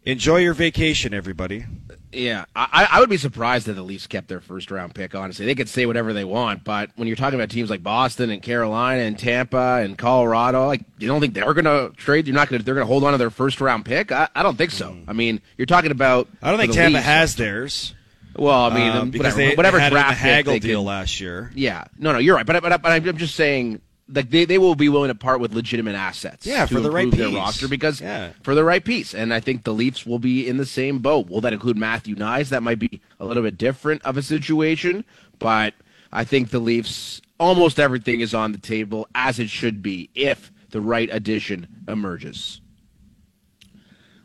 enjoy 0.05 0.39
your 0.39 0.55
vacation, 0.55 1.15
everybody. 1.15 1.67
Yeah, 2.13 2.45
I, 2.57 2.89
I 2.91 3.01
would 3.01 3.09
be 3.09 3.17
surprised 3.17 3.69
if 3.69 3.77
the 3.77 3.83
Leafs 3.83 4.09
kept 4.09 4.27
their 4.27 4.41
first 4.41 4.73
round 4.73 4.95
pick. 4.95 5.15
Honestly, 5.15 5.47
they 5.47 5.55
could 5.55 5.69
say 5.69 5.87
whatever 5.87 6.13
they 6.13 6.25
want, 6.25 6.65
but 6.65 6.91
when 6.97 7.07
you're 7.07 7.17
talking 7.17 7.39
about 7.39 7.51
teams 7.51 7.71
like 7.71 7.85
Boston 7.85 8.31
and 8.31 8.43
Carolina 8.43 9.03
and 9.03 9.17
Tampa 9.17 9.81
and 9.83 9.97
Colorado, 9.97 10.67
like 10.67 10.83
you 10.99 11.07
don't 11.07 11.21
think 11.21 11.35
they're 11.35 11.55
going 11.55 11.65
to 11.67 11.93
trade? 11.97 12.27
You're 12.27 12.35
not 12.35 12.49
going 12.49 12.59
to 12.59 12.65
they're 12.65 12.75
going 12.75 12.87
to 12.87 12.93
hold 12.93 13.05
on 13.05 13.13
to 13.13 13.19
their 13.19 13.31
first 13.31 13.61
round 13.61 13.85
pick? 13.85 14.11
I, 14.11 14.29
I 14.35 14.43
don't 14.43 14.57
think 14.57 14.73
so. 14.73 14.91
Mm. 14.91 15.05
I 15.07 15.13
mean, 15.13 15.41
you're 15.57 15.67
talking 15.67 15.93
about. 15.93 16.27
I 16.43 16.51
don't 16.51 16.59
think 16.59 16.73
Tampa 16.73 16.97
Leafs, 16.97 17.07
has 17.07 17.37
theirs. 17.37 17.95
Well, 18.37 18.59
I 18.59 18.75
mean, 18.75 18.91
um, 18.91 19.11
because 19.11 19.35
whatever, 19.35 19.51
they, 19.51 19.55
whatever 19.57 19.77
they 19.77 19.83
had 19.85 19.93
draft 19.93 20.13
a 20.13 20.15
haggle 20.15 20.59
deal 20.59 20.83
last 20.83 21.21
year. 21.21 21.53
Yeah, 21.55 21.85
no, 21.97 22.13
no, 22.13 22.19
you're 22.19 22.35
right. 22.35 22.47
But 22.47 22.61
but, 22.63 22.83
but 22.83 22.91
I'm 22.91 23.17
just 23.17 23.37
saying, 23.37 23.81
like 24.12 24.31
they, 24.31 24.44
they 24.44 24.59
will 24.59 24.75
be 24.75 24.88
willing 24.88 25.09
to 25.09 25.14
part 25.14 25.40
with 25.40 25.55
legitimate 25.55 25.94
assets. 25.94 26.46
Yeah, 26.46 26.66
for 26.66 26.81
the 26.81 26.90
right 26.90 27.11
their 27.11 27.29
piece. 27.29 27.37
roster 27.37 27.68
because 27.68 28.01
yeah. 28.01 28.33
for 28.42 28.55
the 28.55 28.64
right 28.64 28.85
piece, 28.85 29.14
and 29.14 29.33
I 29.33 29.40
think 29.40 29.64
the 29.64 29.73
Leafs 29.73 30.05
will 30.05 30.18
be 30.18 30.46
in 30.49 30.57
the 30.57 30.66
same 30.66 30.99
boat. 30.99 31.29
Will 31.29 31.40
that 31.40 31.53
include 31.53 31.77
Matthew 31.77 32.16
Knies? 32.16 32.49
That 32.49 32.62
might 32.62 32.79
be 32.79 33.01
a 33.18 33.25
little 33.25 33.42
bit 33.42 33.59
different 33.59 34.03
of 34.05 34.16
a 34.16 34.23
situation, 34.23 35.05
but 35.38 35.75
I 36.12 36.25
think 36.25 36.51
the 36.51 36.59
Leafs 36.59 37.20
almost 37.38 37.81
everything 37.81 38.20
is 38.20 38.35
on 38.35 38.53
the 38.53 38.59
table 38.59 39.09
as 39.14 39.38
it 39.38 39.49
should 39.49 39.83
be 39.83 40.11
if 40.14 40.53
the 40.70 40.81
right 40.81 41.09
addition 41.12 41.66
emerges. 41.88 42.61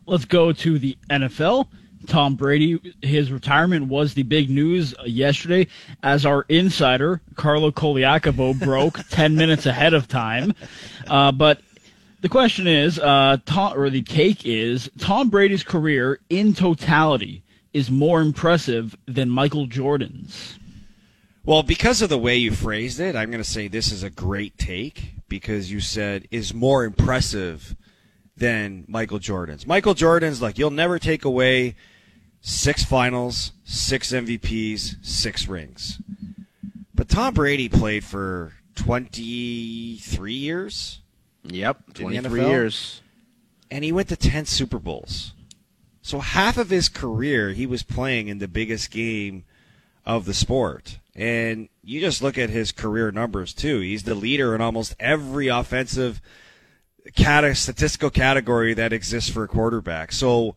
Let's 0.06 0.26
go 0.26 0.52
to 0.52 0.78
the 0.78 0.98
NFL. 1.10 1.68
Tom 2.06 2.36
Brady. 2.36 2.96
His 3.02 3.32
retirement 3.32 3.88
was 3.88 4.14
the 4.14 4.24
big 4.24 4.50
news 4.50 4.94
yesterday, 5.06 5.68
as 6.04 6.26
our 6.26 6.46
insider 6.50 7.22
Carlo 7.36 7.72
Colaiacovo 7.72 8.58
broke 8.60 9.00
ten 9.10 9.36
minutes 9.36 9.66
ahead 9.66 9.94
of 9.94 10.08
time. 10.08 10.54
Uh, 11.08 11.32
but 11.32 11.62
the 12.22 12.30
question 12.30 12.68
is, 12.68 12.98
uh, 13.00 13.38
Tom, 13.46 13.78
or 13.78 13.90
the 13.90 14.02
take 14.02 14.46
is, 14.46 14.90
Tom 14.98 15.30
Brady's 15.30 15.64
career 15.64 16.20
in 16.30 16.54
totality 16.54 17.44
is 17.74 17.92
more 17.92 18.22
impressive 18.22 18.96
than 19.06 19.30
Michael 19.30 19.68
Jordan's. 19.68 20.58
Well, 21.44 21.62
because 21.62 22.02
of 22.02 22.10
the 22.10 22.18
way 22.18 22.38
you 22.38 22.52
phrased 22.52 23.00
it, 23.00 23.16
I'm 23.16 23.30
going 23.30 23.44
to 23.44 23.50
say 23.50 23.68
this 23.68 23.92
is 23.92 24.02
a 24.02 24.10
great 24.10 24.58
take 24.58 25.12
because 25.28 25.72
you 25.72 25.80
said 25.80 26.28
is 26.32 26.54
more 26.54 26.84
impressive 26.84 27.76
than 28.38 28.86
Michael 28.88 29.20
Jordan's. 29.20 29.68
Michael 29.68 29.94
Jordan's 29.94 30.42
like 30.42 30.58
you'll 30.58 30.72
never 30.72 30.98
take 30.98 31.26
away 31.26 31.76
six 32.46 32.84
finals, 32.84 33.54
six 33.64 34.12
MVPs, 34.12 35.04
six 35.04 35.48
rings. 35.48 36.00
But 36.94 37.10
Tom 37.10 37.34
Brady 37.34 37.68
played 37.68 38.04
for 38.04 38.54
23 38.76 40.34
years. 40.34 41.02
Yep, 41.44 41.96
23 41.96 42.46
years. 42.46 43.02
And 43.72 43.84
he 43.84 43.92
went 43.92 44.10
to 44.10 44.16
10 44.16 44.46
Super 44.46 44.78
Bowls. 44.78 45.34
So 46.04 46.20
half 46.20 46.58
of 46.58 46.70
his 46.70 46.88
career 46.88 47.50
he 47.50 47.66
was 47.66 47.82
playing 47.82 48.28
in 48.28 48.38
the 48.38 48.48
biggest 48.48 48.92
game 48.92 49.44
of 50.06 50.26
the 50.26 50.34
sport. 50.36 51.00
And 51.16 51.68
you 51.84 52.00
just 52.00 52.22
look 52.22 52.38
at 52.38 52.52
his 52.52 52.72
career 52.72 53.12
numbers 53.12 53.54
too. 53.54 53.80
He's 53.80 54.04
the 54.04 54.14
leader 54.14 54.54
in 54.54 54.62
almost 54.62 54.96
every 55.00 55.48
offensive 55.48 56.22
statistical 57.16 58.12
category 58.12 58.76
that 58.76 58.94
exists 58.94 59.32
for 59.32 59.44
a 59.44 59.48
quarterback. 59.48 60.12
So 60.12 60.56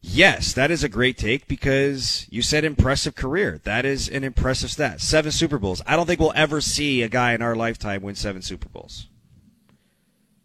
Yes, 0.00 0.52
that 0.52 0.70
is 0.70 0.84
a 0.84 0.88
great 0.88 1.18
take 1.18 1.48
because 1.48 2.26
you 2.30 2.40
said 2.40 2.64
impressive 2.64 3.14
career. 3.16 3.60
That 3.64 3.84
is 3.84 4.08
an 4.08 4.22
impressive 4.22 4.70
stat. 4.70 5.00
Seven 5.00 5.32
Super 5.32 5.58
Bowls. 5.58 5.82
I 5.86 5.96
don't 5.96 6.06
think 6.06 6.20
we'll 6.20 6.32
ever 6.36 6.60
see 6.60 7.02
a 7.02 7.08
guy 7.08 7.32
in 7.32 7.42
our 7.42 7.56
lifetime 7.56 8.02
win 8.02 8.14
seven 8.14 8.42
Super 8.42 8.68
Bowls. 8.68 9.08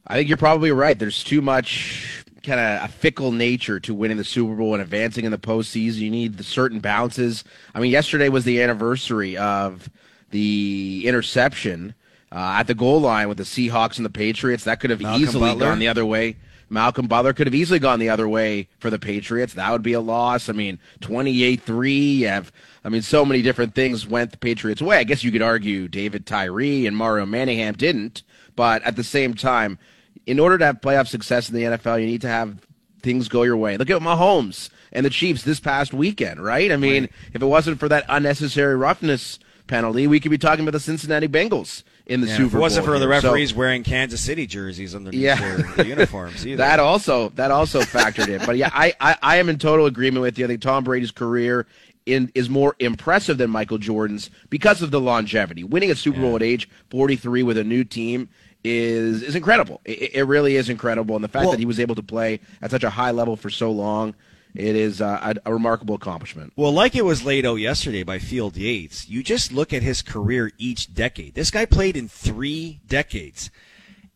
I 0.08 0.16
think 0.16 0.28
you're 0.28 0.38
probably 0.38 0.72
right. 0.72 0.98
There's 0.98 1.24
too 1.24 1.42
much 1.42 2.26
kind 2.44 2.60
of 2.60 2.90
a 2.90 2.92
fickle 2.92 3.32
nature 3.32 3.80
to 3.80 3.94
winning 3.94 4.18
the 4.18 4.24
Super 4.24 4.56
Bowl 4.56 4.74
and 4.74 4.82
advancing 4.84 5.24
in 5.24 5.32
the 5.32 5.38
postseason. 5.38 5.98
You 6.00 6.10
need 6.10 6.38
the 6.38 6.44
certain 6.44 6.80
bounces. 6.80 7.44
I 7.74 7.80
mean, 7.80 7.92
yesterday 7.92 8.30
was 8.30 8.44
the 8.44 8.62
anniversary 8.62 9.38
of 9.38 9.90
the 10.32 11.04
interception 11.06 11.94
uh, 12.32 12.56
at 12.58 12.64
the 12.64 12.74
goal 12.74 13.00
line 13.00 13.30
with 13.30 13.38
the 13.38 13.44
Seahawks 13.44 13.98
and 13.98 14.06
the 14.06 14.10
Patriots. 14.10 14.64
That 14.64 14.80
could 14.80 14.90
have 14.90 15.00
Malcolm 15.00 15.22
easily 15.22 15.52
Butler. 15.52 15.68
gone 15.68 15.80
the 15.80 15.88
other 15.88 16.06
way. 16.06 16.38
Malcolm 16.74 17.08
Butler 17.08 17.34
could 17.34 17.48
have 17.48 17.56
easily 17.56 17.80
gone 17.80 18.00
the 18.00 18.10
other 18.10 18.28
way 18.28 18.68
for 18.80 18.90
the 18.90 19.00
Patriots. 19.00 19.54
That 19.54 19.72
would 19.72 19.84
be 19.84 19.94
a 19.94 20.02
loss. 20.02 20.50
I 20.50 20.54
mean, 20.54 20.80
28-3, 21.02 22.16
you 22.18 22.28
have 22.28 22.52
I 22.84 22.90
mean, 22.90 23.02
so 23.02 23.24
many 23.24 23.42
different 23.42 23.76
things 23.76 24.06
went 24.06 24.32
the 24.32 24.38
Patriots' 24.38 24.82
way. 24.82 24.98
I 24.98 25.04
guess 25.04 25.24
you 25.24 25.32
could 25.32 25.42
argue 25.42 25.88
David 25.88 26.26
Tyree 26.26 26.86
and 26.86 26.98
Mario 26.98 27.26
Manningham 27.26 27.76
didn't, 27.76 28.24
but 28.56 28.84
at 28.84 28.98
the 28.98 29.04
same 29.04 29.34
time, 29.36 29.80
in 30.26 30.40
order 30.40 30.58
to 30.58 30.66
have 30.66 30.82
playoff 30.82 31.08
success 31.08 31.50
in 31.50 31.56
the 31.56 31.64
NFL, 31.64 32.02
you 32.02 32.08
need 32.08 32.22
to 32.22 32.28
have 32.28 32.58
things 33.02 33.30
go 33.30 33.44
your 33.44 33.58
way. 33.58 33.78
Look 33.78 33.90
at 33.90 34.02
Mahomes 34.02 34.70
and 34.92 35.06
the 35.06 35.10
Chiefs 35.10 35.44
this 35.44 35.60
past 35.60 35.94
weekend, 35.94 36.44
right? 36.44 36.72
I 36.72 36.78
mean, 36.78 37.04
right. 37.04 37.12
if 37.34 37.42
it 37.42 37.46
wasn't 37.46 37.80
for 37.80 37.90
that 37.90 38.06
unnecessary 38.10 38.76
roughness 38.76 39.40
penalty, 39.68 40.08
we 40.08 40.20
could 40.20 40.32
be 40.32 40.38
talking 40.38 40.64
about 40.64 40.72
the 40.72 40.80
Cincinnati 40.80 41.28
Bengals 41.28 41.84
in 42.06 42.22
the 42.22 42.28
yeah, 42.28 42.38
Super 42.38 42.52
Bowl. 42.52 42.60
It 42.60 42.62
wasn't 42.62 42.86
for 42.86 42.92
here. 42.94 43.00
the 43.00 43.08
referees 43.08 43.52
so, 43.52 43.56
wearing 43.58 43.84
Kansas 43.84 44.22
City 44.22 44.46
jerseys 44.46 44.96
underneath 44.96 45.22
yeah. 45.22 45.58
their 45.76 45.86
uniforms 45.86 46.46
either. 46.48 46.58
that 46.58 46.80
also 46.80 47.30
that 47.30 47.52
also 47.52 47.82
factored 47.82 48.28
in. 48.28 48.46
But 48.46 48.58
yeah, 48.58 48.70
I, 48.74 48.94
I, 49.00 49.18
I 49.22 49.36
am 49.38 49.50
in 49.50 49.58
total 49.58 49.86
agreement 49.86 50.22
with 50.22 50.38
you. 50.38 50.46
I 50.46 50.48
think 50.48 50.62
Tom 50.62 50.84
Brady's 50.84 51.12
career 51.12 51.66
in, 52.06 52.32
is 52.36 52.50
more 52.50 52.76
impressive 52.80 53.38
than 53.38 53.50
Michael 53.50 53.78
Jordan's 53.78 54.30
because 54.50 54.82
of 54.82 54.92
the 54.92 55.00
longevity. 55.00 55.64
Winning 55.64 55.92
a 55.92 55.96
Super 55.96 56.18
yeah. 56.18 56.24
Bowl 56.24 56.36
at 56.36 56.44
age 56.44 56.70
43 56.90 57.44
with 57.44 57.58
a 57.58 57.64
new 57.64 57.84
team 57.84 58.30
is 58.64 59.22
is 59.22 59.36
incredible. 59.36 59.82
It, 59.86 60.16
it 60.16 60.24
really 60.24 60.56
is 60.56 60.70
incredible, 60.70 61.16
and 61.16 61.24
the 61.24 61.30
fact 61.30 61.44
well, 61.44 61.52
that 61.52 61.60
he 61.60 61.66
was 61.66 61.80
able 61.80 61.96
to 61.96 62.04
play 62.04 62.40
at 62.62 62.72
such 62.72 62.84
a 62.84 62.90
high 62.90 63.12
level 63.12 63.36
for 63.36 63.50
so 63.50 63.72
long. 63.72 64.16
It 64.56 64.76
is 64.76 65.02
uh, 65.02 65.34
a, 65.46 65.50
a, 65.50 65.54
remarkable 65.54 65.96
accomplishment. 65.96 66.54
Well, 66.56 66.72
like 66.72 66.96
it 66.96 67.06
was 67.06 67.26
laid 67.26 67.46
out 67.46 67.56
yesterday 67.56 68.04
by 68.04 68.20
Field 68.20 68.56
Yates, 68.56 69.10
you 69.10 69.24
just 69.24 69.52
look 69.52 69.74
at 69.74 69.82
his 69.82 70.04
career 70.04 70.52
each 70.60 70.94
decade. 70.94 71.34
This 71.34 71.50
guy 71.50 71.66
played 71.66 71.98
in 71.98 72.08
three 72.08 72.80
decades. 72.88 73.50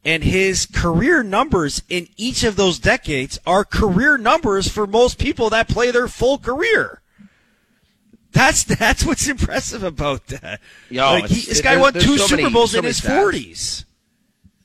And 0.05 0.23
his 0.23 0.67
career 0.67 1.23
numbers 1.23 1.81
in 1.89 2.07
each 2.17 2.43
of 2.43 2.55
those 2.55 2.79
decades 2.79 3.39
are 3.45 3.65
career 3.65 4.17
numbers 4.17 4.69
for 4.69 4.88
most 4.88 5.17
people 5.17 5.49
that 5.49 5.67
play 5.67 5.91
their 5.91 6.07
full 6.07 6.38
career. 6.38 7.01
That's 8.31 8.63
that's 8.63 9.03
what's 9.03 9.27
impressive 9.29 9.83
about 9.83 10.27
that. 10.27 10.61
Yo, 10.89 11.03
like 11.03 11.25
he, 11.25 11.41
this 11.41 11.61
guy 11.61 11.77
won 11.77 11.93
two 11.93 12.17
so 12.17 12.27
Super 12.27 12.43
many, 12.43 12.53
Bowls 12.53 12.71
so 12.71 12.79
in 12.79 12.83
his 12.85 12.99
forties. 12.99 13.85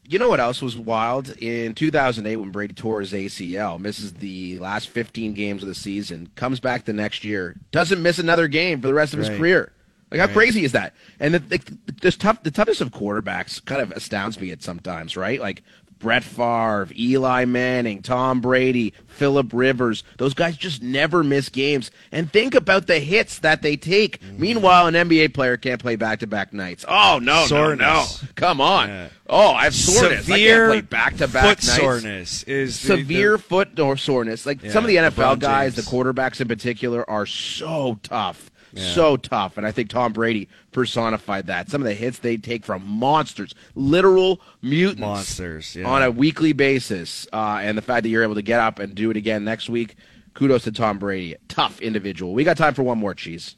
You 0.05 0.19
know 0.19 0.29
what 0.29 0.41
else 0.41 0.61
was 0.61 0.77
wild? 0.77 1.31
In 1.39 1.75
2008, 1.75 2.37
when 2.37 2.51
Brady 2.51 2.75
tore 2.75 3.01
his 3.01 3.13
ACL, 3.13 3.79
misses 3.79 4.15
the 4.15 4.59
last 4.59 4.89
15 4.89 5.33
games 5.35 5.63
of 5.63 5.69
the 5.69 5.75
season, 5.75 6.29
comes 6.35 6.59
back 6.59 6.85
the 6.85 6.93
next 6.93 7.25
year, 7.25 7.57
doesn't 7.71 8.03
miss 8.03 8.19
another 8.19 8.49
game 8.49 8.81
for 8.81 8.89
the 8.89 8.95
rest 8.95 9.15
of 9.15 9.21
right. 9.21 9.31
his 9.31 9.39
career. 9.39 9.73
Like 10.11 10.21
how 10.21 10.27
right. 10.27 10.35
crazy 10.35 10.65
is 10.65 10.73
that? 10.73 10.93
And 11.21 11.35
the, 11.35 11.39
the, 11.39 11.79
the, 12.03 12.13
tough, 12.13 12.43
the 12.43 12.51
toughness 12.51 12.83
of 12.83 12.91
quarterbacks 12.91 13.65
kind 13.65 13.81
of 13.81 13.93
astounds 13.93 14.39
me 14.39 14.51
at 14.51 14.63
sometimes, 14.63 15.17
right? 15.17 15.41
Like 15.41 15.63
Brett 16.03 16.25
Favre, 16.25 16.89
Eli 16.95 17.45
Manning, 17.45 18.03
Tom 18.03 18.41
Brady, 18.41 18.93
Philip 19.07 19.51
Rivers. 19.53 20.03
Those 20.19 20.35
guys 20.35 20.57
just 20.57 20.83
never 20.83 21.23
miss 21.23 21.49
games. 21.49 21.91
And 22.11 22.31
think 22.31 22.55
about 22.55 22.89
the 22.89 22.99
hits 22.99 23.39
that 23.39 23.63
they 23.63 23.77
take. 23.77 24.21
Mm-hmm. 24.21 24.41
Meanwhile, 24.41 24.89
an 24.89 24.95
NBA 24.95 25.33
player 25.33 25.57
can't 25.57 25.81
play 25.81 25.97
back 25.97 26.19
to 26.19 26.27
back 26.27 26.53
nights. 26.53 26.85
Oh 26.89 27.21
no, 27.23 27.47
soreness. 27.47 28.23
no, 28.23 28.27
no! 28.27 28.33
Come 28.35 28.61
on. 28.61 28.89
Yeah. 28.89 29.09
Oh, 29.29 29.53
I 29.53 29.65
have 29.65 29.75
soreness. 29.75 30.27
Severe 30.27 30.71
I 30.71 30.75
can't 30.75 30.89
play 30.89 30.99
back 30.99 31.17
to 31.19 31.29
back 31.29 31.45
nights. 31.45 31.73
soreness 31.73 32.43
is 32.43 32.79
severe 32.79 33.33
the, 33.33 33.37
the, 33.37 33.43
foot 33.43 33.81
or 33.81 33.97
soreness. 33.97 34.45
Like 34.45 34.63
yeah, 34.63 34.73
some 34.73 34.85
of 34.85 34.89
the 34.89 34.97
NFL 34.97 35.39
guys, 35.39 35.77
the 35.77 35.83
quarterbacks 35.83 36.41
in 36.41 36.49
particular, 36.49 37.09
are 37.09 37.27
so 37.27 37.99
tough. 38.03 38.51
Yeah. 38.73 38.93
So 38.95 39.17
tough. 39.17 39.59
And 39.59 39.67
I 39.67 39.73
think 39.73 39.91
Tom 39.91 40.13
Brady 40.13 40.49
personified 40.73 41.47
that. 41.47 41.71
Some 41.71 41.83
of 41.83 41.87
the 41.87 41.95
hits 41.95 42.19
they 42.19 42.37
take 42.37 42.65
from 42.65 42.87
monsters, 42.87 43.55
literal 43.75 44.41
mutants. 44.63 45.01
Monsters, 45.01 45.77
yeah. 45.77 45.87
On 45.87 46.03
a 46.03 46.11
weekly 46.11 46.53
basis. 46.53 47.27
Uh, 47.33 47.61
and 47.63 47.77
the 47.77 47.83
fact 47.83 48.03
that 48.05 48.09
you're 48.09 48.23
able 48.23 48.35
to 48.35 48.43
get 48.43 48.61
up 48.61 48.79
and 48.79 48.95
do 48.95 49.11
it 49.11 49.17
again 49.17 49.45
next 49.45 49.69
week, 49.69 49.97
kudos 50.35 50.65
to 50.65 50.73
Tom 50.73 50.99
Brady. 50.99 51.37
Tough 51.49 51.81
individual. 51.81 52.33
We 52.33 52.45
got 52.45 52.57
time 52.57 52.75
for 52.75 52.83
one 52.83 52.99
more, 52.99 53.15
Cheese. 53.15 53.57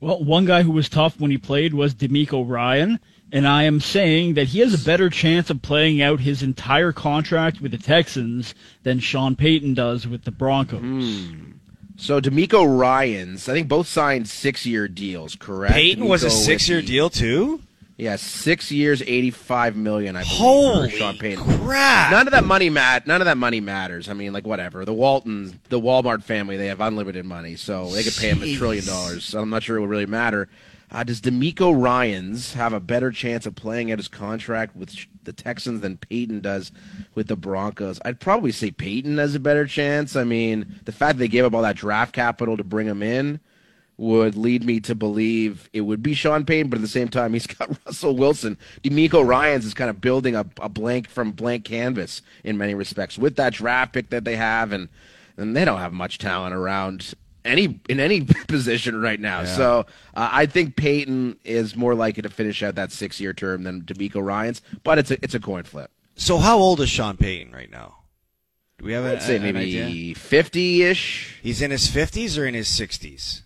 Well, 0.00 0.22
one 0.22 0.44
guy 0.44 0.62
who 0.62 0.70
was 0.70 0.88
tough 0.88 1.18
when 1.18 1.30
he 1.30 1.38
played 1.38 1.74
was 1.74 1.94
DeMeco 1.94 2.48
Ryan. 2.48 3.00
And 3.30 3.46
I 3.46 3.64
am 3.64 3.80
saying 3.80 4.34
that 4.34 4.48
he 4.48 4.60
has 4.60 4.72
a 4.72 4.84
better 4.86 5.10
chance 5.10 5.50
of 5.50 5.60
playing 5.60 6.00
out 6.00 6.20
his 6.20 6.42
entire 6.42 6.92
contract 6.92 7.60
with 7.60 7.72
the 7.72 7.78
Texans 7.78 8.54
than 8.84 9.00
Sean 9.00 9.36
Payton 9.36 9.74
does 9.74 10.06
with 10.06 10.24
the 10.24 10.30
Broncos. 10.30 10.80
Mm. 10.80 11.54
So 12.00 12.20
DeMeco 12.20 12.78
Ryans, 12.78 13.48
I 13.48 13.52
think 13.52 13.66
both 13.68 13.88
signed 13.88 14.28
six-year 14.28 14.86
deals, 14.86 15.34
correct? 15.34 15.74
Payton 15.74 16.04
DeMeco 16.04 16.08
was 16.08 16.22
a 16.22 16.30
six-year 16.30 16.80
deal 16.80 17.10
too. 17.10 17.60
Yeah, 17.96 18.14
six 18.14 18.70
years, 18.70 19.02
eighty-five 19.02 19.74
million. 19.74 20.14
I 20.14 20.22
believe. 20.22 20.38
Holy 20.38 20.90
Sean 20.90 21.18
Payton. 21.18 21.42
crap! 21.58 22.12
None 22.12 22.28
of 22.28 22.30
that 22.30 22.44
money 22.44 22.70
mat. 22.70 23.08
None 23.08 23.20
of 23.20 23.24
that 23.24 23.36
money 23.36 23.60
matters. 23.60 24.08
I 24.08 24.12
mean, 24.12 24.32
like 24.32 24.46
whatever. 24.46 24.84
The 24.84 24.94
Walton, 24.94 25.58
the 25.68 25.80
Walmart 25.80 26.22
family, 26.22 26.56
they 26.56 26.68
have 26.68 26.80
unlimited 26.80 27.24
money, 27.26 27.56
so 27.56 27.90
they 27.90 28.04
could 28.04 28.14
pay 28.14 28.28
him 28.30 28.40
a 28.44 28.54
trillion 28.54 28.84
dollars. 28.86 29.24
So 29.24 29.40
I'm 29.40 29.50
not 29.50 29.64
sure 29.64 29.76
it 29.76 29.80
would 29.80 29.90
really 29.90 30.06
matter. 30.06 30.48
Uh, 30.90 31.04
does 31.04 31.20
DeMeco 31.20 31.80
Ryans 31.80 32.54
have 32.54 32.72
a 32.72 32.80
better 32.80 33.10
chance 33.10 33.44
of 33.44 33.54
playing 33.54 33.92
out 33.92 33.98
his 33.98 34.08
contract 34.08 34.74
with 34.74 34.94
the 35.24 35.32
Texans 35.32 35.82
than 35.82 35.98
Payton 35.98 36.40
does 36.40 36.72
with 37.14 37.28
the 37.28 37.36
Broncos? 37.36 38.00
I'd 38.04 38.20
probably 38.20 38.52
say 38.52 38.70
Payton 38.70 39.18
has 39.18 39.34
a 39.34 39.40
better 39.40 39.66
chance. 39.66 40.16
I 40.16 40.24
mean, 40.24 40.80
the 40.84 40.92
fact 40.92 41.18
that 41.18 41.20
they 41.20 41.28
gave 41.28 41.44
up 41.44 41.54
all 41.54 41.62
that 41.62 41.76
draft 41.76 42.14
capital 42.14 42.56
to 42.56 42.64
bring 42.64 42.86
him 42.86 43.02
in 43.02 43.40
would 43.98 44.36
lead 44.36 44.64
me 44.64 44.80
to 44.80 44.94
believe 44.94 45.68
it 45.72 45.82
would 45.82 46.02
be 46.02 46.14
Sean 46.14 46.46
Payton, 46.46 46.70
but 46.70 46.76
at 46.76 46.82
the 46.82 46.88
same 46.88 47.08
time, 47.08 47.32
he's 47.34 47.46
got 47.46 47.76
Russell 47.84 48.16
Wilson. 48.16 48.56
DeMeco 48.82 49.26
Ryans 49.26 49.66
is 49.66 49.74
kind 49.74 49.90
of 49.90 50.00
building 50.00 50.34
a, 50.34 50.46
a 50.60 50.68
blank 50.70 51.08
from 51.08 51.32
blank 51.32 51.64
canvas 51.64 52.22
in 52.44 52.56
many 52.56 52.74
respects 52.74 53.18
with 53.18 53.36
that 53.36 53.52
draft 53.52 53.92
pick 53.92 54.08
that 54.10 54.24
they 54.24 54.36
have, 54.36 54.72
and 54.72 54.88
and 55.36 55.54
they 55.54 55.64
don't 55.64 55.78
have 55.78 55.92
much 55.92 56.18
talent 56.18 56.54
around 56.54 57.14
any 57.48 57.80
in 57.88 57.98
any 58.00 58.20
position 58.48 59.00
right 59.00 59.18
now. 59.18 59.40
Yeah. 59.40 59.56
So 59.56 59.86
uh, 60.14 60.28
I 60.32 60.46
think 60.46 60.76
Payton 60.76 61.38
is 61.44 61.74
more 61.74 61.94
likely 61.94 62.22
to 62.22 62.30
finish 62.30 62.62
out 62.62 62.74
that 62.76 62.92
six 62.92 63.20
year 63.20 63.32
term 63.32 63.64
than 63.64 63.82
DeMeco 63.82 64.24
Ryans, 64.24 64.62
but 64.84 64.98
it's 64.98 65.10
a 65.10 65.22
it's 65.24 65.34
a 65.34 65.40
coin 65.40 65.64
flip. 65.64 65.90
So 66.14 66.38
how 66.38 66.58
old 66.58 66.80
is 66.80 66.88
Sean 66.88 67.16
Payton 67.16 67.52
right 67.52 67.70
now? 67.70 67.96
Do 68.78 68.84
we 68.84 68.92
have 68.92 69.04
I'd 69.04 69.18
a, 69.18 69.20
say 69.20 69.38
maybe 69.38 70.14
fifty 70.14 70.82
ish? 70.82 71.38
He's 71.42 71.62
in 71.62 71.70
his 71.70 71.88
fifties 71.88 72.38
or 72.38 72.46
in 72.46 72.54
his 72.54 72.68
sixties? 72.68 73.42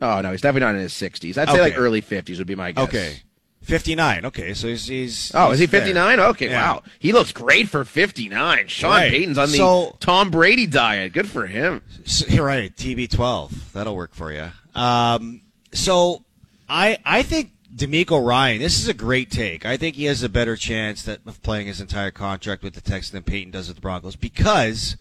Oh 0.00 0.20
no, 0.20 0.30
he's 0.30 0.40
definitely 0.40 0.66
not 0.66 0.74
in 0.74 0.80
his 0.80 0.94
sixties. 0.94 1.36
I'd 1.36 1.48
say 1.48 1.60
like 1.60 1.78
early 1.78 2.00
fifties 2.00 2.38
would 2.38 2.46
be 2.46 2.54
my 2.54 2.72
guess. 2.72 2.84
Okay. 2.88 3.22
59. 3.66 4.26
Okay, 4.26 4.54
so 4.54 4.68
he's. 4.68 4.86
he's 4.86 5.32
oh, 5.34 5.50
is 5.50 5.58
he 5.58 5.66
59? 5.66 6.20
Okay, 6.20 6.48
yeah. 6.48 6.74
wow. 6.74 6.82
He 7.00 7.12
looks 7.12 7.32
great 7.32 7.68
for 7.68 7.84
59. 7.84 8.68
Sean 8.68 8.90
right. 8.90 9.10
Payton's 9.10 9.38
on 9.38 9.50
the 9.50 9.56
so, 9.56 9.96
Tom 9.98 10.30
Brady 10.30 10.68
diet. 10.68 11.12
Good 11.12 11.28
for 11.28 11.46
him. 11.46 11.82
So, 12.04 12.26
you're 12.28 12.46
right. 12.46 12.74
TB12. 12.74 13.72
That'll 13.72 13.96
work 13.96 14.14
for 14.14 14.32
you. 14.32 14.50
Um, 14.80 15.42
so 15.72 16.24
I 16.68 16.98
I 17.04 17.24
think 17.24 17.50
DeMeco 17.74 18.24
Ryan, 18.24 18.60
this 18.60 18.78
is 18.78 18.86
a 18.86 18.94
great 18.94 19.32
take. 19.32 19.66
I 19.66 19.76
think 19.76 19.96
he 19.96 20.04
has 20.04 20.22
a 20.22 20.28
better 20.28 20.54
chance 20.54 21.02
that, 21.02 21.20
of 21.26 21.42
playing 21.42 21.66
his 21.66 21.80
entire 21.80 22.12
contract 22.12 22.62
with 22.62 22.74
the 22.74 22.80
Texans 22.80 23.10
than 23.10 23.24
Payton 23.24 23.50
does 23.50 23.66
with 23.66 23.78
the 23.78 23.82
Broncos 23.82 24.14
because 24.14 24.96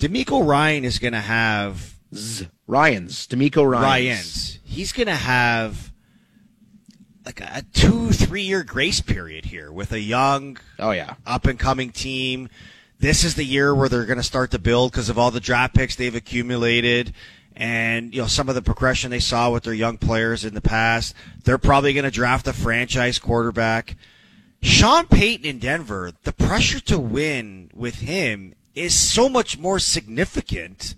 DeMeco 0.00 0.44
Ryan 0.44 0.84
is 0.84 0.98
going 0.98 1.12
to 1.12 1.20
have. 1.20 1.94
Z- 2.12 2.48
Ryans. 2.66 3.28
DeMeco 3.28 3.64
Ryans. 3.64 3.84
Ryans. 3.84 4.58
He's 4.64 4.92
going 4.92 5.06
to 5.06 5.14
have 5.14 5.89
like 7.24 7.40
a 7.40 7.64
two 7.72 8.10
three 8.10 8.42
year 8.42 8.62
grace 8.62 9.00
period 9.00 9.46
here 9.46 9.70
with 9.70 9.92
a 9.92 10.00
young 10.00 10.58
oh 10.78 10.90
yeah. 10.90 11.14
up 11.26 11.46
and 11.46 11.58
coming 11.58 11.90
team. 11.90 12.48
This 12.98 13.24
is 13.24 13.34
the 13.34 13.44
year 13.44 13.74
where 13.74 13.88
they're 13.88 14.04
going 14.04 14.18
to 14.18 14.22
start 14.22 14.50
to 14.50 14.58
build 14.58 14.92
because 14.92 15.08
of 15.08 15.18
all 15.18 15.30
the 15.30 15.40
draft 15.40 15.74
picks 15.74 15.96
they've 15.96 16.14
accumulated 16.14 17.14
and 17.56 18.14
you 18.14 18.20
know 18.20 18.26
some 18.26 18.48
of 18.48 18.54
the 18.54 18.62
progression 18.62 19.10
they 19.10 19.20
saw 19.20 19.50
with 19.50 19.64
their 19.64 19.74
young 19.74 19.98
players 19.98 20.44
in 20.44 20.54
the 20.54 20.60
past. 20.60 21.14
They're 21.44 21.58
probably 21.58 21.92
going 21.92 22.04
to 22.04 22.10
draft 22.10 22.46
a 22.46 22.52
franchise 22.52 23.18
quarterback. 23.18 23.96
Sean 24.62 25.06
payton 25.06 25.46
in 25.46 25.58
denver 25.58 26.12
the 26.24 26.32
pressure 26.32 26.80
to 26.80 26.98
win 26.98 27.70
with 27.74 27.96
him 27.96 28.54
is 28.74 28.98
so 28.98 29.28
much 29.28 29.58
more 29.58 29.78
significant 29.78 30.94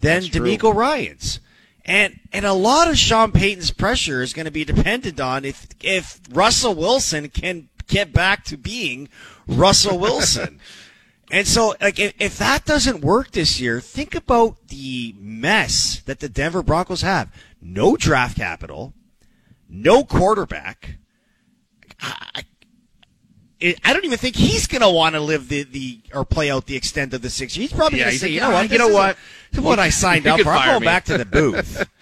than 0.00 0.22
DeMeco 0.22 0.74
Ryans. 0.74 1.40
And 1.84 2.20
and 2.32 2.44
a 2.44 2.52
lot 2.52 2.88
of 2.88 2.96
Sean 2.96 3.32
Payton's 3.32 3.72
pressure 3.72 4.22
is 4.22 4.32
going 4.32 4.44
to 4.44 4.52
be 4.52 4.64
dependent 4.64 5.18
on 5.18 5.44
if 5.44 5.66
if 5.80 6.20
Russell 6.30 6.74
Wilson 6.74 7.28
can 7.28 7.68
get 7.88 8.12
back 8.12 8.44
to 8.44 8.56
being 8.56 9.08
Russell 9.46 9.98
Wilson. 9.98 10.60
and 11.30 11.46
so 11.46 11.74
like 11.80 11.98
if, 11.98 12.14
if 12.20 12.38
that 12.38 12.64
doesn't 12.64 13.00
work 13.00 13.32
this 13.32 13.60
year, 13.60 13.80
think 13.80 14.14
about 14.14 14.68
the 14.68 15.14
mess 15.18 16.00
that 16.06 16.20
the 16.20 16.28
Denver 16.28 16.62
Broncos 16.62 17.02
have. 17.02 17.32
No 17.60 17.96
draft 17.96 18.36
capital, 18.36 18.94
no 19.68 20.04
quarterback. 20.04 20.98
I, 22.00 22.44
I 23.84 23.92
don't 23.92 24.04
even 24.04 24.18
think 24.18 24.36
he's 24.36 24.66
going 24.66 24.82
to 24.82 24.90
want 24.90 25.14
to 25.14 25.20
live 25.20 25.48
the, 25.48 25.62
the 25.64 26.00
or 26.14 26.24
play 26.24 26.50
out 26.50 26.66
the 26.66 26.76
extent 26.76 27.14
of 27.14 27.22
the 27.22 27.30
six 27.30 27.56
years. 27.56 27.70
He's 27.70 27.78
probably 27.78 27.98
yeah, 27.98 28.06
going 28.06 28.14
to 28.14 28.18
say, 28.20 28.28
you 28.28 28.40
know 28.40 28.50
what, 28.50 28.70
you 28.70 28.78
know 28.78 28.88
what, 28.88 29.16
what 29.56 29.78
I 29.78 29.90
signed 29.90 30.26
up 30.28 30.40
for. 30.40 30.50
I'm 30.50 30.68
going 30.68 30.84
back 30.84 31.04
to 31.06 31.18
the 31.18 31.24
booth. 31.24 31.88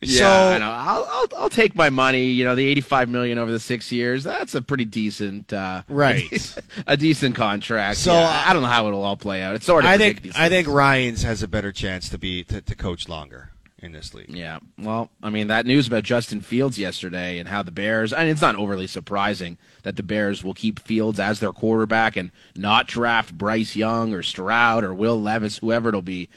Yeah, 0.00 0.18
So- 0.20 0.54
I 0.54 0.58
know. 0.58 0.70
I'll, 0.70 1.08
I'll 1.10 1.42
I'll 1.42 1.50
take 1.50 1.74
my 1.74 1.90
money. 1.90 2.26
You 2.26 2.44
know, 2.44 2.54
the 2.54 2.64
eighty-five 2.64 3.08
million 3.08 3.36
over 3.36 3.50
the 3.50 3.58
six 3.58 3.90
years. 3.90 4.22
That's 4.22 4.54
a 4.54 4.62
pretty 4.62 4.84
decent, 4.84 5.52
uh, 5.52 5.82
Right. 5.88 6.56
A 6.86 6.96
decent 6.96 7.34
contract. 7.34 7.98
So, 7.98 8.12
So 8.12 8.16
uh, 8.16 8.42
I 8.46 8.52
don't 8.52 8.62
know 8.62 8.68
how 8.68 8.86
it'll 8.86 9.02
all 9.02 9.16
play 9.16 9.42
out. 9.42 9.56
It's 9.56 9.66
sort 9.66 9.84
of. 9.84 9.90
I 9.90 9.98
think 9.98 10.36
I 10.36 10.48
think 10.48 10.68
Ryans 10.68 11.24
has 11.24 11.42
a 11.42 11.48
better 11.48 11.72
chance 11.72 12.08
to 12.10 12.18
be 12.18 12.44
to, 12.44 12.60
to 12.60 12.74
coach 12.76 13.08
longer 13.08 13.50
in 13.80 13.92
this 13.92 14.12
league. 14.14 14.28
Yeah. 14.34 14.58
Well, 14.78 15.10
I 15.22 15.30
mean, 15.30 15.46
that 15.48 15.66
news 15.66 15.86
about 15.86 16.02
Justin 16.02 16.40
Fields 16.40 16.78
yesterday 16.78 17.38
and 17.38 17.48
how 17.48 17.62
the 17.62 17.70
Bears, 17.70 18.12
and 18.12 18.28
it's 18.28 18.40
not 18.42 18.56
overly 18.56 18.86
surprising 18.86 19.56
that 19.84 19.96
the 19.96 20.02
Bears 20.02 20.42
will 20.42 20.54
keep 20.54 20.80
Fields 20.80 21.20
as 21.20 21.40
their 21.40 21.52
quarterback 21.52 22.16
and 22.16 22.30
not 22.56 22.86
draft 22.88 23.36
Bryce 23.38 23.76
Young 23.76 24.12
or 24.14 24.22
Stroud 24.22 24.82
or 24.84 24.92
Will 24.92 25.20
Levis, 25.20 25.58
whoever 25.58 25.88
it'll 25.90 26.02
be. 26.02 26.28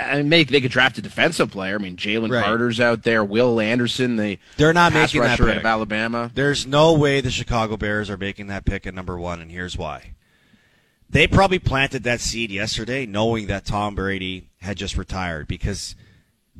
I 0.00 0.16
mean, 0.16 0.30
they, 0.30 0.42
they 0.44 0.62
could 0.62 0.70
draft 0.70 0.96
a 0.96 1.02
defensive 1.02 1.50
player. 1.50 1.74
I 1.74 1.78
mean, 1.78 1.96
Jalen 1.96 2.30
Right. 2.32 2.42
Carter's 2.42 2.80
out 2.80 3.02
there, 3.02 3.22
Will 3.22 3.60
Anderson, 3.60 4.16
the 4.16 4.38
They're 4.56 4.72
not 4.72 4.92
pass 4.92 5.12
making 5.12 5.20
that 5.20 5.38
rusher 5.38 5.42
out 5.44 5.52
pick. 5.52 5.58
of 5.58 5.66
Alabama. 5.66 6.30
There's 6.34 6.66
no 6.66 6.94
way 6.94 7.20
the 7.20 7.30
Chicago 7.30 7.76
Bears 7.76 8.08
are 8.08 8.16
making 8.16 8.46
that 8.46 8.64
pick 8.64 8.86
at 8.86 8.94
number 8.94 9.18
one, 9.18 9.40
and 9.40 9.50
here's 9.50 9.76
why. 9.76 10.12
They 11.10 11.26
probably 11.26 11.58
planted 11.58 12.02
that 12.04 12.20
seed 12.20 12.50
yesterday 12.50 13.04
knowing 13.06 13.46
that 13.48 13.64
Tom 13.66 13.94
Brady 13.94 14.48
had 14.62 14.76
just 14.78 14.96
retired 14.96 15.46
because 15.46 15.94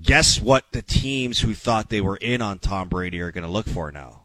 guess 0.00 0.40
what 0.40 0.64
the 0.72 0.82
teams 0.82 1.40
who 1.40 1.54
thought 1.54 1.88
they 1.88 2.00
were 2.00 2.16
in 2.16 2.42
on 2.42 2.58
Tom 2.58 2.88
Brady 2.88 3.20
are 3.20 3.32
going 3.32 3.44
to 3.44 3.50
look 3.50 3.68
for 3.68 3.90
now? 3.90 4.22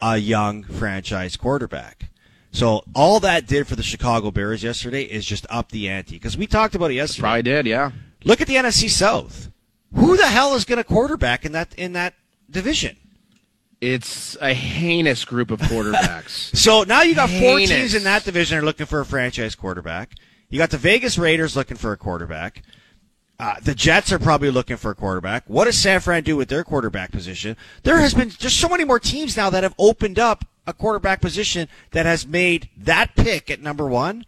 A 0.00 0.16
young 0.18 0.62
franchise 0.64 1.36
quarterback. 1.36 2.10
So 2.50 2.84
all 2.94 3.18
that 3.20 3.46
did 3.46 3.66
for 3.66 3.74
the 3.74 3.82
Chicago 3.82 4.30
Bears 4.30 4.62
yesterday 4.62 5.02
is 5.02 5.24
just 5.24 5.46
up 5.50 5.70
the 5.70 5.88
ante 5.88 6.16
because 6.16 6.36
we 6.36 6.46
talked 6.46 6.74
about 6.74 6.90
it 6.90 6.94
yesterday. 6.94 7.20
Probably 7.22 7.42
did, 7.42 7.66
yeah. 7.66 7.90
Look 8.24 8.40
at 8.40 8.46
the 8.46 8.54
NFC 8.54 8.88
South. 8.88 9.50
Who 9.94 10.16
the 10.16 10.26
hell 10.26 10.54
is 10.54 10.64
going 10.64 10.76
to 10.78 10.84
quarterback 10.84 11.44
in 11.44 11.52
that 11.52 11.74
in 11.76 11.94
that 11.94 12.14
division? 12.50 12.96
It's 13.80 14.36
a 14.40 14.54
heinous 14.54 15.24
group 15.24 15.50
of 15.50 15.60
quarterbacks. 15.60 16.54
So 16.64 16.84
now 16.84 17.02
you 17.02 17.14
got 17.14 17.28
four 17.28 17.58
Heinous. 17.58 17.68
teams 17.68 17.94
in 17.94 18.04
that 18.04 18.24
division 18.24 18.58
are 18.58 18.62
looking 18.62 18.86
for 18.86 19.00
a 19.00 19.04
franchise 19.04 19.54
quarterback. 19.54 20.12
You 20.48 20.58
got 20.58 20.70
the 20.70 20.78
Vegas 20.78 21.18
Raiders 21.18 21.56
looking 21.56 21.76
for 21.76 21.92
a 21.92 21.96
quarterback. 21.96 22.62
Uh, 23.38 23.56
the 23.62 23.74
Jets 23.74 24.12
are 24.12 24.18
probably 24.18 24.50
looking 24.50 24.76
for 24.76 24.92
a 24.92 24.94
quarterback. 24.94 25.44
What 25.48 25.64
does 25.64 25.76
San 25.76 26.00
Fran 26.00 26.22
do 26.22 26.36
with 26.36 26.48
their 26.48 26.62
quarterback 26.62 27.10
position? 27.10 27.56
There 27.82 27.98
has 27.98 28.14
been 28.14 28.30
just 28.30 28.60
so 28.60 28.68
many 28.68 28.84
more 28.84 29.00
teams 29.00 29.36
now 29.36 29.50
that 29.50 29.62
have 29.64 29.74
opened 29.78 30.18
up 30.18 30.44
a 30.66 30.72
quarterback 30.72 31.20
position 31.20 31.68
that 31.90 32.06
has 32.06 32.26
made 32.26 32.68
that 32.76 33.16
pick 33.16 33.50
at 33.50 33.60
number 33.60 33.86
one 33.86 34.24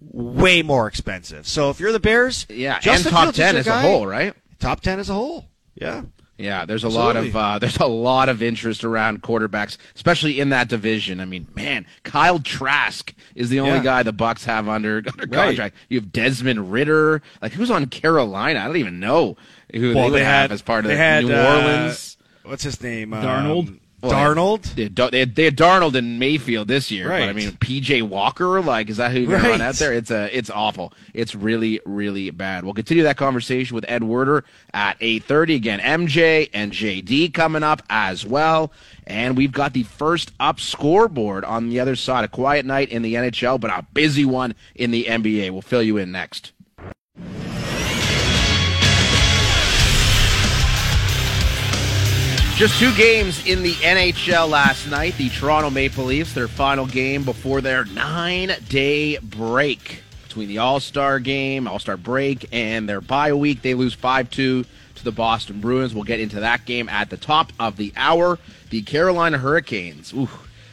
way 0.00 0.62
more 0.62 0.86
expensive. 0.86 1.46
So 1.46 1.70
if 1.70 1.78
you're 1.80 1.92
the 1.92 2.00
Bears, 2.00 2.46
yeah, 2.48 2.80
Justin 2.80 3.08
and 3.08 3.14
top 3.14 3.22
Fields 3.24 3.38
is 3.38 3.44
ten 3.44 3.56
as 3.56 3.66
guy. 3.66 3.78
a 3.78 3.82
whole, 3.82 4.06
right? 4.06 4.34
top 4.58 4.80
ten 4.80 4.98
as 4.98 5.10
a 5.10 5.14
whole. 5.14 5.46
Yeah. 5.74 6.02
Yeah, 6.38 6.66
there's 6.66 6.84
a 6.84 6.88
lot 6.90 7.16
of 7.16 7.34
uh, 7.34 7.58
there's 7.60 7.78
a 7.78 7.86
lot 7.86 8.28
of 8.28 8.42
interest 8.42 8.84
around 8.84 9.22
quarterbacks, 9.22 9.78
especially 9.94 10.38
in 10.38 10.50
that 10.50 10.68
division. 10.68 11.18
I 11.20 11.24
mean, 11.24 11.46
man, 11.54 11.86
Kyle 12.02 12.38
Trask 12.38 13.14
is 13.34 13.48
the 13.48 13.60
only 13.60 13.76
Yeah. 13.78 13.82
guy 13.84 14.02
the 14.02 14.12
Bucs 14.12 14.44
have 14.44 14.68
under 14.68 14.98
under 15.18 15.26
Right. 15.26 15.46
contract. 15.46 15.76
You 15.88 16.00
have 16.00 16.12
Desmond 16.12 16.70
Ridder, 16.70 17.22
like 17.40 17.52
who's 17.52 17.70
on 17.70 17.86
Carolina? 17.86 18.60
I 18.60 18.66
don't 18.66 18.76
even 18.76 19.00
know 19.00 19.36
who 19.72 19.94
Well, 19.94 20.04
they 20.04 20.10
would 20.10 20.18
they 20.20 20.24
have 20.24 20.52
as 20.52 20.60
part 20.62 20.84
of 20.84 20.88
they 20.90 20.94
the 20.94 21.02
had, 21.02 21.24
New 21.24 21.34
uh, 21.34 21.56
Orleans. 21.56 22.16
What's 22.44 22.62
his 22.62 22.82
name? 22.82 23.10
Darnold? 23.12 23.68
Um, 23.68 23.80
Well, 24.06 24.34
Darnold. 24.34 24.74
They 24.74 24.84
had, 24.84 24.96
they, 24.96 25.18
had, 25.20 25.34
they 25.34 25.44
had 25.44 25.56
Darnold 25.56 25.94
and 25.94 26.18
Mayfield 26.18 26.68
this 26.68 26.90
year, 26.90 27.08
but 27.08 27.28
I 27.28 27.32
mean 27.32 27.50
PJ 27.52 28.02
Walker, 28.02 28.60
like 28.60 28.88
is 28.88 28.96
that 28.98 29.12
who 29.12 29.20
you're 29.20 29.38
run 29.38 29.60
out 29.60 29.74
there? 29.76 29.92
It's 29.92 30.10
a 30.10 30.36
it's 30.36 30.50
awful. 30.50 30.92
It's 31.14 31.34
really 31.34 31.80
really 31.84 32.30
bad. 32.30 32.64
We'll 32.64 32.74
continue 32.74 33.02
that 33.04 33.16
conversation 33.16 33.74
with 33.74 33.84
Ed 33.88 34.04
Werder 34.04 34.44
at 34.74 34.98
8:30 35.00 35.54
again. 35.56 35.80
MJ 35.80 36.50
and 36.52 36.72
JD 36.72 37.32
coming 37.34 37.62
up 37.62 37.82
as 37.88 38.26
well, 38.26 38.72
and 39.06 39.36
we've 39.36 39.52
got 39.52 39.72
the 39.72 39.84
first 39.84 40.32
up 40.40 40.60
scoreboard 40.60 41.44
on 41.44 41.68
the 41.68 41.80
other 41.80 41.96
side. 41.96 42.24
A 42.24 42.28
quiet 42.28 42.66
night 42.66 42.88
in 42.90 43.02
the 43.02 43.14
NHL, 43.14 43.60
but 43.60 43.70
a 43.70 43.86
busy 43.92 44.24
one 44.24 44.54
in 44.74 44.90
the 44.90 45.04
NBA. 45.04 45.50
We'll 45.50 45.62
fill 45.62 45.82
you 45.82 45.96
in 45.96 46.12
next. 46.12 46.52
Just 52.56 52.78
two 52.80 52.94
games 52.94 53.46
in 53.46 53.62
the 53.62 53.74
NHL 53.74 54.48
last 54.48 54.88
night. 54.88 55.14
The 55.18 55.28
Toronto 55.28 55.68
Maple 55.68 56.04
Leafs, 56.06 56.32
their 56.32 56.48
final 56.48 56.86
game 56.86 57.22
before 57.22 57.60
their 57.60 57.84
nine 57.84 58.50
day 58.70 59.18
break 59.18 60.02
between 60.22 60.48
the 60.48 60.56
All 60.56 60.80
Star 60.80 61.20
game, 61.20 61.68
All 61.68 61.78
Star 61.78 61.98
break, 61.98 62.48
and 62.52 62.88
their 62.88 63.02
bye 63.02 63.34
week. 63.34 63.60
They 63.60 63.74
lose 63.74 63.92
5 63.92 64.30
2 64.30 64.64
to 64.94 65.04
the 65.04 65.12
Boston 65.12 65.60
Bruins. 65.60 65.94
We'll 65.94 66.04
get 66.04 66.18
into 66.18 66.40
that 66.40 66.64
game 66.64 66.88
at 66.88 67.10
the 67.10 67.18
top 67.18 67.52
of 67.60 67.76
the 67.76 67.92
hour. 67.94 68.38
The 68.70 68.80
Carolina 68.80 69.36
Hurricanes. 69.36 70.14
Ooh, 70.14 70.30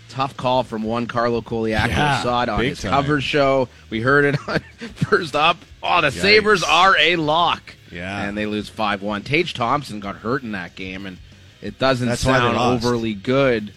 tough 0.07 0.37
call 0.37 0.63
from 0.63 0.83
one 0.83 1.05
Carlo 1.05 1.41
Coliaco. 1.41 1.87
Yeah, 1.89 2.23
saw 2.23 2.43
it 2.43 2.49
on 2.49 2.63
his 2.63 2.81
time. 2.81 2.91
cover 2.91 3.19
show. 3.19 3.67
We 3.89 3.99
heard 3.99 4.23
it 4.23 4.37
on 4.47 4.59
first 4.95 5.35
up. 5.35 5.57
Oh, 5.83 5.99
the 5.99 6.11
Sabres 6.11 6.63
are 6.63 6.95
a 6.97 7.17
lock. 7.17 7.75
Yeah. 7.91 8.23
And 8.23 8.37
they 8.37 8.45
lose 8.45 8.69
5 8.69 9.01
1. 9.01 9.23
Tage 9.23 9.53
Thompson 9.53 9.99
got 9.99 10.15
hurt 10.15 10.43
in 10.43 10.53
that 10.53 10.75
game, 10.75 11.05
and 11.05 11.17
it 11.63 11.79
doesn't 11.79 12.07
That's 12.07 12.23
why 12.25 12.33
they 12.33 12.39
sound 12.45 12.57
lost. 12.57 12.85
overly 12.85 13.13
good. 13.13 13.73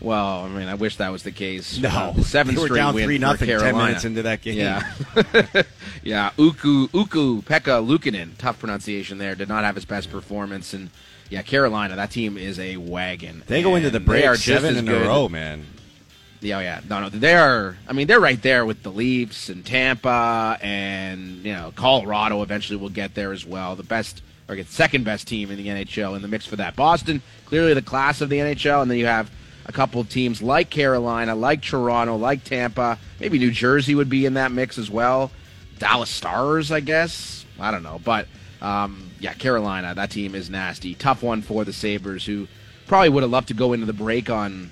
Well, 0.00 0.44
I 0.44 0.48
mean, 0.48 0.68
I 0.68 0.74
wish 0.74 0.96
that 0.98 1.10
was 1.10 1.22
the 1.24 1.32
case. 1.32 1.78
No, 1.78 1.88
Uh, 1.88 2.12
the 2.12 2.22
seventh 2.22 2.56
they 2.56 2.60
were 2.62 2.68
straight 2.68 2.78
down 2.78 2.94
win 2.94 3.04
3 3.06 3.16
for 3.16 3.20
nothing 3.20 3.48
ten 3.48 3.58
Carolina. 3.58 3.84
minutes 3.86 4.04
into 4.04 4.22
that 4.22 4.42
game. 4.42 4.56
Yeah, 4.58 4.92
yeah. 6.04 6.30
Uku 6.38 6.88
Ukko-Pekka 6.94 7.84
Luukkonen, 7.84 8.36
tough 8.38 8.58
pronunciation 8.60 9.18
there. 9.18 9.34
Did 9.34 9.48
not 9.48 9.64
have 9.64 9.74
his 9.74 9.84
best 9.84 10.10
performance, 10.10 10.72
and 10.72 10.90
yeah, 11.30 11.42
Carolina. 11.42 11.96
That 11.96 12.10
team 12.12 12.38
is 12.38 12.58
a 12.60 12.76
wagon. 12.76 13.42
They 13.48 13.62
go 13.62 13.74
into 13.74 13.90
the 13.90 13.98
break 14.00 14.24
are 14.24 14.36
seven 14.36 14.76
in 14.76 14.84
good. 14.86 15.02
a 15.02 15.06
row, 15.08 15.28
man. 15.28 15.66
Yeah, 16.40 16.58
oh, 16.58 16.60
yeah. 16.60 16.80
No, 16.88 17.00
no. 17.00 17.08
They 17.08 17.34
are. 17.34 17.76
I 17.88 17.92
mean, 17.92 18.06
they're 18.06 18.20
right 18.20 18.40
there 18.40 18.64
with 18.64 18.84
the 18.84 18.92
Leafs 18.92 19.48
and 19.48 19.66
Tampa, 19.66 20.56
and 20.62 21.44
you 21.44 21.52
know, 21.52 21.72
Colorado. 21.74 22.40
Eventually, 22.42 22.76
will 22.76 22.88
get 22.88 23.16
there 23.16 23.32
as 23.32 23.44
well. 23.44 23.74
The 23.74 23.82
best 23.82 24.22
or 24.48 24.56
get 24.56 24.68
second 24.68 25.04
best 25.04 25.28
team 25.28 25.50
in 25.50 25.56
the 25.56 25.66
NHL 25.68 26.16
in 26.16 26.22
the 26.22 26.28
mix 26.28 26.46
for 26.46 26.56
that. 26.56 26.74
Boston, 26.74 27.22
clearly 27.46 27.74
the 27.74 27.82
class 27.82 28.20
of 28.20 28.28
the 28.28 28.38
NHL, 28.38 28.82
and 28.82 28.90
then 28.90 28.98
you 28.98 29.06
have 29.06 29.30
a 29.66 29.72
couple 29.72 30.00
of 30.00 30.08
teams 30.08 30.40
like 30.40 30.70
Carolina, 30.70 31.34
like 31.34 31.62
Toronto, 31.62 32.16
like 32.16 32.44
Tampa. 32.44 32.98
Maybe 33.20 33.38
New 33.38 33.50
Jersey 33.50 33.94
would 33.94 34.08
be 34.08 34.24
in 34.24 34.34
that 34.34 34.50
mix 34.50 34.78
as 34.78 34.90
well. 34.90 35.30
Dallas 35.78 36.10
Stars, 36.10 36.72
I 36.72 36.80
guess. 36.80 37.44
I 37.60 37.70
don't 37.70 37.82
know, 37.82 38.00
but 38.02 38.26
um, 38.62 39.10
yeah, 39.20 39.34
Carolina. 39.34 39.94
That 39.94 40.10
team 40.10 40.34
is 40.34 40.48
nasty. 40.48 40.94
Tough 40.94 41.22
one 41.22 41.42
for 41.42 41.64
the 41.64 41.72
Sabres, 41.72 42.24
who 42.24 42.48
probably 42.86 43.10
would 43.10 43.22
have 43.22 43.30
loved 43.30 43.48
to 43.48 43.54
go 43.54 43.74
into 43.74 43.86
the 43.86 43.92
break 43.92 44.30
on 44.30 44.70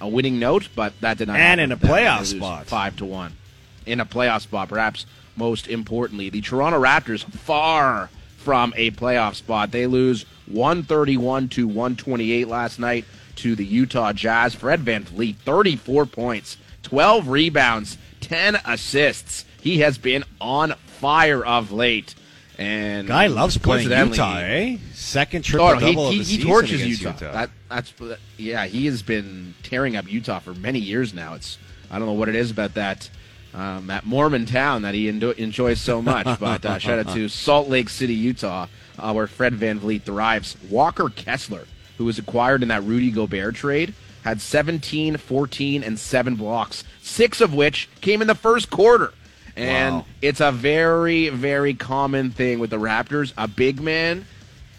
a 0.00 0.08
winning 0.08 0.38
note, 0.38 0.68
but 0.74 0.98
that 1.00 1.18
did 1.18 1.28
not. 1.28 1.36
Happen. 1.36 1.60
And 1.60 1.72
happen 1.72 1.86
in 1.86 1.90
a 1.90 1.94
playoff 1.94 2.26
spot. 2.26 2.66
five 2.66 2.96
to 2.96 3.04
one, 3.04 3.36
in 3.84 4.00
a 4.00 4.06
playoff 4.06 4.42
spot. 4.42 4.68
Perhaps 4.68 5.04
most 5.36 5.68
importantly, 5.68 6.30
the 6.30 6.40
Toronto 6.40 6.80
Raptors 6.80 7.24
far 7.24 8.08
from 8.38 8.72
a 8.76 8.90
playoff 8.92 9.34
spot. 9.34 9.70
They 9.70 9.86
lose 9.86 10.24
one 10.46 10.82
thirty 10.82 11.16
one 11.16 11.48
to 11.50 11.68
one 11.68 11.96
twenty 11.96 12.32
eight 12.32 12.48
last 12.48 12.78
night 12.78 13.04
to 13.36 13.54
the 13.54 13.64
Utah 13.64 14.12
Jazz. 14.12 14.54
Fred 14.54 14.80
VanVleet, 14.80 15.36
thirty 15.36 15.76
four 15.76 16.06
points, 16.06 16.56
twelve 16.82 17.28
rebounds, 17.28 17.98
ten 18.20 18.56
assists. 18.64 19.44
He 19.60 19.80
has 19.80 19.98
been 19.98 20.24
on 20.40 20.72
fire 20.86 21.44
of 21.44 21.70
late. 21.72 22.14
And 22.56 23.06
Guy 23.06 23.28
loves 23.28 23.56
playing 23.56 23.90
Utah, 23.90 24.38
eh? 24.38 24.78
Second 24.92 25.44
triple 25.44 25.66
Oh, 25.66 25.74
no, 25.74 25.78
he, 25.78 25.92
double 25.92 26.06
of 26.08 26.12
the 26.12 26.18
he 26.18 26.24
season 26.24 26.48
torches 26.48 26.82
against 26.82 27.02
Utah. 27.02 27.32
That, 27.32 27.50
that's 27.68 27.92
yeah. 28.36 28.66
He 28.66 28.86
has 28.86 29.02
been 29.02 29.54
tearing 29.62 29.94
up 29.94 30.10
Utah 30.10 30.40
for 30.40 30.54
many 30.54 30.80
years 30.80 31.14
now. 31.14 31.34
It's 31.34 31.58
I 31.90 31.98
don't 31.98 32.06
know 32.06 32.14
what 32.14 32.28
it 32.28 32.34
is 32.34 32.50
about 32.50 32.74
that 32.74 33.10
um, 33.54 33.86
that 33.88 34.04
Mormon 34.06 34.46
town 34.46 34.82
that 34.82 34.94
he 34.94 35.08
endo- 35.08 35.30
enjoys 35.32 35.80
so 35.80 36.00
much. 36.02 36.26
But 36.40 36.64
uh, 36.64 36.78
shout 36.78 36.98
out 37.06 37.14
to 37.14 37.28
Salt 37.28 37.68
Lake 37.68 37.88
City, 37.88 38.14
Utah, 38.14 38.66
uh, 38.98 39.12
where 39.12 39.26
Fred 39.26 39.54
VanVleet 39.54 40.02
thrives. 40.02 40.56
Walker 40.70 41.08
Kessler, 41.08 41.66
who 41.96 42.04
was 42.04 42.18
acquired 42.18 42.62
in 42.62 42.68
that 42.68 42.84
Rudy 42.84 43.10
Gobert 43.10 43.54
trade, 43.54 43.94
had 44.24 44.40
17, 44.40 45.16
14, 45.16 45.82
and 45.82 45.98
seven 45.98 46.34
blocks, 46.34 46.84
six 47.02 47.40
of 47.40 47.54
which 47.54 47.88
came 48.00 48.20
in 48.20 48.28
the 48.28 48.34
first 48.34 48.70
quarter. 48.70 49.12
And 49.56 49.96
Wow. 49.96 50.06
it's 50.22 50.40
a 50.40 50.52
very, 50.52 51.28
very 51.30 51.74
common 51.74 52.30
thing 52.30 52.58
with 52.60 52.70
the 52.70 52.78
Raptors. 52.78 53.32
A 53.36 53.48
big 53.48 53.80
man 53.80 54.26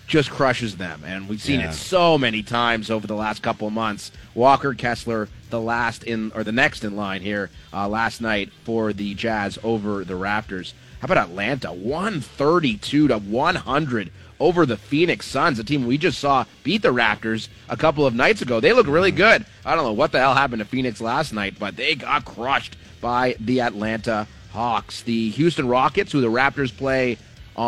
just 0.09 0.29
crushes 0.31 0.75
them. 0.75 1.03
And 1.05 1.29
we've 1.29 1.41
seen 1.41 1.59
Yeah. 1.61 1.69
it 1.69 1.73
so 1.73 2.17
many 2.17 2.41
times 2.43 2.89
over 2.91 3.07
the 3.07 3.15
last 3.15 3.41
couple 3.41 3.67
of 3.67 3.73
months. 3.73 4.11
Walker 4.33 4.73
Kessler, 4.73 5.29
the 5.51 5.61
last 5.61 6.03
in 6.03 6.31
or 6.35 6.43
the 6.43 6.51
next 6.51 6.83
in 6.83 6.95
line 6.97 7.21
here 7.21 7.49
uh, 7.71 7.87
last 7.87 8.19
night 8.19 8.49
for 8.65 8.91
the 8.91 9.13
Jazz 9.13 9.57
over 9.63 10.03
the 10.03 10.15
Raptors. 10.15 10.73
How 10.99 11.05
about 11.05 11.17
Atlanta? 11.29 11.71
132 11.71 13.07
to 13.07 13.17
100 13.19 14.11
over 14.39 14.65
the 14.65 14.77
Phoenix 14.77 15.27
Suns, 15.27 15.59
a 15.59 15.63
team 15.63 15.85
we 15.85 15.97
just 15.97 16.17
saw 16.19 16.45
beat 16.63 16.81
the 16.81 16.93
Raptors 16.93 17.47
a 17.69 17.77
couple 17.77 18.05
of 18.05 18.13
nights 18.15 18.41
ago. 18.41 18.59
They 18.59 18.73
look 18.73 18.87
really 18.87 19.11
good. 19.11 19.45
I 19.65 19.75
don't 19.75 19.83
know 19.83 19.93
what 19.93 20.11
the 20.11 20.19
hell 20.19 20.33
happened 20.33 20.59
to 20.59 20.65
Phoenix 20.65 20.99
last 21.01 21.33
night, 21.33 21.55
but 21.59 21.75
they 21.75 21.95
got 21.95 22.25
crushed 22.25 22.77
by 23.01 23.35
the 23.39 23.61
Atlanta 23.61 24.27
Hawks. 24.51 25.01
The 25.03 25.29
Houston 25.31 25.67
Rockets, 25.67 26.11
who 26.11 26.21
the 26.21 26.27
Raptors 26.31 26.75
play 26.75 27.17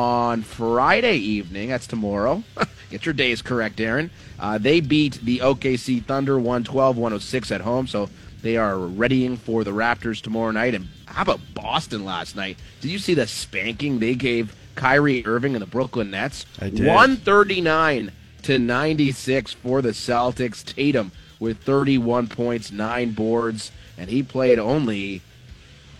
on 0.01 0.41
Friday 0.41 1.17
evening. 1.17 1.67
That's 1.67 1.85
tomorrow. 1.85 2.43
Get 2.89 3.05
your 3.05 3.13
days 3.13 3.41
correct, 3.41 3.81
Aaron. 3.81 4.09
Uh, 4.39 4.57
they 4.57 4.79
beat 4.79 5.15
the 5.21 5.39
OKC 5.39 6.03
Thunder 6.05 6.37
112 6.37 6.95
106 6.97 7.51
at 7.51 7.59
home, 7.59 7.87
so 7.87 8.09
they 8.41 8.55
are 8.55 8.77
readying 8.77 9.35
for 9.35 9.65
the 9.65 9.71
Raptors 9.71 10.21
tomorrow 10.21 10.51
night. 10.51 10.73
And 10.75 10.87
how 11.07 11.23
about 11.23 11.41
Boston 11.53 12.05
last 12.05 12.37
night? 12.37 12.57
Did 12.79 12.89
you 12.89 12.99
see 12.99 13.13
the 13.13 13.27
spanking 13.27 13.99
they 13.99 14.15
gave 14.15 14.55
Kyrie 14.75 15.25
Irving 15.25 15.55
and 15.55 15.61
the 15.61 15.65
Brooklyn 15.67 16.09
Nets? 16.11 16.45
I 16.61 16.69
did. 16.69 16.87
139 16.87 18.11
to 18.43 18.57
96 18.59 19.53
for 19.55 19.81
the 19.81 19.89
Celtics. 19.89 20.63
Tatum 20.63 21.11
with 21.37 21.57
31 21.63 22.27
points, 22.27 22.71
nine 22.71 23.11
boards, 23.11 23.71
and 23.97 24.09
he 24.09 24.23
played 24.23 24.57
only 24.57 25.21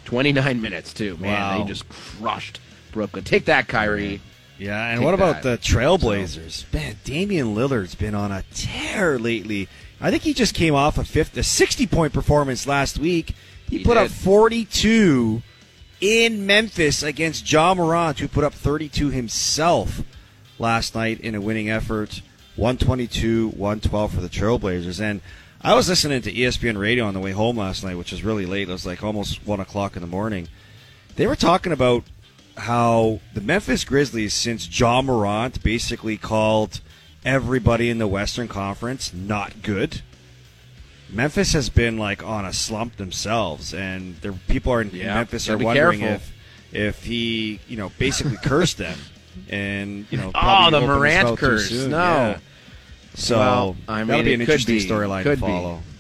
29 0.05 0.61
minutes 0.61 0.93
too. 0.93 1.17
Man, 1.17 1.33
Wow. 1.33 1.57
they 1.63 1.67
just 1.67 1.89
crushed 1.89 2.59
Brooklyn. 2.91 3.23
Take 3.23 3.45
that, 3.45 3.67
Kyrie. 3.67 4.21
Yeah, 4.57 4.89
and 4.89 4.99
Take 4.99 5.05
what 5.05 5.13
about 5.13 5.41
that. 5.43 5.61
the 5.61 5.67
Trailblazers? 5.67 6.71
Man, 6.71 6.95
Damian 7.03 7.55
Lillard's 7.55 7.95
been 7.95 8.13
on 8.13 8.31
a 8.31 8.43
tear 8.53 9.17
lately. 9.17 9.67
I 9.99 10.11
think 10.11 10.23
he 10.23 10.33
just 10.33 10.53
came 10.53 10.75
off 10.75 10.97
a 10.97 11.03
fifth, 11.03 11.35
a 11.37 11.43
sixty-point 11.43 12.13
performance 12.13 12.67
last 12.67 12.99
week. 12.99 13.33
He, 13.69 13.79
He 13.79 13.83
put 13.83 13.97
up 13.97 14.09
forty-two 14.09 15.41
in 15.99 16.45
Memphis 16.45 17.01
against 17.03 17.45
John 17.45 17.77
Morant, 17.77 18.19
who 18.19 18.27
put 18.27 18.43
up 18.43 18.53
thirty-two 18.53 19.09
himself 19.09 20.03
last 20.59 20.93
night 20.95 21.19
in 21.19 21.33
a 21.35 21.41
winning 21.41 21.69
effort. 21.69 22.21
122, 22.57 23.47
112 23.49 24.13
for 24.13 24.19
the 24.21 24.27
Trailblazers. 24.29 24.99
And 25.01 25.21
I 25.61 25.73
was 25.73 25.87
listening 25.87 26.21
to 26.23 26.31
ESPN 26.33 26.77
radio 26.77 27.05
on 27.05 27.13
the 27.13 27.19
way 27.19 27.31
home 27.31 27.57
last 27.57 27.83
night, 27.83 27.95
which 27.97 28.11
was 28.11 28.23
really 28.23 28.45
late. 28.45 28.67
It 28.69 28.71
was 28.71 28.85
like 28.85 29.03
almost 29.03 29.47
1 29.47 29.59
o'clock 29.61 29.95
in 29.95 30.01
the 30.01 30.07
morning. 30.07 30.49
They 31.15 31.27
were 31.27 31.37
talking 31.37 31.71
about 31.71 32.03
how 32.58 33.20
the 33.34 33.41
Memphis 33.41 33.84
Grizzlies, 33.84 34.34
since 34.34 34.68
John 34.68 35.06
Morant 35.06 35.64
basically 35.64 36.18
called 36.18 36.82
everybody 37.24 37.89
in 37.89 37.97
the 37.97 38.08
Western 38.08 38.47
Conference 38.47 39.14
not 39.14 39.62
good, 39.62 40.02
Memphis 41.10 41.54
has 41.54 41.70
been 41.70 41.97
like 41.97 42.24
on 42.24 42.45
a 42.45 42.54
slump 42.54 42.95
themselves, 42.97 43.74
and 43.74 44.16
their 44.22 44.34
people 44.34 44.72
are 44.74 44.82
in 44.82 44.91
Yeah, 44.91 45.16
Memphis 45.16 45.49
are 45.49 45.58
wondering 45.58 45.99
careful. 45.99 46.16
if 46.16 46.34
if 46.74 47.04
he 47.04 47.60
you 47.68 47.76
know 47.78 47.91
basically 47.99 48.38
cursed 48.43 48.78
them, 48.78 48.97
and 49.49 50.06
you 50.10 50.18
know 50.18 50.32
Oh, 50.34 50.70
the 50.72 50.80
Morant 50.82 51.38
curse. 51.38 51.70
No. 51.72 51.97
Yeah. 51.97 52.38
So 53.14 53.38
Well, 53.39 53.76
I 53.89 53.99
mean, 53.99 54.08
that'll 54.08 54.24
be 54.24 54.34
an 54.36 54.41
interesting 54.41 54.78
storyline 54.78 55.24
to 55.24 55.36
be. 55.36 55.90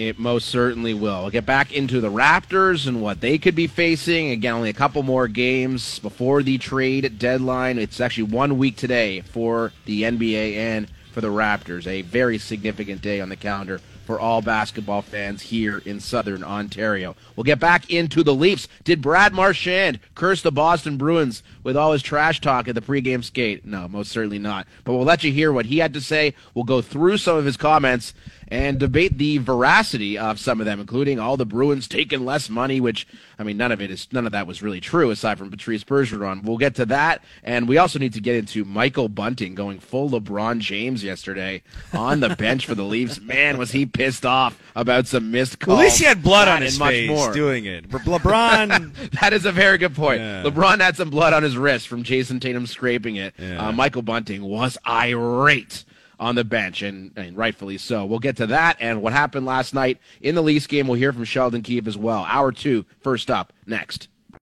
It 0.00 0.18
most 0.18 0.48
certainly 0.48 0.94
will. 0.94 1.20
We'll 1.20 1.30
get 1.30 1.44
back 1.44 1.74
into 1.74 2.00
the 2.00 2.10
Raptors 2.10 2.86
and 2.86 3.02
what 3.02 3.20
they 3.20 3.36
could 3.36 3.54
be 3.54 3.66
facing. 3.66 4.30
Again, 4.30 4.54
only 4.54 4.70
a 4.70 4.72
couple 4.72 5.02
more 5.02 5.28
games 5.28 5.98
before 5.98 6.42
the 6.42 6.56
trade 6.56 7.18
deadline. 7.18 7.78
It's 7.78 8.00
actually 8.00 8.22
one 8.32 8.56
week 8.56 8.76
today 8.76 9.20
for 9.20 9.74
the 9.84 10.04
NBA 10.04 10.56
and 10.56 10.88
for 11.12 11.20
the 11.20 11.28
Raptors. 11.28 11.86
A 11.86 12.00
very 12.00 12.38
significant 12.38 13.02
day 13.02 13.20
on 13.20 13.28
the 13.28 13.36
calendar 13.36 13.82
for 14.06 14.18
all 14.18 14.40
basketball 14.40 15.02
fans 15.02 15.42
here 15.42 15.82
in 15.84 16.00
Southern 16.00 16.42
Ontario. 16.42 17.14
We'll 17.36 17.44
get 17.44 17.60
back 17.60 17.90
into 17.90 18.24
the 18.24 18.34
Leafs. 18.34 18.68
Did 18.82 19.02
Brad 19.02 19.34
Marchand 19.34 20.00
curse 20.14 20.40
the 20.40 20.50
Boston 20.50 20.96
Bruins 20.96 21.42
with 21.62 21.76
all 21.76 21.92
his 21.92 22.02
trash 22.02 22.40
talk 22.40 22.66
at 22.66 22.74
the 22.74 22.80
pregame 22.80 23.22
skate? 23.22 23.66
No, 23.66 23.86
most 23.86 24.10
certainly 24.10 24.38
not. 24.38 24.66
But 24.82 24.94
we'll 24.94 25.04
let 25.04 25.22
you 25.22 25.30
hear 25.30 25.52
what 25.52 25.66
he 25.66 25.78
had 25.78 25.92
to 25.94 26.00
say. 26.00 26.34
We'll 26.54 26.64
go 26.64 26.80
through 26.80 27.18
some 27.18 27.36
of 27.36 27.44
his 27.44 27.58
comments 27.58 28.14
and 28.50 28.78
debate 28.78 29.16
the 29.18 29.38
veracity 29.38 30.18
of 30.18 30.40
some 30.40 30.60
of 30.60 30.66
them, 30.66 30.80
including 30.80 31.18
all 31.18 31.36
the 31.36 31.46
Bruins 31.46 31.86
taking 31.86 32.24
less 32.24 32.50
money, 32.50 32.80
which 32.80 33.06
I 33.38 33.42
mean, 33.42 33.56
none 33.56 33.72
of 33.72 33.80
it 33.80 33.90
is 33.90 34.08
none 34.12 34.26
of 34.26 34.32
that 34.32 34.46
was 34.46 34.62
really 34.62 34.80
true 34.80 35.10
aside 35.10 35.38
from 35.38 35.50
Patrice 35.50 35.84
Bergeron. 35.84 36.42
We'll 36.44 36.58
get 36.58 36.74
to 36.76 36.86
that, 36.86 37.22
and 37.44 37.68
we 37.68 37.78
also 37.78 37.98
need 37.98 38.12
to 38.14 38.20
get 38.20 38.36
into 38.36 38.64
Michael 38.64 39.08
Bunting 39.08 39.54
going 39.54 39.78
full 39.78 40.10
LeBron 40.10 40.58
James 40.58 41.04
yesterday 41.04 41.62
on 41.92 42.20
the 42.20 42.34
bench 42.36 42.66
for 42.66 42.74
the 42.74 42.84
Leafs. 42.84 43.20
Man, 43.30 43.58
was 43.58 43.70
he 43.72 43.86
pissed 43.86 44.26
off 44.26 44.60
about 44.74 45.06
some 45.06 45.30
missed 45.30 45.60
calls. 45.60 45.76
Well, 45.76 45.80
at 45.80 45.84
least 45.84 45.98
he 45.98 46.04
had 46.04 46.22
blood 46.22 46.48
on 46.48 46.62
his 46.62 46.78
face 46.78 47.08
more. 47.08 47.32
doing 47.32 47.64
it. 47.66 47.88
LeBron, 47.88 49.10
That 49.20 49.32
is 49.32 49.44
a 49.46 49.52
very 49.52 49.78
good 49.78 49.94
point. 49.94 50.20
Yeah. 50.20 50.42
LeBron 50.42 50.80
had 50.80 50.96
some 50.96 51.10
blood 51.10 51.32
on 51.32 51.42
his 51.42 51.56
wrist 51.56 51.88
from 51.88 52.02
Jayson 52.02 52.40
Tatum 52.40 52.66
scraping 52.66 53.16
it. 53.16 53.34
Yeah. 53.38 53.68
Uh, 53.68 53.72
Michael 53.72 54.02
Bunting 54.02 54.42
was 54.42 54.76
irate 54.86 55.84
on 56.20 56.34
the 56.34 56.44
bench, 56.44 56.82
and, 56.82 57.10
and 57.16 57.36
rightfully 57.36 57.78
so. 57.78 58.04
We'll 58.04 58.18
get 58.18 58.36
to 58.36 58.46
that 58.48 58.76
and 58.78 59.02
what 59.02 59.14
happened 59.14 59.46
last 59.46 59.74
night 59.74 59.98
in 60.20 60.34
the 60.34 60.42
Leafs 60.42 60.66
game. 60.66 60.86
We'll 60.86 60.98
hear 60.98 61.12
from 61.12 61.24
Sheldon 61.24 61.62
Keefe 61.62 61.88
as 61.88 61.96
well. 61.96 62.24
Hour 62.28 62.52
two, 62.52 62.84
first 63.00 63.30
up, 63.30 63.52
next. 63.66 64.08